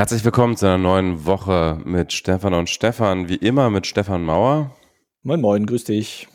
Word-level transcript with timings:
Herzlich 0.00 0.24
willkommen 0.24 0.56
zu 0.56 0.64
einer 0.64 0.78
neuen 0.78 1.26
Woche 1.26 1.78
mit 1.84 2.14
Stefan 2.14 2.54
und 2.54 2.70
Stefan. 2.70 3.28
Wie 3.28 3.36
immer 3.36 3.68
mit 3.68 3.86
Stefan 3.86 4.24
Mauer. 4.24 4.74
Moin, 5.22 5.42
moin, 5.42 5.66
grüß 5.66 5.84
dich. 5.84 6.26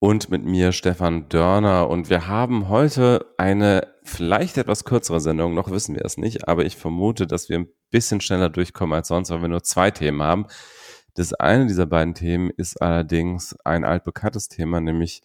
Und 0.00 0.28
mit 0.28 0.44
mir 0.44 0.72
Stefan 0.72 1.28
Dörner. 1.28 1.88
Und 1.88 2.10
wir 2.10 2.26
haben 2.26 2.68
heute 2.68 3.26
eine 3.38 3.86
vielleicht 4.02 4.58
etwas 4.58 4.84
kürzere 4.84 5.20
Sendung. 5.20 5.54
Noch 5.54 5.70
wissen 5.70 5.94
wir 5.94 6.04
es 6.04 6.16
nicht. 6.16 6.48
Aber 6.48 6.64
ich 6.64 6.74
vermute, 6.76 7.28
dass 7.28 7.48
wir 7.48 7.60
ein 7.60 7.68
bisschen 7.92 8.20
schneller 8.20 8.48
durchkommen 8.48 8.96
als 8.96 9.06
sonst, 9.06 9.30
weil 9.30 9.42
wir 9.42 9.48
nur 9.48 9.62
zwei 9.62 9.92
Themen 9.92 10.20
haben. 10.20 10.46
Das 11.14 11.32
eine 11.32 11.66
dieser 11.66 11.86
beiden 11.86 12.14
Themen 12.14 12.50
ist 12.50 12.82
allerdings 12.82 13.54
ein 13.64 13.84
altbekanntes 13.84 14.48
Thema, 14.48 14.80
nämlich 14.80 15.22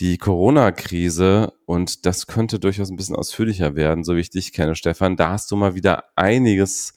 die 0.00 0.18
Corona-Krise 0.18 1.52
und 1.66 2.06
das 2.06 2.26
könnte 2.26 2.60
durchaus 2.60 2.90
ein 2.90 2.96
bisschen 2.96 3.16
ausführlicher 3.16 3.74
werden, 3.74 4.04
so 4.04 4.14
wie 4.14 4.20
ich 4.20 4.30
dich 4.30 4.52
kenne, 4.52 4.74
Stefan. 4.76 5.16
Da 5.16 5.30
hast 5.30 5.50
du 5.50 5.56
mal 5.56 5.74
wieder 5.74 6.04
einiges 6.14 6.94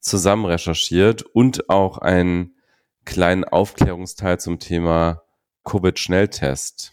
zusammen 0.00 0.44
recherchiert 0.44 1.22
und 1.22 1.70
auch 1.70 1.98
einen 1.98 2.56
kleinen 3.04 3.44
Aufklärungsteil 3.44 4.38
zum 4.38 4.58
Thema 4.58 5.22
Covid-Schnelltest. 5.64 6.92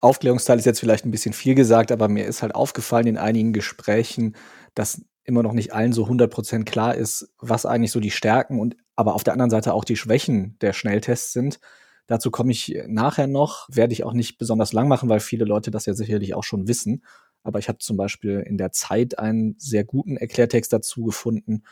Aufklärungsteil 0.00 0.58
ist 0.58 0.64
jetzt 0.64 0.80
vielleicht 0.80 1.04
ein 1.04 1.10
bisschen 1.10 1.32
viel 1.32 1.54
gesagt, 1.54 1.92
aber 1.92 2.08
mir 2.08 2.26
ist 2.26 2.42
halt 2.42 2.54
aufgefallen 2.54 3.06
in 3.06 3.18
einigen 3.18 3.52
Gesprächen, 3.52 4.36
dass 4.74 5.02
immer 5.24 5.42
noch 5.42 5.52
nicht 5.52 5.72
allen 5.74 5.92
so 5.92 6.06
100% 6.06 6.64
klar 6.64 6.94
ist, 6.94 7.34
was 7.38 7.66
eigentlich 7.66 7.92
so 7.92 8.00
die 8.00 8.10
Stärken 8.10 8.60
und 8.60 8.76
aber 8.96 9.14
auf 9.14 9.24
der 9.24 9.34
anderen 9.34 9.50
Seite 9.50 9.74
auch 9.74 9.84
die 9.84 9.96
Schwächen 9.96 10.56
der 10.60 10.72
Schnelltests 10.72 11.32
sind. 11.32 11.60
Dazu 12.08 12.30
komme 12.30 12.52
ich 12.52 12.74
nachher 12.86 13.26
noch, 13.26 13.68
werde 13.70 13.92
ich 13.92 14.02
auch 14.02 14.14
nicht 14.14 14.38
besonders 14.38 14.72
lang 14.72 14.88
machen, 14.88 15.10
weil 15.10 15.20
viele 15.20 15.44
Leute 15.44 15.70
das 15.70 15.84
ja 15.84 15.92
sicherlich 15.92 16.34
auch 16.34 16.42
schon 16.42 16.66
wissen. 16.66 17.04
Aber 17.42 17.58
ich 17.58 17.68
habe 17.68 17.78
zum 17.78 17.98
Beispiel 17.98 18.40
in 18.40 18.56
der 18.56 18.72
Zeit 18.72 19.18
einen 19.18 19.54
sehr 19.58 19.84
guten 19.84 20.16
Erklärtext 20.16 20.72
dazu 20.72 21.04
gefunden. 21.04 21.64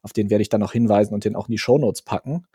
Auf 0.00 0.14
den 0.14 0.30
werde 0.30 0.42
ich 0.42 0.48
dann 0.48 0.62
noch 0.62 0.72
hinweisen 0.72 1.12
und 1.12 1.26
den 1.26 1.36
auch 1.36 1.46
in 1.46 1.52
die 1.52 1.58
Shownotes 1.58 2.02
packen. 2.02 2.46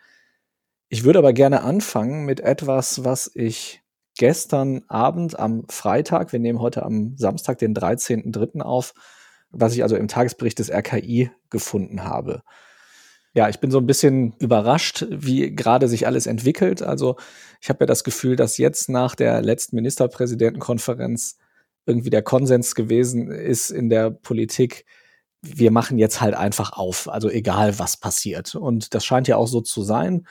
Ich 0.90 1.04
würde 1.04 1.20
aber 1.20 1.32
gerne 1.32 1.62
anfangen 1.62 2.26
mit 2.26 2.40
etwas, 2.40 3.04
was 3.04 3.30
ich 3.34 3.82
gestern 4.18 4.84
Abend 4.88 5.38
am 5.38 5.66
Freitag, 5.70 6.32
wir 6.32 6.40
nehmen 6.40 6.60
heute 6.60 6.84
am 6.84 7.16
Samstag, 7.18 7.60
den 7.60 7.76
13.03. 7.76 8.62
auf, 8.62 8.96
was 9.52 9.76
ich 9.76 9.84
also 9.84 9.96
im 9.96 10.08
Tagesbericht 10.08 10.58
des 10.58 10.72
RKI 10.72 11.30
gefunden 11.52 12.04
habe. 12.04 12.42
Ja, 13.34 13.50
ich 13.50 13.60
bin 13.60 13.70
so 13.70 13.78
ein 13.78 13.86
bisschen 13.86 14.34
überrascht, 14.40 15.06
wie 15.10 15.56
gerade 15.56 15.88
sich 15.88 16.08
alles 16.08 16.26
entwickelt. 16.26 16.82
Also 16.82 17.18
ich 17.62 17.70
habe 17.70 17.80
ja 17.82 17.86
das 17.86 18.04
Gefühl, 18.04 18.36
dass 18.36 18.58
jetzt 18.58 18.90
nach 18.90 19.16
der 19.16 19.42
letzten 19.42 19.76
Ministerpräsidentenkonferenz 19.76 21.38
irgendwie 21.86 22.10
der 22.10 22.22
Konsens 22.22 22.76
gewesen 22.76 23.32
ist 23.32 23.70
in 23.70 23.90
der 23.90 24.12
Politik, 24.12 24.86
wir 25.42 25.72
machen 25.72 25.98
jetzt 25.98 26.20
halt 26.20 26.34
einfach 26.34 26.74
auf, 26.74 27.08
also 27.08 27.30
egal 27.30 27.80
was 27.80 27.98
passiert. 27.98 28.56
Und 28.56 28.94
das 28.94 29.06
scheint 29.06 29.28
ja 29.28 29.38
auch 29.38 29.48
so 29.48 29.62
zu 29.62 29.84
sein. 29.84 30.28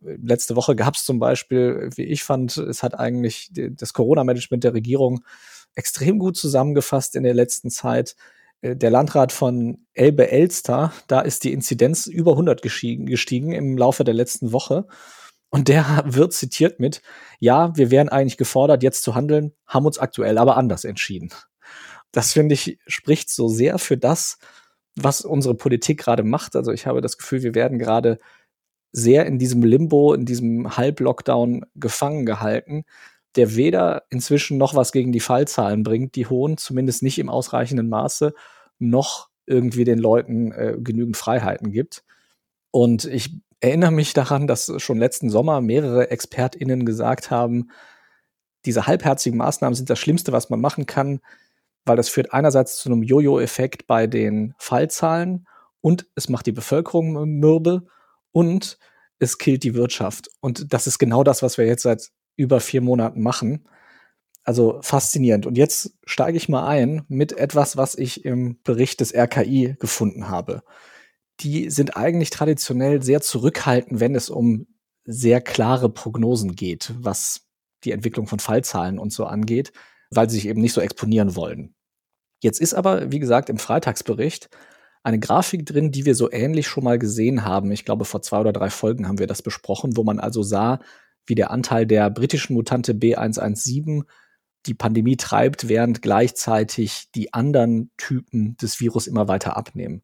Letzte 0.00 0.56
Woche 0.56 0.76
gab 0.76 0.94
es 0.94 1.04
zum 1.04 1.18
Beispiel, 1.18 1.90
wie 1.94 2.04
ich 2.04 2.22
fand, 2.22 2.56
es 2.56 2.82
hat 2.82 2.98
eigentlich 2.98 3.50
das 3.52 3.92
Corona-Management 3.92 4.64
der 4.64 4.74
Regierung 4.74 5.24
extrem 5.74 6.18
gut 6.18 6.36
zusammengefasst 6.36 7.16
in 7.16 7.22
der 7.22 7.34
letzten 7.34 7.70
Zeit. 7.70 8.16
Äh, 8.60 8.76
der 8.76 8.90
Landrat 8.90 9.32
von 9.32 9.86
Elbe-Elster, 9.94 10.92
da 11.06 11.20
ist 11.20 11.44
die 11.44 11.52
Inzidenz 11.52 12.06
über 12.06 12.32
100 12.32 12.62
gestiegen, 12.62 13.06
gestiegen 13.06 13.52
im 13.52 13.76
Laufe 13.76 14.04
der 14.04 14.14
letzten 14.14 14.52
Woche. 14.52 14.86
Und 15.50 15.68
der 15.68 15.84
wird 16.06 16.32
zitiert 16.32 16.80
mit, 16.80 17.02
ja, 17.38 17.76
wir 17.76 17.90
wären 17.90 18.08
eigentlich 18.08 18.36
gefordert, 18.36 18.82
jetzt 18.82 19.02
zu 19.02 19.14
handeln, 19.14 19.52
haben 19.66 19.86
uns 19.86 19.98
aktuell 19.98 20.38
aber 20.38 20.56
anders 20.56 20.84
entschieden. 20.84 21.30
Das 22.12 22.32
finde 22.32 22.54
ich, 22.54 22.78
spricht 22.86 23.30
so 23.30 23.48
sehr 23.48 23.78
für 23.78 23.98
das, 23.98 24.38
was 24.96 25.20
unsere 25.22 25.54
Politik 25.54 26.00
gerade 26.00 26.22
macht. 26.24 26.56
Also 26.56 26.72
ich 26.72 26.86
habe 26.86 27.00
das 27.00 27.18
Gefühl, 27.18 27.42
wir 27.42 27.54
werden 27.54 27.78
gerade 27.78 28.18
sehr 28.92 29.26
in 29.26 29.38
diesem 29.38 29.62
Limbo, 29.62 30.14
in 30.14 30.24
diesem 30.24 30.76
Halblockdown 30.76 31.66
gefangen 31.74 32.24
gehalten 32.24 32.84
der 33.38 33.54
weder 33.54 34.02
inzwischen 34.10 34.58
noch 34.58 34.74
was 34.74 34.92
gegen 34.92 35.12
die 35.12 35.20
Fallzahlen 35.20 35.84
bringt, 35.84 36.16
die 36.16 36.26
hohen, 36.26 36.58
zumindest 36.58 37.02
nicht 37.02 37.18
im 37.18 37.28
ausreichenden 37.28 37.88
Maße, 37.88 38.34
noch 38.78 39.28
irgendwie 39.46 39.84
den 39.84 39.98
Leuten 39.98 40.52
äh, 40.52 40.76
genügend 40.78 41.16
Freiheiten 41.16 41.70
gibt. 41.70 42.04
Und 42.72 43.04
ich 43.04 43.40
erinnere 43.60 43.92
mich 43.92 44.12
daran, 44.12 44.46
dass 44.48 44.72
schon 44.78 44.98
letzten 44.98 45.30
Sommer 45.30 45.60
mehrere 45.60 46.10
ExpertInnen 46.10 46.84
gesagt 46.84 47.30
haben, 47.30 47.70
diese 48.64 48.86
halbherzigen 48.86 49.38
Maßnahmen 49.38 49.74
sind 49.74 49.88
das 49.88 50.00
Schlimmste, 50.00 50.32
was 50.32 50.50
man 50.50 50.60
machen 50.60 50.86
kann, 50.86 51.20
weil 51.84 51.96
das 51.96 52.08
führt 52.08 52.32
einerseits 52.32 52.76
zu 52.76 52.88
einem 52.90 53.02
Jojo-Effekt 53.04 53.86
bei 53.86 54.06
den 54.08 54.54
Fallzahlen 54.58 55.46
und 55.80 56.08
es 56.16 56.28
macht 56.28 56.46
die 56.46 56.52
Bevölkerung 56.52 57.38
mürbe 57.38 57.86
und 58.32 58.78
es 59.20 59.38
killt 59.38 59.62
die 59.62 59.74
Wirtschaft. 59.74 60.28
Und 60.40 60.72
das 60.72 60.88
ist 60.88 60.98
genau 60.98 61.22
das, 61.22 61.42
was 61.42 61.56
wir 61.56 61.66
jetzt 61.66 61.82
seit 61.82 62.10
über 62.38 62.60
vier 62.60 62.80
Monaten 62.80 63.20
machen. 63.20 63.68
Also 64.44 64.78
faszinierend. 64.80 65.44
Und 65.44 65.58
jetzt 65.58 65.98
steige 66.06 66.38
ich 66.38 66.48
mal 66.48 66.66
ein 66.66 67.04
mit 67.08 67.32
etwas, 67.32 67.76
was 67.76 67.94
ich 67.96 68.24
im 68.24 68.58
Bericht 68.62 69.00
des 69.00 69.14
RKI 69.14 69.76
gefunden 69.78 70.28
habe. 70.28 70.62
Die 71.40 71.68
sind 71.68 71.96
eigentlich 71.96 72.30
traditionell 72.30 73.02
sehr 73.02 73.20
zurückhaltend, 73.20 74.00
wenn 74.00 74.14
es 74.14 74.30
um 74.30 74.66
sehr 75.04 75.40
klare 75.40 75.90
Prognosen 75.90 76.56
geht, 76.56 76.94
was 76.98 77.42
die 77.84 77.92
Entwicklung 77.92 78.26
von 78.26 78.38
Fallzahlen 78.38 78.98
und 78.98 79.12
so 79.12 79.26
angeht, 79.26 79.72
weil 80.10 80.30
sie 80.30 80.36
sich 80.36 80.48
eben 80.48 80.60
nicht 80.60 80.72
so 80.72 80.80
exponieren 80.80 81.36
wollen. 81.36 81.74
Jetzt 82.40 82.60
ist 82.60 82.74
aber, 82.74 83.12
wie 83.12 83.18
gesagt, 83.18 83.50
im 83.50 83.58
Freitagsbericht 83.58 84.48
eine 85.02 85.18
Grafik 85.18 85.66
drin, 85.66 85.92
die 85.92 86.04
wir 86.04 86.14
so 86.14 86.30
ähnlich 86.30 86.68
schon 86.68 86.84
mal 86.84 86.98
gesehen 86.98 87.44
haben. 87.44 87.70
Ich 87.72 87.84
glaube, 87.84 88.04
vor 88.04 88.22
zwei 88.22 88.40
oder 88.40 88.52
drei 88.52 88.70
Folgen 88.70 89.08
haben 89.08 89.18
wir 89.18 89.26
das 89.26 89.42
besprochen, 89.42 89.96
wo 89.96 90.04
man 90.04 90.20
also 90.20 90.42
sah, 90.42 90.80
wie 91.28 91.34
der 91.34 91.50
Anteil 91.50 91.86
der 91.86 92.10
britischen 92.10 92.54
Mutante 92.54 92.92
B117 92.94 94.04
die 94.66 94.74
Pandemie 94.74 95.16
treibt, 95.16 95.68
während 95.68 96.02
gleichzeitig 96.02 97.10
die 97.14 97.32
anderen 97.32 97.90
Typen 97.96 98.56
des 98.56 98.80
Virus 98.80 99.06
immer 99.06 99.28
weiter 99.28 99.56
abnehmen. 99.56 100.02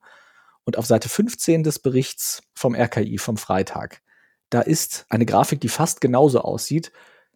Und 0.65 0.79
auf 0.79 0.87
Seite 0.87 1.09
15 1.09 1.63
des 1.63 1.79
Berichts 1.79 2.43
vom 2.55 2.75
RKI 2.75 3.19
vom 3.19 3.37
Freitag, 3.37 4.03
da 4.51 4.61
ist 4.61 5.07
eine 5.09 5.27
Grafik, 5.27 5.61
die 5.61 5.69
fast 5.69 6.01
genauso 6.01 6.41
aussieht, 6.41 6.93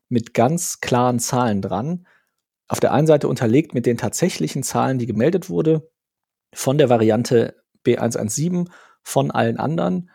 mit 0.09 0.35
ganz 0.35 0.81
klaren 0.81 1.19
Zahlen 1.19 1.61
dran. 1.61 2.07
Auf 2.69 2.81
der 2.81 2.93
einen 2.93 3.07
Seite 3.07 3.29
unterlegt 3.29 3.75
mit 3.75 3.87
den 3.87 3.97
tatsächlichen 3.97 4.63
Zahlen, 4.63 4.99
die 4.99 5.07
gemeldet 5.07 5.51
wurde, 5.51 5.91
von 6.55 6.79
der 6.79 6.89
Variante 6.89 7.63
B117, 7.85 8.69
von 9.03 9.31
allen 9.31 9.59
anderen 9.59 10.11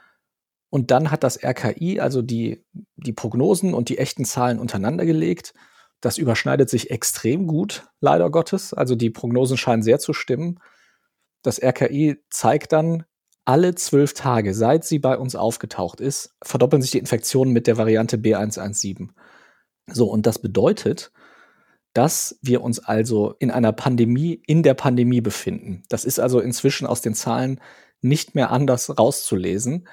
und 0.73 0.89
dann 0.89 1.11
hat 1.11 1.23
das 1.23 1.38
RKI 1.44 2.00
also 2.00 2.23
die, 2.23 2.66
die 2.95 3.13
Prognosen 3.13 3.75
und 3.75 3.89
die 3.89 4.00
echten 4.00 4.25
Zahlen 4.25 4.57
untereinander 4.57 5.06
gelegt. 5.06 5.53
Das 6.01 6.17
überschneidet 6.17 6.67
sich 6.67 6.89
extrem 6.89 7.45
gut, 7.45 7.85
leider 8.00 8.31
Gottes. 8.31 8.73
Also 8.73 8.95
die 8.95 9.12
Prognosen 9.12 9.56
scheinen 9.56 9.83
sehr 9.83 10.00
zu 10.00 10.13
stimmen. 10.13 10.59
Das 11.44 11.62
RKI 11.62 12.17
zeigt 12.31 12.72
dann, 12.72 13.03
alle 13.45 13.75
zwölf 13.75 14.16
Tage, 14.16 14.56
seit 14.56 14.83
sie 14.83 14.97
bei 14.97 15.16
uns 15.16 15.35
aufgetaucht 15.35 16.01
ist, 16.01 16.33
verdoppeln 16.44 16.81
sich 16.81 16.89
die 16.89 16.97
Infektionen 16.97 17.53
mit 17.53 17.67
der 17.67 17.78
Variante 17.78 18.17
B117. 18.17 19.09
So, 19.91 20.09
und 20.09 20.25
das 20.25 20.39
bedeutet, 20.39 21.12
dass 21.94 22.39
wir 22.41 22.63
uns 22.63 22.79
also 22.79 23.35
in 23.38 23.51
einer 23.51 23.73
Pandemie 23.73 24.41
in 24.47 24.63
der 24.63 24.73
Pandemie 24.73 25.22
befinden. 25.22 25.83
Das 25.89 26.03
ist 26.03 26.19
also 26.19 26.39
inzwischen 26.39 26.88
aus 26.88 27.01
den 27.01 27.13
Zahlen 27.13 27.62
nicht 28.01 28.33
mehr 28.33 28.50
anders 28.50 28.97
rauszulesen. 28.97 29.88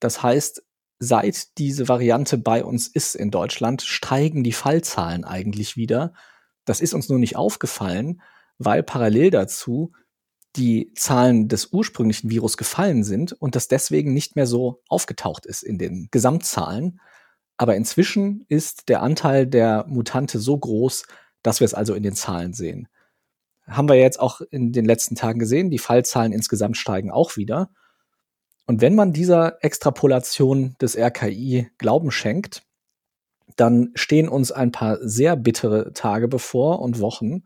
Das 0.00 0.22
heißt, 0.22 0.62
seit 0.98 1.58
diese 1.58 1.88
Variante 1.88 2.38
bei 2.38 2.64
uns 2.64 2.88
ist 2.88 3.14
in 3.14 3.30
Deutschland, 3.30 3.82
steigen 3.82 4.44
die 4.44 4.52
Fallzahlen 4.52 5.24
eigentlich 5.24 5.76
wieder. 5.76 6.14
Das 6.64 6.80
ist 6.80 6.94
uns 6.94 7.08
nur 7.08 7.18
nicht 7.18 7.36
aufgefallen, 7.36 8.22
weil 8.58 8.82
parallel 8.82 9.30
dazu 9.30 9.92
die 10.56 10.92
Zahlen 10.94 11.48
des 11.48 11.66
ursprünglichen 11.72 12.30
Virus 12.30 12.56
gefallen 12.56 13.04
sind 13.04 13.32
und 13.32 13.54
das 13.54 13.68
deswegen 13.68 14.14
nicht 14.14 14.36
mehr 14.36 14.46
so 14.46 14.82
aufgetaucht 14.88 15.44
ist 15.44 15.62
in 15.62 15.78
den 15.78 16.08
Gesamtzahlen. 16.10 17.00
Aber 17.58 17.76
inzwischen 17.76 18.44
ist 18.48 18.88
der 18.88 19.02
Anteil 19.02 19.46
der 19.46 19.84
Mutante 19.86 20.38
so 20.38 20.56
groß, 20.58 21.04
dass 21.42 21.60
wir 21.60 21.66
es 21.66 21.74
also 21.74 21.94
in 21.94 22.02
den 22.02 22.14
Zahlen 22.14 22.54
sehen. 22.54 22.88
Haben 23.66 23.88
wir 23.88 23.96
jetzt 23.96 24.20
auch 24.20 24.40
in 24.40 24.72
den 24.72 24.84
letzten 24.84 25.14
Tagen 25.14 25.38
gesehen, 25.38 25.70
die 25.70 25.78
Fallzahlen 25.78 26.32
insgesamt 26.32 26.76
steigen 26.76 27.10
auch 27.10 27.36
wieder. 27.36 27.70
Und 28.66 28.80
wenn 28.80 28.94
man 28.94 29.12
dieser 29.12 29.62
Extrapolation 29.64 30.74
des 30.80 30.96
RKI 30.96 31.70
Glauben 31.78 32.10
schenkt, 32.10 32.62
dann 33.54 33.92
stehen 33.94 34.28
uns 34.28 34.52
ein 34.52 34.72
paar 34.72 34.98
sehr 35.00 35.36
bittere 35.36 35.92
Tage 35.92 36.28
bevor 36.28 36.80
und 36.80 37.00
Wochen. 37.00 37.44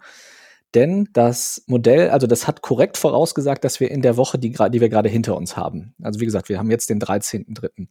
Denn 0.74 1.08
das 1.12 1.62
Modell, 1.66 2.10
also 2.10 2.26
das 2.26 2.46
hat 2.46 2.62
korrekt 2.62 2.96
vorausgesagt, 2.96 3.64
dass 3.64 3.80
wir 3.80 3.90
in 3.90 4.02
der 4.02 4.16
Woche, 4.16 4.38
die, 4.38 4.50
die 4.50 4.80
wir 4.80 4.88
gerade 4.88 5.08
hinter 5.08 5.36
uns 5.36 5.56
haben, 5.56 5.94
also 6.00 6.20
wie 6.20 6.24
gesagt, 6.24 6.48
wir 6.48 6.58
haben 6.58 6.70
jetzt 6.70 6.90
den 6.90 7.00
13.3., 7.00 7.88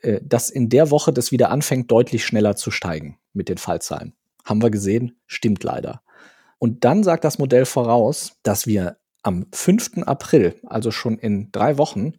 äh, 0.00 0.20
dass 0.22 0.50
in 0.50 0.68
der 0.68 0.90
Woche 0.90 1.12
das 1.12 1.32
wieder 1.32 1.50
anfängt, 1.50 1.90
deutlich 1.90 2.24
schneller 2.24 2.56
zu 2.56 2.70
steigen 2.70 3.18
mit 3.32 3.48
den 3.48 3.58
Fallzahlen. 3.58 4.14
Haben 4.44 4.62
wir 4.62 4.70
gesehen, 4.70 5.20
stimmt 5.26 5.62
leider. 5.64 6.02
Und 6.58 6.84
dann 6.84 7.02
sagt 7.02 7.24
das 7.24 7.38
Modell 7.38 7.66
voraus, 7.66 8.38
dass 8.42 8.66
wir 8.66 8.96
am 9.22 9.46
5. 9.52 10.04
April, 10.06 10.54
also 10.66 10.90
schon 10.90 11.18
in 11.18 11.50
drei 11.52 11.78
Wochen, 11.78 12.14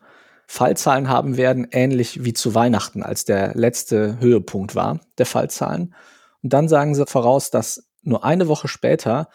Fallzahlen 0.48 1.10
haben 1.10 1.38
werden, 1.38 1.68
ähnlich 1.72 2.24
wie 2.26 2.34
zu 2.34 2.54
Weihnachten, 2.54 3.02
als 3.04 3.26
der 3.26 3.56
letzte 3.56 4.20
Höhepunkt 4.20 4.76
war 4.76 5.00
der 5.18 5.26
Fallzahlen. 5.26 5.96
Und 6.42 6.54
dann 6.54 6.68
sagen 6.68 6.96
sie 6.96 7.06
voraus, 7.06 7.50
dass 7.50 7.88
nur 8.02 8.24
eine 8.24 8.48
Woche 8.48 8.68
später 8.68 9.30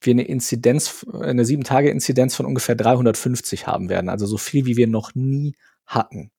wir 0.00 0.12
eine 0.12 0.24
Inzidenz, 0.24 1.06
eine 1.12 1.44
sieben 1.44 1.64
Tage 1.64 1.90
Inzidenz 1.90 2.34
von 2.34 2.46
ungefähr 2.46 2.74
350 2.74 3.66
haben 3.66 3.88
werden, 3.88 4.08
also 4.08 4.26
so 4.26 4.38
viel 4.38 4.66
wie 4.66 4.76
wir 4.76 4.86
noch 4.86 5.14
nie 5.14 5.54
hatten. 5.86 6.30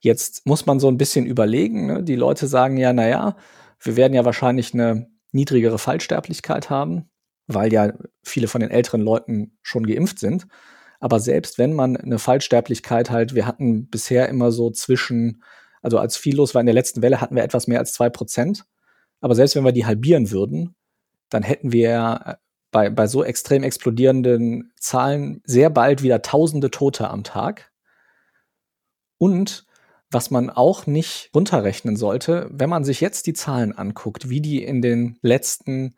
Jetzt 0.00 0.46
muss 0.46 0.66
man 0.66 0.80
so 0.80 0.88
ein 0.88 0.98
bisschen 0.98 1.26
überlegen. 1.26 1.86
Ne? 1.86 2.02
Die 2.02 2.16
Leute 2.16 2.48
sagen 2.48 2.76
ja, 2.76 2.92
na 2.92 3.08
ja, 3.08 3.36
wir 3.80 3.96
werden 3.96 4.14
ja 4.14 4.24
wahrscheinlich 4.24 4.74
eine 4.74 5.08
niedrigere 5.30 5.78
Fallsterblichkeit 5.78 6.70
haben, 6.70 7.08
weil 7.46 7.72
ja 7.72 7.92
viele 8.22 8.48
von 8.48 8.60
den 8.60 8.70
älteren 8.70 9.00
Leuten 9.00 9.58
schon 9.62 9.86
geimpft 9.86 10.18
sind. 10.18 10.46
Aber 11.00 11.18
selbst 11.18 11.58
wenn 11.58 11.72
man 11.72 11.96
eine 11.96 12.18
Fallsterblichkeit 12.18 13.10
halt, 13.10 13.34
wir 13.34 13.46
hatten 13.46 13.88
bisher 13.88 14.28
immer 14.28 14.52
so 14.52 14.70
zwischen, 14.70 15.42
also 15.82 15.98
als 15.98 16.16
viel 16.16 16.36
los 16.36 16.54
war 16.54 16.60
in 16.60 16.66
der 16.66 16.74
letzten 16.74 17.02
Welle, 17.02 17.20
hatten 17.20 17.34
wir 17.34 17.42
etwas 17.42 17.66
mehr 17.66 17.80
als 17.80 17.92
zwei 17.92 18.08
Prozent. 18.08 18.64
Aber 19.20 19.34
selbst 19.34 19.56
wenn 19.56 19.64
wir 19.64 19.72
die 19.72 19.86
halbieren 19.86 20.30
würden, 20.30 20.76
dann 21.28 21.42
hätten 21.42 21.72
wir 21.72 22.38
bei, 22.70 22.88
bei 22.90 23.06
so 23.06 23.24
extrem 23.24 23.62
explodierenden 23.62 24.72
Zahlen 24.78 25.42
sehr 25.44 25.70
bald 25.70 26.02
wieder 26.02 26.22
tausende 26.22 26.70
Tote 26.70 27.08
am 27.08 27.24
Tag. 27.24 27.72
Und 29.18 29.66
was 30.10 30.30
man 30.30 30.50
auch 30.50 30.86
nicht 30.86 31.30
runterrechnen 31.34 31.96
sollte, 31.96 32.48
wenn 32.52 32.70
man 32.70 32.84
sich 32.84 33.00
jetzt 33.00 33.26
die 33.26 33.32
Zahlen 33.32 33.72
anguckt, 33.72 34.28
wie 34.28 34.40
die 34.40 34.62
in 34.62 34.82
den 34.82 35.18
letzten 35.22 35.94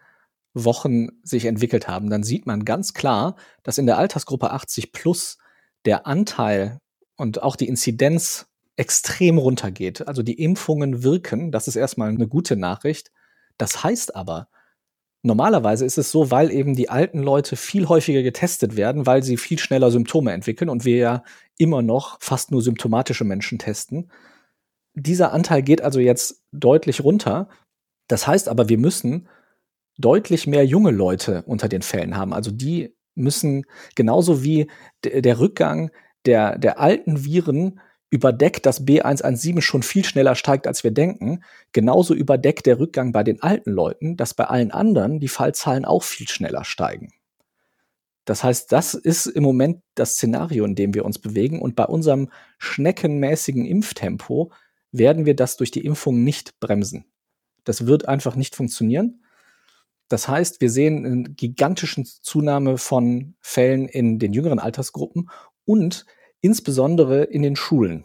Wochen 0.54 1.08
sich 1.22 1.44
entwickelt 1.44 1.88
haben, 1.88 2.10
dann 2.10 2.22
sieht 2.22 2.46
man 2.46 2.64
ganz 2.64 2.94
klar, 2.94 3.36
dass 3.62 3.78
in 3.78 3.86
der 3.86 3.98
Altersgruppe 3.98 4.50
80 4.52 4.92
plus 4.92 5.38
der 5.84 6.06
Anteil 6.06 6.78
und 7.16 7.42
auch 7.42 7.56
die 7.56 7.68
Inzidenz 7.68 8.46
extrem 8.76 9.38
runtergeht. 9.38 10.06
Also 10.06 10.22
die 10.22 10.40
Impfungen 10.40 11.02
wirken, 11.02 11.52
das 11.52 11.68
ist 11.68 11.76
erstmal 11.76 12.08
eine 12.08 12.28
gute 12.28 12.56
Nachricht. 12.56 13.12
Das 13.58 13.84
heißt 13.84 14.16
aber, 14.16 14.48
Normalerweise 15.26 15.86
ist 15.86 15.96
es 15.96 16.10
so, 16.10 16.30
weil 16.30 16.50
eben 16.50 16.76
die 16.76 16.90
alten 16.90 17.22
Leute 17.22 17.56
viel 17.56 17.88
häufiger 17.88 18.22
getestet 18.22 18.76
werden, 18.76 19.06
weil 19.06 19.22
sie 19.22 19.38
viel 19.38 19.58
schneller 19.58 19.90
Symptome 19.90 20.32
entwickeln 20.32 20.68
und 20.68 20.84
wir 20.84 20.98
ja 20.98 21.24
immer 21.56 21.80
noch 21.80 22.18
fast 22.20 22.50
nur 22.50 22.60
symptomatische 22.60 23.24
Menschen 23.24 23.58
testen. 23.58 24.10
Dieser 24.92 25.32
Anteil 25.32 25.62
geht 25.62 25.80
also 25.80 25.98
jetzt 25.98 26.42
deutlich 26.52 27.02
runter. 27.02 27.48
Das 28.06 28.26
heißt 28.26 28.50
aber, 28.50 28.68
wir 28.68 28.76
müssen 28.76 29.26
deutlich 29.98 30.46
mehr 30.46 30.64
junge 30.64 30.90
Leute 30.90 31.42
unter 31.46 31.68
den 31.68 31.82
Fällen 31.82 32.16
haben. 32.16 32.32
Also 32.32 32.50
die 32.50 32.94
müssen 33.14 33.64
genauso 33.94 34.42
wie 34.42 34.68
der 35.04 35.38
Rückgang 35.38 35.90
der, 36.26 36.58
der 36.58 36.80
alten 36.80 37.24
Viren 37.24 37.80
überdeckt, 38.10 38.64
dass 38.64 38.86
B117 38.86 39.60
schon 39.60 39.82
viel 39.82 40.04
schneller 40.04 40.34
steigt, 40.36 40.66
als 40.66 40.84
wir 40.84 40.92
denken. 40.92 41.42
Genauso 41.72 42.14
überdeckt 42.14 42.66
der 42.66 42.78
Rückgang 42.78 43.12
bei 43.12 43.24
den 43.24 43.42
alten 43.42 43.70
Leuten, 43.70 44.16
dass 44.16 44.34
bei 44.34 44.44
allen 44.44 44.70
anderen 44.70 45.18
die 45.18 45.28
Fallzahlen 45.28 45.84
auch 45.84 46.02
viel 46.02 46.28
schneller 46.28 46.64
steigen. 46.64 47.12
Das 48.24 48.42
heißt, 48.42 48.72
das 48.72 48.94
ist 48.94 49.26
im 49.26 49.42
Moment 49.42 49.82
das 49.96 50.12
Szenario, 50.12 50.64
in 50.64 50.76
dem 50.76 50.94
wir 50.94 51.04
uns 51.04 51.18
bewegen. 51.18 51.60
Und 51.60 51.76
bei 51.76 51.84
unserem 51.84 52.30
schneckenmäßigen 52.58 53.66
Impftempo 53.66 54.52
werden 54.92 55.26
wir 55.26 55.34
das 55.34 55.56
durch 55.56 55.70
die 55.70 55.84
Impfung 55.84 56.22
nicht 56.24 56.58
bremsen. 56.60 57.04
Das 57.64 57.86
wird 57.86 58.08
einfach 58.08 58.36
nicht 58.36 58.54
funktionieren. 58.54 59.23
Das 60.08 60.28
heißt, 60.28 60.60
wir 60.60 60.70
sehen 60.70 61.06
eine 61.06 61.22
gigantische 61.30 62.04
Zunahme 62.04 62.78
von 62.78 63.34
Fällen 63.40 63.88
in 63.88 64.18
den 64.18 64.32
jüngeren 64.32 64.58
Altersgruppen 64.58 65.30
und 65.64 66.04
insbesondere 66.40 67.24
in 67.24 67.42
den 67.42 67.56
Schulen. 67.56 68.04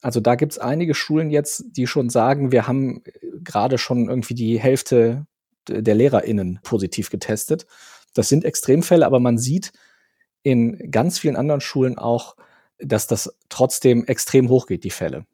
Also 0.00 0.20
da 0.20 0.34
gibt 0.34 0.52
es 0.52 0.58
einige 0.58 0.94
Schulen 0.94 1.30
jetzt, 1.30 1.64
die 1.76 1.86
schon 1.86 2.10
sagen, 2.10 2.52
wir 2.52 2.66
haben 2.66 3.02
äh, 3.04 3.10
gerade 3.42 3.78
schon 3.78 4.08
irgendwie 4.08 4.34
die 4.34 4.58
Hälfte 4.60 5.26
der 5.66 5.94
LehrerInnen 5.94 6.60
positiv 6.62 7.08
getestet. 7.08 7.66
Das 8.12 8.28
sind 8.28 8.44
Extremfälle, 8.44 9.06
aber 9.06 9.18
man 9.18 9.38
sieht 9.38 9.72
in 10.42 10.90
ganz 10.90 11.18
vielen 11.18 11.36
anderen 11.36 11.62
Schulen 11.62 11.96
auch, 11.98 12.36
dass 12.78 13.06
das 13.06 13.34
trotzdem 13.48 14.04
extrem 14.04 14.50
hoch 14.50 14.66
geht, 14.66 14.84
die 14.84 14.90
Fälle. 14.90 15.24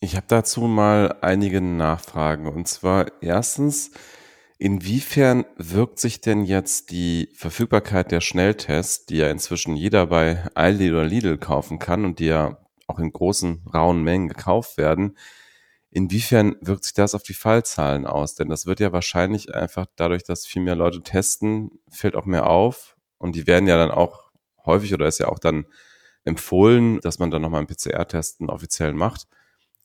Ich 0.00 0.16
habe 0.16 0.26
dazu 0.28 0.62
mal 0.62 1.16
einige 1.20 1.60
Nachfragen. 1.60 2.48
Und 2.48 2.66
zwar 2.66 3.06
erstens, 3.22 3.92
Inwiefern 4.58 5.44
wirkt 5.56 5.98
sich 5.98 6.22
denn 6.22 6.42
jetzt 6.42 6.90
die 6.90 7.28
Verfügbarkeit 7.34 8.10
der 8.10 8.22
Schnelltests, 8.22 9.04
die 9.04 9.18
ja 9.18 9.28
inzwischen 9.28 9.76
jeder 9.76 10.06
bei 10.06 10.42
Aldi 10.54 10.90
oder 10.90 11.04
Lidl 11.04 11.36
kaufen 11.36 11.78
kann 11.78 12.06
und 12.06 12.20
die 12.20 12.26
ja 12.26 12.58
auch 12.86 12.98
in 12.98 13.12
großen, 13.12 13.64
rauen 13.74 14.02
Mengen 14.02 14.28
gekauft 14.28 14.78
werden, 14.78 15.18
inwiefern 15.90 16.56
wirkt 16.62 16.84
sich 16.84 16.94
das 16.94 17.14
auf 17.14 17.22
die 17.22 17.34
Fallzahlen 17.34 18.06
aus? 18.06 18.34
Denn 18.34 18.48
das 18.48 18.64
wird 18.64 18.80
ja 18.80 18.92
wahrscheinlich 18.92 19.54
einfach 19.54 19.86
dadurch, 19.96 20.24
dass 20.24 20.46
viel 20.46 20.62
mehr 20.62 20.76
Leute 20.76 21.02
testen, 21.02 21.70
fällt 21.90 22.16
auch 22.16 22.24
mehr 22.24 22.46
auf 22.48 22.96
und 23.18 23.36
die 23.36 23.46
werden 23.46 23.66
ja 23.68 23.76
dann 23.76 23.90
auch 23.90 24.30
häufig 24.64 24.94
oder 24.94 25.06
ist 25.06 25.18
ja 25.18 25.28
auch 25.28 25.38
dann 25.38 25.66
empfohlen, 26.24 27.00
dass 27.00 27.18
man 27.18 27.30
dann 27.30 27.42
nochmal 27.42 27.60
einen 27.60 27.68
PCR-Test 27.68 28.40
einen 28.40 28.50
offiziellen 28.50 28.96
macht. 28.96 29.26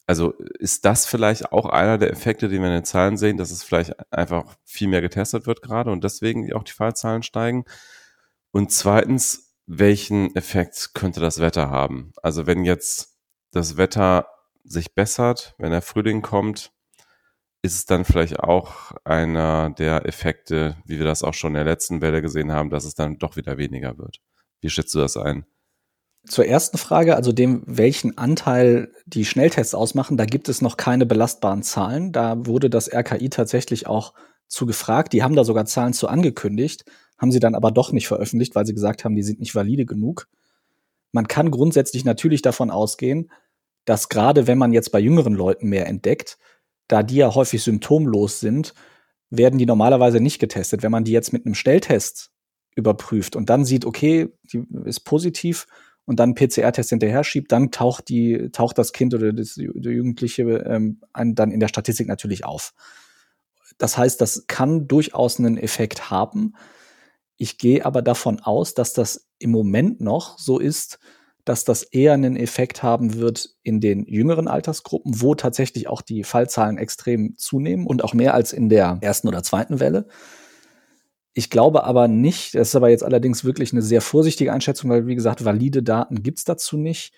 Also 0.07 0.33
ist 0.59 0.85
das 0.85 1.05
vielleicht 1.05 1.51
auch 1.51 1.65
einer 1.65 1.97
der 1.97 2.11
Effekte, 2.11 2.49
die 2.49 2.59
wir 2.59 2.67
in 2.67 2.73
den 2.73 2.85
Zahlen 2.85 3.17
sehen, 3.17 3.37
dass 3.37 3.51
es 3.51 3.63
vielleicht 3.63 3.93
einfach 4.11 4.55
viel 4.65 4.87
mehr 4.87 5.01
getestet 5.01 5.47
wird 5.47 5.61
gerade 5.61 5.91
und 5.91 6.03
deswegen 6.03 6.51
auch 6.53 6.63
die 6.63 6.73
Fallzahlen 6.73 7.23
steigen? 7.23 7.65
Und 8.51 8.71
zweitens, 8.71 9.55
welchen 9.67 10.35
Effekt 10.35 10.93
könnte 10.93 11.21
das 11.21 11.39
Wetter 11.39 11.69
haben? 11.69 12.11
Also 12.21 12.45
wenn 12.47 12.65
jetzt 12.65 13.17
das 13.51 13.77
Wetter 13.77 14.27
sich 14.63 14.93
bessert, 14.93 15.55
wenn 15.57 15.71
der 15.71 15.81
Frühling 15.81 16.21
kommt, 16.21 16.71
ist 17.61 17.75
es 17.75 17.85
dann 17.85 18.05
vielleicht 18.05 18.39
auch 18.39 18.91
einer 19.03 19.69
der 19.69 20.05
Effekte, 20.07 20.77
wie 20.85 20.97
wir 20.97 21.05
das 21.05 21.23
auch 21.23 21.33
schon 21.33 21.51
in 21.51 21.55
der 21.55 21.63
letzten 21.65 22.01
Welle 22.01 22.21
gesehen 22.21 22.51
haben, 22.51 22.69
dass 22.69 22.85
es 22.85 22.95
dann 22.95 23.19
doch 23.19 23.35
wieder 23.35 23.57
weniger 23.57 23.97
wird. 23.97 24.19
Wie 24.61 24.69
schätzt 24.69 24.95
du 24.95 24.99
das 24.99 25.15
ein? 25.15 25.45
Zur 26.27 26.45
ersten 26.45 26.77
Frage, 26.77 27.15
also 27.15 27.31
dem, 27.31 27.63
welchen 27.65 28.17
Anteil 28.17 28.93
die 29.05 29.25
Schnelltests 29.25 29.73
ausmachen, 29.73 30.17
da 30.17 30.25
gibt 30.25 30.49
es 30.49 30.61
noch 30.61 30.77
keine 30.77 31.05
belastbaren 31.05 31.63
Zahlen. 31.63 32.11
Da 32.11 32.45
wurde 32.45 32.69
das 32.69 32.93
RKI 32.93 33.29
tatsächlich 33.29 33.87
auch 33.87 34.13
zu 34.47 34.65
gefragt. 34.65 35.13
Die 35.13 35.23
haben 35.23 35.35
da 35.35 35.43
sogar 35.43 35.65
Zahlen 35.65 35.93
zu 35.93 36.07
angekündigt, 36.07 36.85
haben 37.17 37.31
sie 37.31 37.39
dann 37.39 37.55
aber 37.55 37.71
doch 37.71 37.91
nicht 37.91 38.07
veröffentlicht, 38.07 38.53
weil 38.53 38.65
sie 38.65 38.73
gesagt 38.73 39.03
haben, 39.03 39.15
die 39.15 39.23
sind 39.23 39.39
nicht 39.39 39.55
valide 39.55 39.85
genug. 39.85 40.27
Man 41.11 41.27
kann 41.27 41.49
grundsätzlich 41.49 42.05
natürlich 42.05 42.41
davon 42.41 42.69
ausgehen, 42.69 43.31
dass 43.85 44.09
gerade 44.09 44.47
wenn 44.47 44.57
man 44.57 44.73
jetzt 44.73 44.91
bei 44.91 44.99
jüngeren 44.99 45.33
Leuten 45.33 45.69
mehr 45.69 45.87
entdeckt, 45.87 46.37
da 46.87 47.03
die 47.03 47.15
ja 47.15 47.33
häufig 47.33 47.63
symptomlos 47.63 48.39
sind, 48.39 48.73
werden 49.29 49.57
die 49.57 49.65
normalerweise 49.65 50.19
nicht 50.19 50.39
getestet. 50.39 50.83
Wenn 50.83 50.91
man 50.91 51.03
die 51.03 51.13
jetzt 51.13 51.33
mit 51.33 51.45
einem 51.45 51.55
Schnelltest 51.55 52.31
überprüft 52.75 53.35
und 53.35 53.49
dann 53.49 53.65
sieht, 53.65 53.85
okay, 53.85 54.29
die 54.43 54.65
ist 54.85 55.01
positiv, 55.01 55.67
und 56.05 56.19
dann 56.19 56.35
PCR-Test 56.35 56.89
hinterher 56.89 57.23
schiebt, 57.23 57.51
dann 57.51 57.71
taucht 57.71 58.09
die, 58.09 58.49
taucht 58.51 58.77
das 58.77 58.93
Kind 58.93 59.13
oder 59.13 59.33
das, 59.33 59.55
der 59.55 59.93
Jugendliche 59.93 60.43
ähm, 60.43 61.01
dann 61.13 61.51
in 61.51 61.59
der 61.59 61.67
Statistik 61.67 62.07
natürlich 62.07 62.45
auf. 62.45 62.73
Das 63.77 63.97
heißt, 63.97 64.19
das 64.19 64.45
kann 64.47 64.87
durchaus 64.87 65.39
einen 65.39 65.57
Effekt 65.57 66.09
haben. 66.09 66.53
Ich 67.37 67.57
gehe 67.57 67.85
aber 67.85 68.01
davon 68.01 68.39
aus, 68.39 68.73
dass 68.73 68.93
das 68.93 69.27
im 69.39 69.51
Moment 69.51 70.01
noch 70.01 70.37
so 70.37 70.59
ist, 70.59 70.99
dass 71.45 71.63
das 71.65 71.83
eher 71.83 72.13
einen 72.13 72.35
Effekt 72.35 72.83
haben 72.83 73.15
wird 73.15 73.55
in 73.63 73.81
den 73.81 74.05
jüngeren 74.05 74.47
Altersgruppen, 74.47 75.21
wo 75.21 75.33
tatsächlich 75.33 75.87
auch 75.87 76.01
die 76.01 76.23
Fallzahlen 76.23 76.77
extrem 76.77 77.35
zunehmen 77.37 77.87
und 77.87 78.03
auch 78.03 78.13
mehr 78.13 78.33
als 78.33 78.53
in 78.53 78.69
der 78.69 78.99
ersten 79.01 79.27
oder 79.27 79.41
zweiten 79.41 79.79
Welle. 79.79 80.07
Ich 81.33 81.49
glaube 81.49 81.85
aber 81.85 82.07
nicht, 82.07 82.55
das 82.55 82.69
ist 82.69 82.75
aber 82.75 82.89
jetzt 82.89 83.03
allerdings 83.03 83.45
wirklich 83.45 83.71
eine 83.71 83.81
sehr 83.81 84.01
vorsichtige 84.01 84.51
Einschätzung, 84.51 84.89
weil, 84.89 85.07
wie 85.07 85.15
gesagt, 85.15 85.45
valide 85.45 85.81
Daten 85.81 86.23
gibt's 86.23 86.43
dazu 86.43 86.77
nicht, 86.77 87.13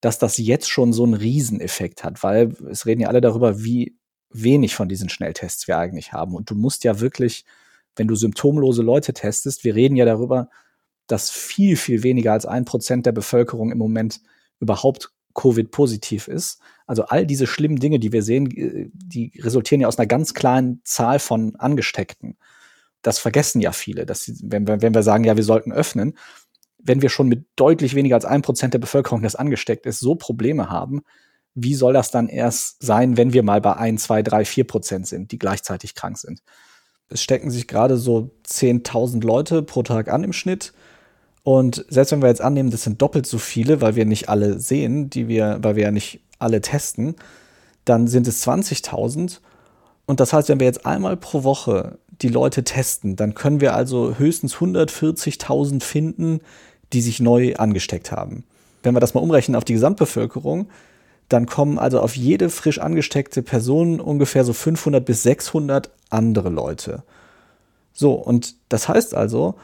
dass 0.00 0.18
das 0.18 0.36
jetzt 0.38 0.70
schon 0.70 0.92
so 0.92 1.04
einen 1.04 1.14
Rieseneffekt 1.14 2.04
hat, 2.04 2.22
weil 2.22 2.54
es 2.70 2.86
reden 2.86 3.00
ja 3.00 3.08
alle 3.08 3.20
darüber, 3.20 3.62
wie 3.64 3.96
wenig 4.30 4.74
von 4.74 4.88
diesen 4.88 5.08
Schnelltests 5.08 5.66
wir 5.68 5.78
eigentlich 5.78 6.12
haben. 6.12 6.34
Und 6.34 6.50
du 6.50 6.54
musst 6.54 6.84
ja 6.84 7.00
wirklich, 7.00 7.44
wenn 7.96 8.08
du 8.08 8.14
symptomlose 8.14 8.82
Leute 8.82 9.12
testest, 9.12 9.64
wir 9.64 9.74
reden 9.74 9.96
ja 9.96 10.04
darüber, 10.04 10.48
dass 11.06 11.30
viel, 11.30 11.76
viel 11.76 12.02
weniger 12.02 12.32
als 12.32 12.46
ein 12.46 12.64
Prozent 12.64 13.06
der 13.06 13.12
Bevölkerung 13.12 13.70
im 13.72 13.78
Moment 13.78 14.20
überhaupt 14.60 15.12
Covid-positiv 15.34 16.28
ist. 16.28 16.60
Also 16.86 17.04
all 17.04 17.26
diese 17.26 17.46
schlimmen 17.46 17.78
Dinge, 17.78 17.98
die 17.98 18.12
wir 18.12 18.22
sehen, 18.22 18.50
äh, 18.50 18.90
die 18.92 19.32
resultieren 19.40 19.80
ja 19.80 19.88
aus 19.88 19.98
einer 19.98 20.06
ganz 20.06 20.34
kleinen 20.34 20.80
Zahl 20.84 21.18
von 21.18 21.56
Angesteckten 21.56 22.36
das 23.02 23.18
vergessen 23.18 23.60
ja 23.60 23.72
viele, 23.72 24.06
dass 24.06 24.32
wenn 24.42 24.66
wir, 24.66 24.80
wenn 24.80 24.94
wir 24.94 25.02
sagen, 25.02 25.24
ja, 25.24 25.36
wir 25.36 25.44
sollten 25.44 25.72
öffnen, 25.72 26.16
wenn 26.78 27.02
wir 27.02 27.10
schon 27.10 27.28
mit 27.28 27.46
deutlich 27.56 27.94
weniger 27.94 28.16
als 28.16 28.24
ein 28.24 28.42
Prozent 28.42 28.74
der 28.74 28.78
Bevölkerung, 28.78 29.22
das 29.22 29.36
angesteckt 29.36 29.86
ist, 29.86 30.00
so 30.00 30.14
Probleme 30.14 30.70
haben, 30.70 31.02
wie 31.54 31.74
soll 31.74 31.92
das 31.92 32.10
dann 32.10 32.28
erst 32.28 32.82
sein, 32.82 33.16
wenn 33.16 33.32
wir 33.32 33.42
mal 33.42 33.60
bei 33.60 33.76
ein, 33.76 33.98
zwei, 33.98 34.22
drei, 34.22 34.44
vier 34.44 34.64
Prozent 34.64 35.06
sind, 35.06 35.32
die 35.32 35.38
gleichzeitig 35.38 35.94
krank 35.94 36.18
sind? 36.18 36.42
Es 37.08 37.22
stecken 37.22 37.50
sich 37.50 37.68
gerade 37.68 37.98
so 37.98 38.30
10.000 38.46 39.24
Leute 39.24 39.62
pro 39.62 39.82
Tag 39.82 40.08
an 40.08 40.24
im 40.24 40.32
Schnitt. 40.32 40.72
Und 41.42 41.84
selbst 41.88 42.12
wenn 42.12 42.22
wir 42.22 42.28
jetzt 42.28 42.40
annehmen, 42.40 42.70
das 42.70 42.84
sind 42.84 43.02
doppelt 43.02 43.26
so 43.26 43.38
viele, 43.38 43.80
weil 43.80 43.96
wir 43.96 44.06
nicht 44.06 44.28
alle 44.28 44.58
sehen, 44.58 45.10
die 45.10 45.28
wir, 45.28 45.58
weil 45.60 45.76
wir 45.76 45.84
ja 45.84 45.90
nicht 45.90 46.20
alle 46.38 46.60
testen, 46.60 47.16
dann 47.84 48.06
sind 48.06 48.26
es 48.26 48.46
20.000. 48.46 49.40
Und 50.06 50.20
das 50.20 50.32
heißt, 50.32 50.48
wenn 50.48 50.60
wir 50.60 50.66
jetzt 50.66 50.86
einmal 50.86 51.16
pro 51.16 51.44
Woche 51.44 51.98
die 52.22 52.28
Leute 52.28 52.64
testen, 52.64 53.16
dann 53.16 53.34
können 53.34 53.60
wir 53.60 53.74
also 53.74 54.16
höchstens 54.18 54.56
140.000 54.56 55.82
finden, 55.82 56.40
die 56.92 57.00
sich 57.00 57.20
neu 57.20 57.54
angesteckt 57.56 58.12
haben. 58.12 58.44
Wenn 58.82 58.94
wir 58.94 59.00
das 59.00 59.14
mal 59.14 59.20
umrechnen 59.20 59.56
auf 59.56 59.64
die 59.64 59.74
Gesamtbevölkerung, 59.74 60.68
dann 61.28 61.46
kommen 61.46 61.78
also 61.78 62.00
auf 62.00 62.16
jede 62.16 62.50
frisch 62.50 62.78
angesteckte 62.78 63.42
Person 63.42 64.00
ungefähr 64.00 64.44
so 64.44 64.52
500 64.52 65.04
bis 65.04 65.22
600 65.22 65.90
andere 66.10 66.50
Leute. 66.50 67.02
So, 67.92 68.12
und 68.12 68.56
das 68.68 68.88
heißt 68.88 69.14
also, 69.14 69.54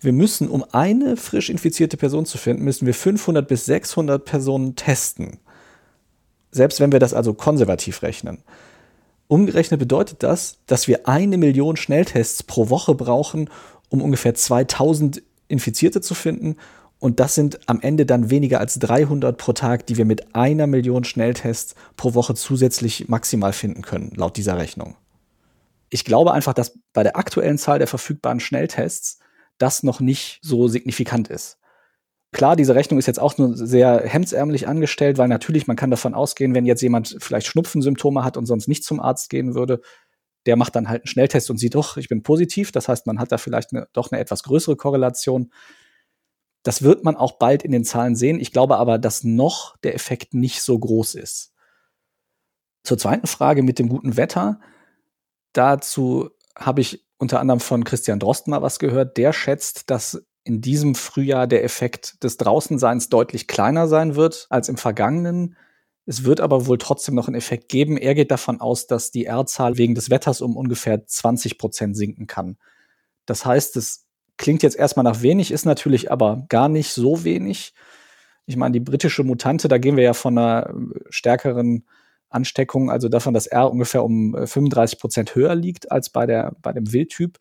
wir 0.00 0.12
müssen, 0.12 0.48
um 0.48 0.64
eine 0.72 1.16
frisch 1.16 1.50
infizierte 1.50 1.96
Person 1.96 2.24
zu 2.24 2.38
finden, 2.38 2.64
müssen 2.64 2.86
wir 2.86 2.94
500 2.94 3.46
bis 3.48 3.64
600 3.66 4.24
Personen 4.24 4.76
testen. 4.76 5.38
Selbst 6.50 6.80
wenn 6.80 6.92
wir 6.92 7.00
das 7.00 7.14
also 7.14 7.34
konservativ 7.34 8.02
rechnen. 8.02 8.38
Umgerechnet 9.28 9.78
bedeutet 9.78 10.22
das, 10.22 10.58
dass 10.66 10.88
wir 10.88 11.06
eine 11.06 11.36
Million 11.36 11.76
Schnelltests 11.76 12.42
pro 12.42 12.70
Woche 12.70 12.94
brauchen, 12.94 13.50
um 13.90 14.02
ungefähr 14.02 14.34
2000 14.34 15.22
Infizierte 15.48 16.00
zu 16.00 16.14
finden. 16.14 16.56
Und 16.98 17.20
das 17.20 17.34
sind 17.34 17.60
am 17.68 17.80
Ende 17.80 18.06
dann 18.06 18.30
weniger 18.30 18.58
als 18.58 18.78
300 18.78 19.36
pro 19.36 19.52
Tag, 19.52 19.86
die 19.86 19.98
wir 19.98 20.06
mit 20.06 20.34
einer 20.34 20.66
Million 20.66 21.04
Schnelltests 21.04 21.74
pro 21.96 22.14
Woche 22.14 22.34
zusätzlich 22.34 23.08
maximal 23.08 23.52
finden 23.52 23.82
können, 23.82 24.12
laut 24.16 24.36
dieser 24.36 24.56
Rechnung. 24.56 24.96
Ich 25.90 26.04
glaube 26.04 26.32
einfach, 26.32 26.54
dass 26.54 26.78
bei 26.92 27.02
der 27.02 27.16
aktuellen 27.16 27.58
Zahl 27.58 27.78
der 27.78 27.86
verfügbaren 27.86 28.40
Schnelltests 28.40 29.20
das 29.58 29.82
noch 29.82 30.00
nicht 30.00 30.40
so 30.42 30.68
signifikant 30.68 31.28
ist. 31.28 31.58
Klar, 32.32 32.56
diese 32.56 32.74
Rechnung 32.74 32.98
ist 32.98 33.06
jetzt 33.06 33.20
auch 33.20 33.38
nur 33.38 33.56
sehr 33.56 34.02
hemdsärmlich 34.04 34.68
angestellt, 34.68 35.16
weil 35.16 35.28
natürlich 35.28 35.66
man 35.66 35.76
kann 35.76 35.90
davon 35.90 36.12
ausgehen, 36.12 36.54
wenn 36.54 36.66
jetzt 36.66 36.82
jemand 36.82 37.16
vielleicht 37.20 37.46
Schnupfensymptome 37.46 38.22
hat 38.22 38.36
und 38.36 38.44
sonst 38.44 38.68
nicht 38.68 38.84
zum 38.84 39.00
Arzt 39.00 39.30
gehen 39.30 39.54
würde, 39.54 39.80
der 40.44 40.56
macht 40.56 40.76
dann 40.76 40.88
halt 40.88 41.02
einen 41.02 41.08
Schnelltest 41.08 41.50
und 41.50 41.58
sieht, 41.58 41.74
doch, 41.74 41.96
ich 41.96 42.08
bin 42.08 42.22
positiv. 42.22 42.70
Das 42.72 42.88
heißt, 42.88 43.06
man 43.06 43.18
hat 43.18 43.32
da 43.32 43.38
vielleicht 43.38 43.72
eine, 43.72 43.88
doch 43.92 44.12
eine 44.12 44.20
etwas 44.20 44.42
größere 44.42 44.76
Korrelation. 44.76 45.52
Das 46.62 46.82
wird 46.82 47.02
man 47.04 47.16
auch 47.16 47.32
bald 47.38 47.62
in 47.62 47.72
den 47.72 47.84
Zahlen 47.84 48.14
sehen. 48.14 48.40
Ich 48.40 48.52
glaube 48.52 48.76
aber, 48.76 48.98
dass 48.98 49.24
noch 49.24 49.76
der 49.78 49.94
Effekt 49.94 50.34
nicht 50.34 50.62
so 50.62 50.78
groß 50.78 51.14
ist. 51.14 51.52
Zur 52.82 52.98
zweiten 52.98 53.26
Frage 53.26 53.62
mit 53.62 53.78
dem 53.78 53.88
guten 53.88 54.16
Wetter. 54.16 54.60
Dazu 55.52 56.30
habe 56.56 56.80
ich 56.82 57.06
unter 57.18 57.40
anderem 57.40 57.60
von 57.60 57.84
Christian 57.84 58.20
Drosten 58.20 58.50
mal 58.50 58.62
was 58.62 58.78
gehört. 58.78 59.16
Der 59.16 59.32
schätzt, 59.32 59.90
dass 59.90 60.24
in 60.48 60.62
diesem 60.62 60.94
Frühjahr 60.94 61.46
der 61.46 61.62
Effekt 61.62 62.24
des 62.24 62.38
Draußenseins 62.38 63.10
deutlich 63.10 63.48
kleiner 63.48 63.86
sein 63.86 64.16
wird 64.16 64.46
als 64.48 64.70
im 64.70 64.78
vergangenen. 64.78 65.56
Es 66.06 66.24
wird 66.24 66.40
aber 66.40 66.66
wohl 66.66 66.78
trotzdem 66.78 67.14
noch 67.14 67.28
einen 67.28 67.36
Effekt 67.36 67.68
geben. 67.68 67.98
Er 67.98 68.14
geht 68.14 68.30
davon 68.30 68.58
aus, 68.58 68.86
dass 68.86 69.10
die 69.10 69.26
R-Zahl 69.26 69.76
wegen 69.76 69.94
des 69.94 70.08
Wetters 70.08 70.40
um 70.40 70.56
ungefähr 70.56 71.06
20 71.06 71.58
Prozent 71.58 71.98
sinken 71.98 72.26
kann. 72.26 72.56
Das 73.26 73.44
heißt, 73.44 73.76
es 73.76 74.06
klingt 74.38 74.62
jetzt 74.62 74.76
erstmal 74.76 75.04
nach 75.04 75.20
wenig, 75.20 75.50
ist 75.50 75.66
natürlich 75.66 76.10
aber 76.10 76.46
gar 76.48 76.70
nicht 76.70 76.92
so 76.92 77.24
wenig. 77.24 77.74
Ich 78.46 78.56
meine, 78.56 78.72
die 78.72 78.80
britische 78.80 79.24
Mutante, 79.24 79.68
da 79.68 79.76
gehen 79.76 79.96
wir 79.98 80.04
ja 80.04 80.14
von 80.14 80.38
einer 80.38 80.72
stärkeren 81.10 81.84
Ansteckung, 82.30 82.90
also 82.90 83.10
davon, 83.10 83.34
dass 83.34 83.46
R 83.46 83.70
ungefähr 83.70 84.02
um 84.02 84.34
35 84.34 84.98
Prozent 84.98 85.34
höher 85.34 85.54
liegt 85.54 85.92
als 85.92 86.08
bei, 86.08 86.24
der, 86.24 86.56
bei 86.62 86.72
dem 86.72 86.90
Wildtyp. 86.90 87.38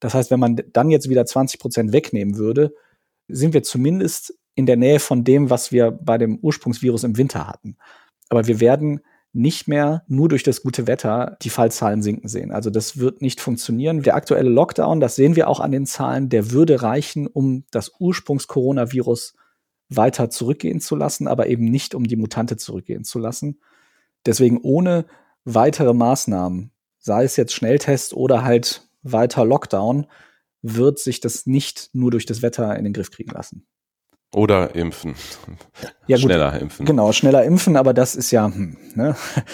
Das 0.00 0.14
heißt, 0.14 0.30
wenn 0.30 0.40
man 0.40 0.60
dann 0.72 0.90
jetzt 0.90 1.08
wieder 1.08 1.24
20 1.24 1.60
Prozent 1.60 1.92
wegnehmen 1.92 2.36
würde, 2.36 2.74
sind 3.28 3.54
wir 3.54 3.62
zumindest 3.62 4.38
in 4.54 4.66
der 4.66 4.76
Nähe 4.76 5.00
von 5.00 5.24
dem, 5.24 5.50
was 5.50 5.72
wir 5.72 5.90
bei 5.90 6.18
dem 6.18 6.38
Ursprungsvirus 6.38 7.04
im 7.04 7.16
Winter 7.16 7.46
hatten. 7.46 7.76
Aber 8.28 8.46
wir 8.46 8.60
werden 8.60 9.00
nicht 9.32 9.68
mehr 9.68 10.02
nur 10.08 10.30
durch 10.30 10.42
das 10.42 10.62
gute 10.62 10.86
Wetter 10.86 11.36
die 11.42 11.50
Fallzahlen 11.50 12.00
sinken 12.00 12.26
sehen. 12.26 12.52
Also 12.52 12.70
das 12.70 12.98
wird 12.98 13.20
nicht 13.20 13.40
funktionieren. 13.40 14.02
Der 14.02 14.16
aktuelle 14.16 14.48
Lockdown, 14.48 14.98
das 14.98 15.14
sehen 15.14 15.36
wir 15.36 15.48
auch 15.48 15.60
an 15.60 15.72
den 15.72 15.84
Zahlen, 15.84 16.30
der 16.30 16.52
würde 16.52 16.80
reichen, 16.80 17.26
um 17.26 17.64
das 17.70 17.92
Ursprungs-Coronavirus 18.00 19.34
weiter 19.90 20.30
zurückgehen 20.30 20.80
zu 20.80 20.96
lassen, 20.96 21.28
aber 21.28 21.48
eben 21.48 21.66
nicht, 21.66 21.94
um 21.94 22.04
die 22.04 22.16
Mutante 22.16 22.56
zurückgehen 22.56 23.04
zu 23.04 23.18
lassen. 23.18 23.60
Deswegen 24.24 24.58
ohne 24.62 25.04
weitere 25.44 25.92
Maßnahmen, 25.92 26.72
sei 26.98 27.24
es 27.24 27.36
jetzt 27.36 27.52
Schnelltest 27.52 28.14
oder 28.14 28.42
halt 28.42 28.85
weiter 29.12 29.44
Lockdown, 29.44 30.06
wird 30.62 30.98
sich 30.98 31.20
das 31.20 31.46
nicht 31.46 31.90
nur 31.92 32.10
durch 32.10 32.26
das 32.26 32.42
Wetter 32.42 32.76
in 32.76 32.84
den 32.84 32.92
Griff 32.92 33.10
kriegen 33.10 33.30
lassen. 33.30 33.66
Oder 34.34 34.74
impfen. 34.74 35.14
Ja, 36.06 36.18
schneller 36.18 36.60
impfen. 36.60 36.84
Genau, 36.84 37.12
schneller 37.12 37.44
impfen, 37.44 37.76
aber 37.76 37.94
das 37.94 38.16
ist 38.16 38.30
ja, 38.32 38.46
hm, 38.46 38.76
ne? 38.94 39.16
Ja. 39.36 39.44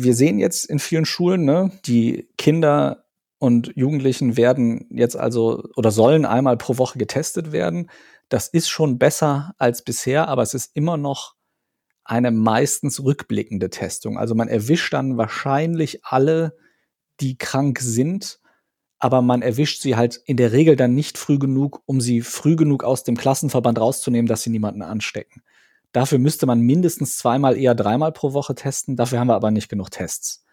Wir 0.00 0.14
sehen 0.14 0.38
jetzt 0.38 0.64
in 0.66 0.78
vielen 0.78 1.06
Schulen, 1.06 1.44
ne, 1.44 1.72
die 1.84 2.28
Kinder 2.38 3.08
und 3.40 3.72
Jugendlichen 3.74 4.36
werden 4.36 4.86
jetzt 4.90 5.16
also 5.16 5.64
oder 5.74 5.90
sollen 5.90 6.24
einmal 6.24 6.56
pro 6.56 6.78
Woche 6.78 6.98
getestet 6.98 7.50
werden. 7.50 7.90
Das 8.28 8.48
ist 8.48 8.68
schon 8.68 8.98
besser 8.98 9.54
als 9.58 9.82
bisher, 9.82 10.28
aber 10.28 10.42
es 10.42 10.54
ist 10.54 10.70
immer 10.74 10.96
noch 10.96 11.34
eine 12.04 12.30
meistens 12.30 13.02
rückblickende 13.02 13.70
Testung. 13.70 14.18
Also 14.18 14.34
man 14.34 14.48
erwischt 14.48 14.92
dann 14.92 15.16
wahrscheinlich 15.16 16.04
alle 16.04 16.56
die 17.20 17.38
krank 17.38 17.78
sind, 17.80 18.40
aber 18.98 19.22
man 19.22 19.42
erwischt 19.42 19.80
sie 19.80 19.96
halt 19.96 20.20
in 20.26 20.36
der 20.36 20.52
Regel 20.52 20.76
dann 20.76 20.94
nicht 20.94 21.18
früh 21.18 21.38
genug, 21.38 21.82
um 21.86 22.00
sie 22.00 22.20
früh 22.20 22.56
genug 22.56 22.84
aus 22.84 23.04
dem 23.04 23.16
Klassenverband 23.16 23.78
rauszunehmen, 23.80 24.26
dass 24.26 24.42
sie 24.42 24.50
niemanden 24.50 24.82
anstecken. 24.82 25.42
Dafür 25.92 26.18
müsste 26.18 26.46
man 26.46 26.60
mindestens 26.60 27.16
zweimal, 27.16 27.56
eher 27.56 27.74
dreimal 27.74 28.12
pro 28.12 28.32
Woche 28.32 28.54
testen. 28.54 28.96
Dafür 28.96 29.20
haben 29.20 29.28
wir 29.28 29.34
aber 29.34 29.50
nicht 29.50 29.68
genug 29.68 29.90
Tests. 29.90 30.44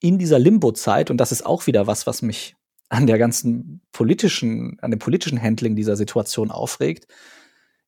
In 0.00 0.18
dieser 0.18 0.38
Limbo-Zeit, 0.38 1.10
und 1.10 1.16
das 1.18 1.32
ist 1.32 1.46
auch 1.46 1.66
wieder 1.66 1.86
was, 1.86 2.06
was 2.06 2.22
mich 2.22 2.56
an 2.88 3.06
der 3.06 3.18
ganzen 3.18 3.80
politischen, 3.92 4.78
an 4.80 4.90
dem 4.90 4.98
politischen 4.98 5.40
Handling 5.40 5.76
dieser 5.76 5.96
Situation 5.96 6.50
aufregt. 6.50 7.06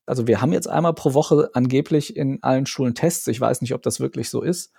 Also 0.05 0.27
wir 0.27 0.41
haben 0.41 0.51
jetzt 0.51 0.67
einmal 0.67 0.93
pro 0.93 1.13
Woche 1.13 1.51
angeblich 1.53 2.17
in 2.17 2.41
allen 2.41 2.65
Schulen 2.65 2.95
Tests. 2.95 3.27
Ich 3.27 3.39
weiß 3.39 3.61
nicht, 3.61 3.73
ob 3.75 3.83
das 3.83 3.99
wirklich 3.99 4.29
so 4.29 4.41
ist. 4.41 4.71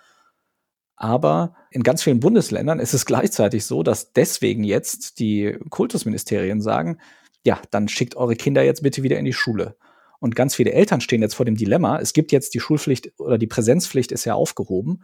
Aber 1.01 1.55
in 1.71 1.81
ganz 1.81 2.03
vielen 2.03 2.19
Bundesländern 2.19 2.79
ist 2.79 2.93
es 2.93 3.07
gleichzeitig 3.07 3.65
so, 3.65 3.81
dass 3.81 4.13
deswegen 4.13 4.63
jetzt 4.63 5.17
die 5.17 5.57
Kultusministerien 5.71 6.61
sagen, 6.61 6.99
ja, 7.43 7.59
dann 7.71 7.87
schickt 7.87 8.15
eure 8.15 8.35
Kinder 8.35 8.61
jetzt 8.61 8.83
bitte 8.83 9.01
wieder 9.01 9.17
in 9.17 9.25
die 9.25 9.33
Schule. 9.33 9.75
Und 10.19 10.35
ganz 10.35 10.53
viele 10.53 10.73
Eltern 10.73 11.01
stehen 11.01 11.23
jetzt 11.23 11.33
vor 11.33 11.47
dem 11.47 11.55
Dilemma. 11.55 11.97
Es 11.97 12.13
gibt 12.13 12.31
jetzt 12.31 12.53
die 12.53 12.59
Schulpflicht 12.59 13.19
oder 13.19 13.39
die 13.39 13.47
Präsenzpflicht 13.47 14.11
ist 14.11 14.25
ja 14.25 14.35
aufgehoben. 14.35 15.03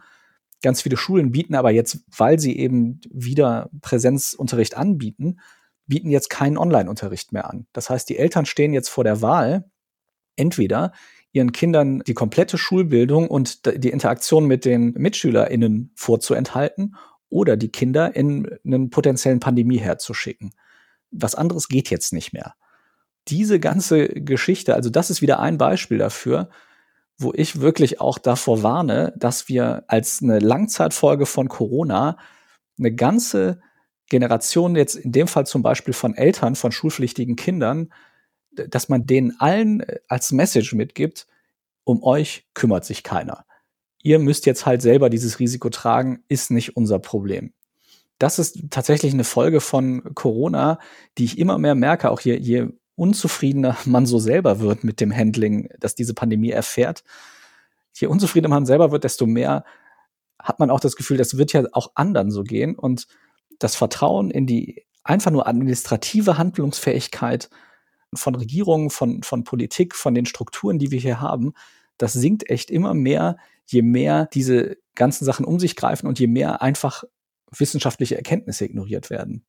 Ganz 0.62 0.82
viele 0.82 0.96
Schulen 0.96 1.32
bieten 1.32 1.56
aber 1.56 1.72
jetzt, 1.72 2.04
weil 2.16 2.38
sie 2.38 2.56
eben 2.56 3.00
wieder 3.10 3.68
Präsenzunterricht 3.80 4.76
anbieten, 4.76 5.40
bieten 5.88 6.10
jetzt 6.10 6.30
keinen 6.30 6.58
Online-Unterricht 6.58 7.32
mehr 7.32 7.50
an. 7.50 7.66
Das 7.72 7.90
heißt, 7.90 8.08
die 8.08 8.18
Eltern 8.18 8.46
stehen 8.46 8.72
jetzt 8.72 8.88
vor 8.88 9.02
der 9.02 9.20
Wahl, 9.20 9.68
entweder 10.36 10.92
ihren 11.32 11.52
Kindern 11.52 12.00
die 12.06 12.14
komplette 12.14 12.58
Schulbildung 12.58 13.28
und 13.28 13.66
die 13.84 13.90
Interaktion 13.90 14.46
mit 14.46 14.64
den 14.64 14.92
MitschülerInnen 14.92 15.92
vorzuenthalten 15.94 16.96
oder 17.28 17.56
die 17.56 17.70
Kinder 17.70 18.16
in 18.16 18.48
einen 18.64 18.90
potenziellen 18.90 19.40
Pandemieherd 19.40 20.00
zu 20.00 20.14
schicken. 20.14 20.52
Was 21.10 21.34
anderes 21.34 21.68
geht 21.68 21.90
jetzt 21.90 22.12
nicht 22.12 22.32
mehr. 22.32 22.54
Diese 23.28 23.60
ganze 23.60 24.08
Geschichte, 24.08 24.74
also 24.74 24.88
das 24.88 25.10
ist 25.10 25.20
wieder 25.20 25.38
ein 25.38 25.58
Beispiel 25.58 25.98
dafür, 25.98 26.48
wo 27.18 27.32
ich 27.34 27.60
wirklich 27.60 28.00
auch 28.00 28.18
davor 28.18 28.62
warne, 28.62 29.12
dass 29.16 29.48
wir 29.48 29.84
als 29.88 30.22
eine 30.22 30.38
Langzeitfolge 30.38 31.26
von 31.26 31.48
Corona 31.48 32.16
eine 32.78 32.94
ganze 32.94 33.60
Generation 34.08 34.76
jetzt 34.76 34.94
in 34.94 35.12
dem 35.12 35.26
Fall 35.26 35.46
zum 35.46 35.62
Beispiel 35.62 35.92
von 35.92 36.14
Eltern 36.14 36.54
von 36.54 36.72
schulpflichtigen 36.72 37.36
Kindern 37.36 37.92
dass 38.68 38.88
man 38.88 39.06
denen 39.06 39.38
allen 39.38 39.80
äh, 39.80 40.00
als 40.08 40.32
Message 40.32 40.74
mitgibt, 40.74 41.26
um 41.84 42.02
euch 42.02 42.46
kümmert 42.54 42.84
sich 42.84 43.02
keiner. 43.02 43.44
Ihr 44.02 44.18
müsst 44.18 44.46
jetzt 44.46 44.66
halt 44.66 44.82
selber 44.82 45.10
dieses 45.10 45.38
Risiko 45.38 45.70
tragen, 45.70 46.22
ist 46.28 46.50
nicht 46.50 46.76
unser 46.76 46.98
Problem. 46.98 47.52
Das 48.18 48.38
ist 48.38 48.58
tatsächlich 48.70 49.12
eine 49.12 49.24
Folge 49.24 49.60
von 49.60 50.14
Corona, 50.14 50.78
die 51.18 51.24
ich 51.24 51.38
immer 51.38 51.58
mehr 51.58 51.74
merke, 51.74 52.10
auch 52.10 52.20
je, 52.20 52.36
je 52.36 52.68
unzufriedener 52.96 53.76
man 53.84 54.06
so 54.06 54.18
selber 54.18 54.60
wird 54.60 54.84
mit 54.84 55.00
dem 55.00 55.14
Handling, 55.14 55.70
dass 55.78 55.94
diese 55.94 56.14
Pandemie 56.14 56.50
erfährt. 56.50 57.04
Je 57.94 58.08
unzufriedener 58.08 58.54
man 58.54 58.66
selber 58.66 58.90
wird, 58.92 59.04
desto 59.04 59.26
mehr 59.26 59.64
hat 60.38 60.60
man 60.60 60.70
auch 60.70 60.80
das 60.80 60.94
Gefühl, 60.94 61.16
das 61.16 61.36
wird 61.36 61.52
ja 61.52 61.64
auch 61.72 61.92
anderen 61.94 62.30
so 62.30 62.44
gehen. 62.44 62.76
Und 62.76 63.08
das 63.58 63.74
Vertrauen 63.74 64.30
in 64.30 64.46
die 64.46 64.84
einfach 65.02 65.30
nur 65.30 65.48
administrative 65.48 66.38
Handlungsfähigkeit 66.38 67.48
von 68.14 68.34
Regierungen, 68.34 68.90
von, 68.90 69.22
von 69.22 69.44
Politik, 69.44 69.94
von 69.94 70.14
den 70.14 70.26
Strukturen, 70.26 70.78
die 70.78 70.90
wir 70.90 71.00
hier 71.00 71.20
haben, 71.20 71.52
das 71.98 72.12
sinkt 72.12 72.48
echt 72.48 72.70
immer 72.70 72.94
mehr, 72.94 73.36
je 73.66 73.82
mehr 73.82 74.26
diese 74.26 74.78
ganzen 74.94 75.24
Sachen 75.24 75.44
um 75.44 75.60
sich 75.60 75.76
greifen 75.76 76.06
und 76.06 76.18
je 76.18 76.26
mehr 76.26 76.62
einfach 76.62 77.04
wissenschaftliche 77.50 78.16
Erkenntnisse 78.16 78.64
ignoriert 78.64 79.10
werden. 79.10 79.44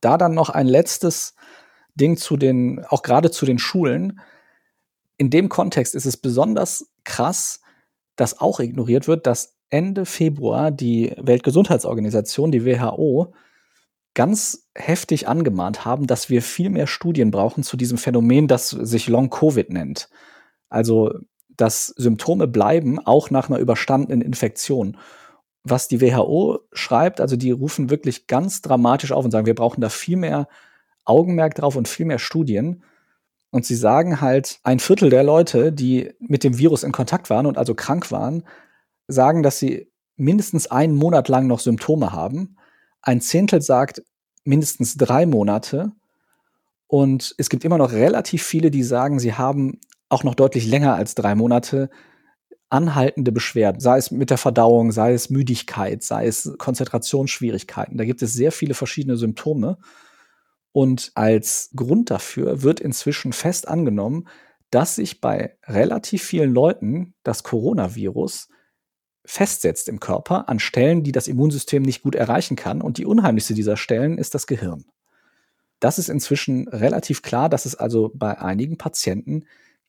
Da 0.00 0.16
dann 0.16 0.34
noch 0.34 0.50
ein 0.50 0.66
letztes 0.66 1.34
Ding 1.94 2.16
zu 2.16 2.36
den, 2.36 2.84
auch 2.84 3.02
gerade 3.02 3.30
zu 3.30 3.44
den 3.44 3.58
Schulen. 3.58 4.20
In 5.16 5.30
dem 5.30 5.48
Kontext 5.48 5.94
ist 5.94 6.06
es 6.06 6.16
besonders 6.16 6.90
krass, 7.04 7.60
dass 8.16 8.40
auch 8.40 8.60
ignoriert 8.60 9.08
wird, 9.08 9.26
dass 9.26 9.56
Ende 9.70 10.06
Februar 10.06 10.70
die 10.70 11.12
Weltgesundheitsorganisation, 11.18 12.50
die 12.52 12.64
WHO, 12.64 13.34
ganz 14.14 14.68
heftig 14.74 15.28
angemahnt 15.28 15.84
haben, 15.84 16.06
dass 16.06 16.28
wir 16.30 16.42
viel 16.42 16.70
mehr 16.70 16.86
Studien 16.86 17.30
brauchen 17.30 17.62
zu 17.62 17.76
diesem 17.76 17.98
Phänomen, 17.98 18.48
das 18.48 18.70
sich 18.70 19.08
Long 19.08 19.30
Covid 19.30 19.70
nennt. 19.70 20.08
Also, 20.68 21.12
dass 21.48 21.88
Symptome 21.96 22.46
bleiben, 22.46 22.98
auch 22.98 23.30
nach 23.30 23.48
einer 23.48 23.58
überstandenen 23.58 24.22
Infektion. 24.22 24.96
Was 25.64 25.88
die 25.88 26.00
WHO 26.00 26.60
schreibt, 26.72 27.20
also 27.20 27.36
die 27.36 27.50
rufen 27.50 27.90
wirklich 27.90 28.26
ganz 28.26 28.62
dramatisch 28.62 29.12
auf 29.12 29.24
und 29.24 29.30
sagen, 29.30 29.46
wir 29.46 29.54
brauchen 29.54 29.80
da 29.80 29.88
viel 29.88 30.16
mehr 30.16 30.48
Augenmerk 31.04 31.54
drauf 31.54 31.76
und 31.76 31.88
viel 31.88 32.06
mehr 32.06 32.18
Studien. 32.18 32.84
Und 33.50 33.64
sie 33.64 33.74
sagen 33.74 34.20
halt, 34.20 34.60
ein 34.62 34.78
Viertel 34.78 35.10
der 35.10 35.24
Leute, 35.24 35.72
die 35.72 36.12
mit 36.20 36.44
dem 36.44 36.58
Virus 36.58 36.82
in 36.82 36.92
Kontakt 36.92 37.30
waren 37.30 37.46
und 37.46 37.58
also 37.58 37.74
krank 37.74 38.12
waren, 38.12 38.44
sagen, 39.08 39.42
dass 39.42 39.58
sie 39.58 39.90
mindestens 40.16 40.70
einen 40.70 40.94
Monat 40.94 41.28
lang 41.28 41.46
noch 41.46 41.60
Symptome 41.60 42.12
haben. 42.12 42.57
Ein 43.02 43.20
Zehntel 43.20 43.62
sagt 43.62 44.02
mindestens 44.44 44.96
drei 44.96 45.26
Monate. 45.26 45.92
Und 46.86 47.34
es 47.38 47.50
gibt 47.50 47.64
immer 47.64 47.78
noch 47.78 47.92
relativ 47.92 48.42
viele, 48.42 48.70
die 48.70 48.82
sagen, 48.82 49.18
sie 49.18 49.34
haben 49.34 49.80
auch 50.08 50.24
noch 50.24 50.34
deutlich 50.34 50.66
länger 50.66 50.94
als 50.94 51.14
drei 51.14 51.34
Monate 51.34 51.90
anhaltende 52.70 53.32
Beschwerden, 53.32 53.80
sei 53.80 53.98
es 53.98 54.10
mit 54.10 54.30
der 54.30 54.38
Verdauung, 54.38 54.92
sei 54.92 55.12
es 55.12 55.30
Müdigkeit, 55.30 56.02
sei 56.02 56.26
es 56.26 56.54
Konzentrationsschwierigkeiten. 56.58 57.96
Da 57.96 58.04
gibt 58.04 58.22
es 58.22 58.32
sehr 58.32 58.52
viele 58.52 58.74
verschiedene 58.74 59.16
Symptome. 59.16 59.78
Und 60.72 61.10
als 61.14 61.70
Grund 61.74 62.10
dafür 62.10 62.62
wird 62.62 62.80
inzwischen 62.80 63.32
fest 63.32 63.68
angenommen, 63.68 64.28
dass 64.70 64.96
sich 64.96 65.20
bei 65.20 65.56
relativ 65.66 66.22
vielen 66.22 66.52
Leuten 66.52 67.14
das 67.22 67.42
Coronavirus 67.42 68.48
festsetzt 69.28 69.90
im 69.90 70.00
Körper 70.00 70.48
an 70.48 70.58
Stellen, 70.58 71.02
die 71.02 71.12
das 71.12 71.28
Immunsystem 71.28 71.82
nicht 71.82 72.02
gut 72.02 72.14
erreichen 72.14 72.56
kann. 72.56 72.80
Und 72.80 72.96
die 72.96 73.04
unheimlichste 73.04 73.52
dieser 73.52 73.76
Stellen 73.76 74.16
ist 74.16 74.34
das 74.34 74.46
Gehirn. 74.46 74.86
Das 75.80 75.98
ist 75.98 76.08
inzwischen 76.08 76.66
relativ 76.68 77.20
klar, 77.20 77.50
dass 77.50 77.66
es 77.66 77.74
also 77.74 78.10
bei 78.14 78.40
einigen 78.40 78.78
Patienten 78.78 79.44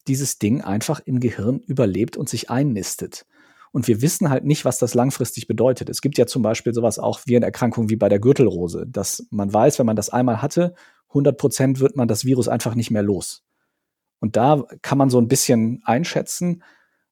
dieses 0.08 0.40
Ding 0.40 0.62
einfach 0.62 1.00
im 1.06 1.22
Gehirn 1.22 1.60
überlebt 1.60 2.18
und 2.18 2.28
sich 2.28 2.50
einnistet. 2.50 3.26
Und 3.72 3.88
wir 3.88 4.02
wissen 4.02 4.30
halt 4.30 4.44
nicht, 4.44 4.66
was 4.66 4.78
das 4.78 4.94
langfristig 4.94 5.48
bedeutet. 5.48 5.90
Es 5.90 6.02
gibt 6.02 6.18
ja 6.18 6.26
zum 6.26 6.42
Beispiel 6.42 6.74
sowas 6.74 7.00
auch 7.00 7.22
wie 7.26 7.38
eine 7.38 7.46
Erkrankung 7.46 7.90
wie 7.90 7.96
bei 7.96 8.10
der 8.10 8.20
Gürtelrose, 8.20 8.88
dass 8.88 9.26
man 9.30 9.54
weiß, 9.54 9.80
wenn 9.80 9.86
man 9.86 9.96
das 9.96 10.10
einmal 10.10 10.42
hatte, 10.42 10.76
100 11.10 11.38
Prozent 11.38 11.80
wird 11.80 11.96
man 11.96 12.10
das 12.10 12.26
Virus 12.26 12.50
einfach 12.50 12.76
nicht 12.76 12.92
mehr 12.92 13.04
los. 13.04 13.44
Und 14.20 14.36
da 14.36 14.66
kann 14.82 14.98
man 14.98 15.10
so 15.10 15.18
ein 15.18 15.30
bisschen 15.30 15.82
einschätzen, 15.86 16.62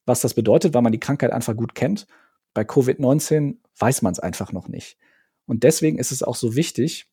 was 0.07 0.21
das 0.21 0.33
bedeutet, 0.33 0.73
weil 0.73 0.81
man 0.81 0.91
die 0.91 0.99
Krankheit 0.99 1.31
einfach 1.31 1.55
gut 1.55 1.75
kennt. 1.75 2.07
Bei 2.53 2.63
Covid-19 2.63 3.57
weiß 3.77 4.01
man 4.01 4.13
es 4.13 4.19
einfach 4.19 4.51
noch 4.51 4.67
nicht. 4.67 4.97
Und 5.45 5.63
deswegen 5.63 5.99
ist 5.99 6.11
es 6.11 6.23
auch 6.23 6.35
so 6.35 6.55
wichtig, 6.55 7.11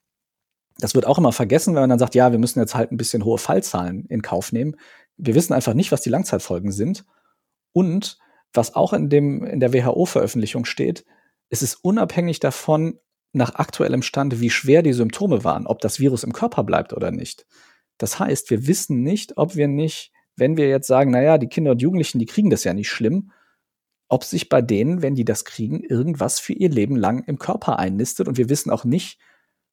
das 0.78 0.94
wird 0.94 1.06
auch 1.06 1.18
immer 1.18 1.32
vergessen, 1.32 1.74
wenn 1.74 1.82
man 1.82 1.90
dann 1.90 1.98
sagt, 1.98 2.14
ja, 2.14 2.32
wir 2.32 2.38
müssen 2.38 2.58
jetzt 2.58 2.74
halt 2.74 2.90
ein 2.90 2.96
bisschen 2.96 3.24
hohe 3.24 3.38
Fallzahlen 3.38 4.06
in 4.06 4.22
Kauf 4.22 4.52
nehmen. 4.52 4.76
Wir 5.16 5.34
wissen 5.34 5.52
einfach 5.52 5.74
nicht, 5.74 5.92
was 5.92 6.00
die 6.00 6.10
Langzeitfolgen 6.10 6.72
sind. 6.72 7.04
Und 7.72 8.18
was 8.52 8.74
auch 8.74 8.92
in 8.92 9.08
dem, 9.08 9.44
in 9.44 9.60
der 9.60 9.72
WHO-Veröffentlichung 9.72 10.64
steht, 10.64 11.04
ist 11.48 11.62
es 11.62 11.74
unabhängig 11.74 12.40
davon, 12.40 12.98
nach 13.32 13.56
aktuellem 13.56 14.02
Stand, 14.02 14.40
wie 14.40 14.50
schwer 14.50 14.82
die 14.82 14.92
Symptome 14.92 15.42
waren, 15.42 15.66
ob 15.66 15.80
das 15.80 15.98
Virus 15.98 16.22
im 16.22 16.32
Körper 16.32 16.62
bleibt 16.62 16.92
oder 16.92 17.10
nicht. 17.10 17.46
Das 17.98 18.20
heißt, 18.20 18.48
wir 18.50 18.68
wissen 18.68 19.02
nicht, 19.02 19.36
ob 19.36 19.56
wir 19.56 19.66
nicht 19.66 20.12
wenn 20.36 20.56
wir 20.56 20.68
jetzt 20.68 20.86
sagen, 20.86 21.10
naja, 21.10 21.38
die 21.38 21.48
Kinder 21.48 21.72
und 21.72 21.82
Jugendlichen, 21.82 22.18
die 22.18 22.26
kriegen 22.26 22.50
das 22.50 22.64
ja 22.64 22.74
nicht 22.74 22.88
schlimm, 22.88 23.30
ob 24.08 24.24
sich 24.24 24.48
bei 24.48 24.62
denen, 24.62 25.02
wenn 25.02 25.14
die 25.14 25.24
das 25.24 25.44
kriegen, 25.44 25.80
irgendwas 25.80 26.38
für 26.38 26.52
ihr 26.52 26.68
Leben 26.68 26.96
lang 26.96 27.24
im 27.24 27.38
Körper 27.38 27.78
einnistet 27.78 28.28
und 28.28 28.36
wir 28.36 28.48
wissen 28.48 28.70
auch 28.70 28.84
nicht, 28.84 29.18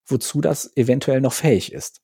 wozu 0.05 0.41
das 0.41 0.75
eventuell 0.75 1.21
noch 1.21 1.33
fähig 1.33 1.73
ist. 1.73 2.01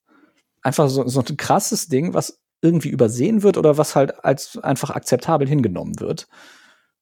Einfach 0.62 0.90
so, 0.90 1.08
so 1.08 1.22
ein 1.22 1.38
krasses 1.38 1.88
Ding, 1.88 2.14
was 2.14 2.42
irgendwie 2.62 2.90
übersehen 2.90 3.44
wird 3.44 3.58
oder 3.58 3.78
was 3.78 3.96
halt 3.96 4.24
als 4.26 4.58
einfach 4.58 4.90
akzeptabel 4.90 5.48
hingenommen 5.48 6.00
wird, 6.00 6.28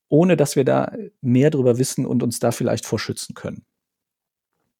ohne 0.10 0.38
dass 0.38 0.56
wir 0.56 0.66
da 0.66 0.94
mehr 1.22 1.50
drüber 1.50 1.78
wissen 1.78 2.06
und 2.06 2.24
uns 2.24 2.40
da 2.40 2.52
vielleicht 2.52 2.86
vorschützen 2.86 3.34
können. 3.34 3.66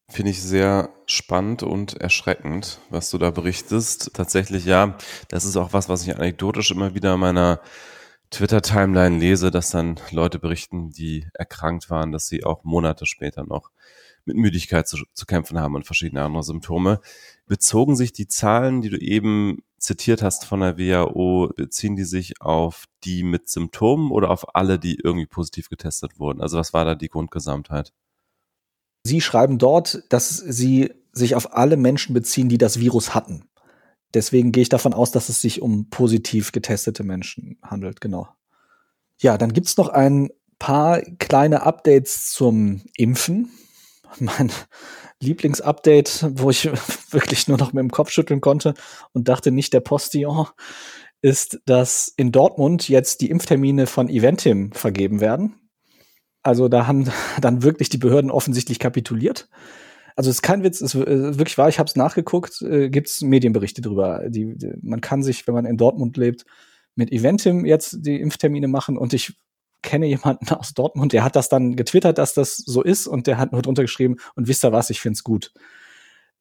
Finde 0.08 0.30
ich 0.30 0.40
sehr 0.40 0.90
spannend 1.06 1.64
und 1.64 1.94
erschreckend, 1.94 2.80
was 2.90 3.10
du 3.10 3.18
da 3.18 3.30
berichtest. 3.30 4.12
Tatsächlich, 4.14 4.64
ja, 4.64 4.96
das 5.28 5.44
ist 5.44 5.56
auch 5.56 5.72
was, 5.72 5.88
was 5.88 6.02
ich 6.02 6.14
anekdotisch 6.14 6.70
immer 6.70 6.94
wieder 6.94 7.14
in 7.14 7.20
meiner 7.20 7.60
Twitter-Timeline 8.30 9.18
lese, 9.18 9.50
dass 9.50 9.70
dann 9.70 10.00
Leute 10.10 10.38
berichten, 10.38 10.90
die 10.90 11.26
erkrankt 11.34 11.90
waren, 11.90 12.12
dass 12.12 12.26
sie 12.26 12.44
auch 12.44 12.64
Monate 12.64 13.06
später 13.06 13.44
noch 13.44 13.70
mit 14.24 14.36
Müdigkeit 14.36 14.86
zu, 14.88 14.98
zu 15.12 15.26
kämpfen 15.26 15.58
haben 15.58 15.74
und 15.74 15.86
verschiedene 15.86 16.22
andere 16.22 16.42
Symptome. 16.42 17.00
Bezogen 17.46 17.96
sich 17.96 18.12
die 18.12 18.28
Zahlen, 18.28 18.82
die 18.82 18.90
du 18.90 18.98
eben 18.98 19.62
zitiert 19.78 20.22
hast 20.22 20.44
von 20.44 20.60
der 20.60 20.78
WHO, 20.78 21.52
beziehen 21.56 21.96
die 21.96 22.04
sich 22.04 22.40
auf 22.40 22.86
die 23.04 23.22
mit 23.22 23.48
Symptomen 23.48 24.10
oder 24.10 24.30
auf 24.30 24.54
alle, 24.54 24.78
die 24.78 24.98
irgendwie 25.02 25.26
positiv 25.26 25.68
getestet 25.68 26.18
wurden? 26.18 26.40
Also 26.40 26.58
was 26.58 26.72
war 26.72 26.84
da 26.84 26.94
die 26.94 27.08
Grundgesamtheit? 27.08 27.92
Sie 29.06 29.20
schreiben 29.20 29.58
dort, 29.58 30.02
dass 30.10 30.36
Sie 30.36 30.92
sich 31.12 31.34
auf 31.34 31.54
alle 31.54 31.76
Menschen 31.76 32.12
beziehen, 32.12 32.48
die 32.48 32.58
das 32.58 32.78
Virus 32.78 33.14
hatten. 33.14 33.44
Deswegen 34.14 34.52
gehe 34.52 34.62
ich 34.62 34.68
davon 34.68 34.94
aus, 34.94 35.10
dass 35.10 35.28
es 35.28 35.40
sich 35.40 35.62
um 35.62 35.88
positiv 35.90 36.52
getestete 36.52 37.04
Menschen 37.04 37.58
handelt, 37.62 38.00
genau. 38.00 38.28
Ja, 39.18 39.38
dann 39.38 39.52
gibt 39.52 39.66
es 39.66 39.76
noch 39.76 39.88
ein 39.88 40.30
paar 40.58 41.00
kleine 41.18 41.62
Updates 41.62 42.30
zum 42.30 42.82
Impfen. 42.96 43.50
Mein 44.18 44.50
Lieblingsupdate, 45.20 46.26
wo 46.34 46.50
ich 46.50 46.64
wirklich 47.10 47.48
nur 47.48 47.58
noch 47.58 47.72
mit 47.72 47.82
dem 47.82 47.90
Kopf 47.90 48.10
schütteln 48.10 48.40
konnte 48.40 48.74
und 49.12 49.28
dachte 49.28 49.50
nicht 49.50 49.72
der 49.72 49.80
Postillon, 49.80 50.46
ist, 51.22 51.60
dass 51.64 52.12
in 52.16 52.32
Dortmund 52.32 52.88
jetzt 52.88 53.20
die 53.20 53.30
Impftermine 53.30 53.86
von 53.86 54.08
Eventim 54.08 54.72
vergeben 54.72 55.20
werden. 55.20 55.56
Also 56.46 56.68
da 56.68 56.86
haben 56.86 57.10
dann 57.40 57.62
wirklich 57.64 57.88
die 57.88 57.98
Behörden 57.98 58.30
offensichtlich 58.30 58.78
kapituliert. 58.78 59.48
Also 60.14 60.30
es 60.30 60.36
ist 60.36 60.42
kein 60.42 60.62
Witz, 60.62 60.80
es 60.80 60.94
ist 60.94 61.06
äh, 61.06 61.38
wirklich 61.38 61.58
wahr, 61.58 61.68
ich 61.68 61.78
habe 61.78 61.88
es 61.88 61.96
nachgeguckt, 61.96 62.62
äh, 62.62 62.88
gibt 62.88 63.08
es 63.08 63.20
Medienberichte 63.20 63.82
drüber. 63.82 64.22
Die, 64.28 64.56
die, 64.56 64.72
man 64.80 65.00
kann 65.00 65.22
sich, 65.22 65.46
wenn 65.46 65.54
man 65.54 65.66
in 65.66 65.76
Dortmund 65.76 66.16
lebt, 66.16 66.46
mit 66.94 67.12
Eventim 67.12 67.66
jetzt 67.66 67.98
die 68.06 68.20
Impftermine 68.20 68.68
machen 68.68 68.96
und 68.96 69.12
ich 69.12 69.36
kenne 69.82 70.06
jemanden 70.06 70.48
aus 70.54 70.72
Dortmund, 70.72 71.12
der 71.12 71.24
hat 71.24 71.34
das 71.34 71.48
dann 71.48 71.74
getwittert, 71.74 72.16
dass 72.16 72.32
das 72.32 72.56
so 72.56 72.82
ist 72.82 73.08
und 73.08 73.26
der 73.26 73.38
hat 73.38 73.52
nur 73.52 73.60
drunter 73.60 73.82
geschrieben 73.82 74.16
und 74.36 74.46
wisst 74.46 74.64
ihr 74.64 74.72
was, 74.72 74.88
ich 74.88 75.00
find's 75.00 75.24
gut. 75.24 75.52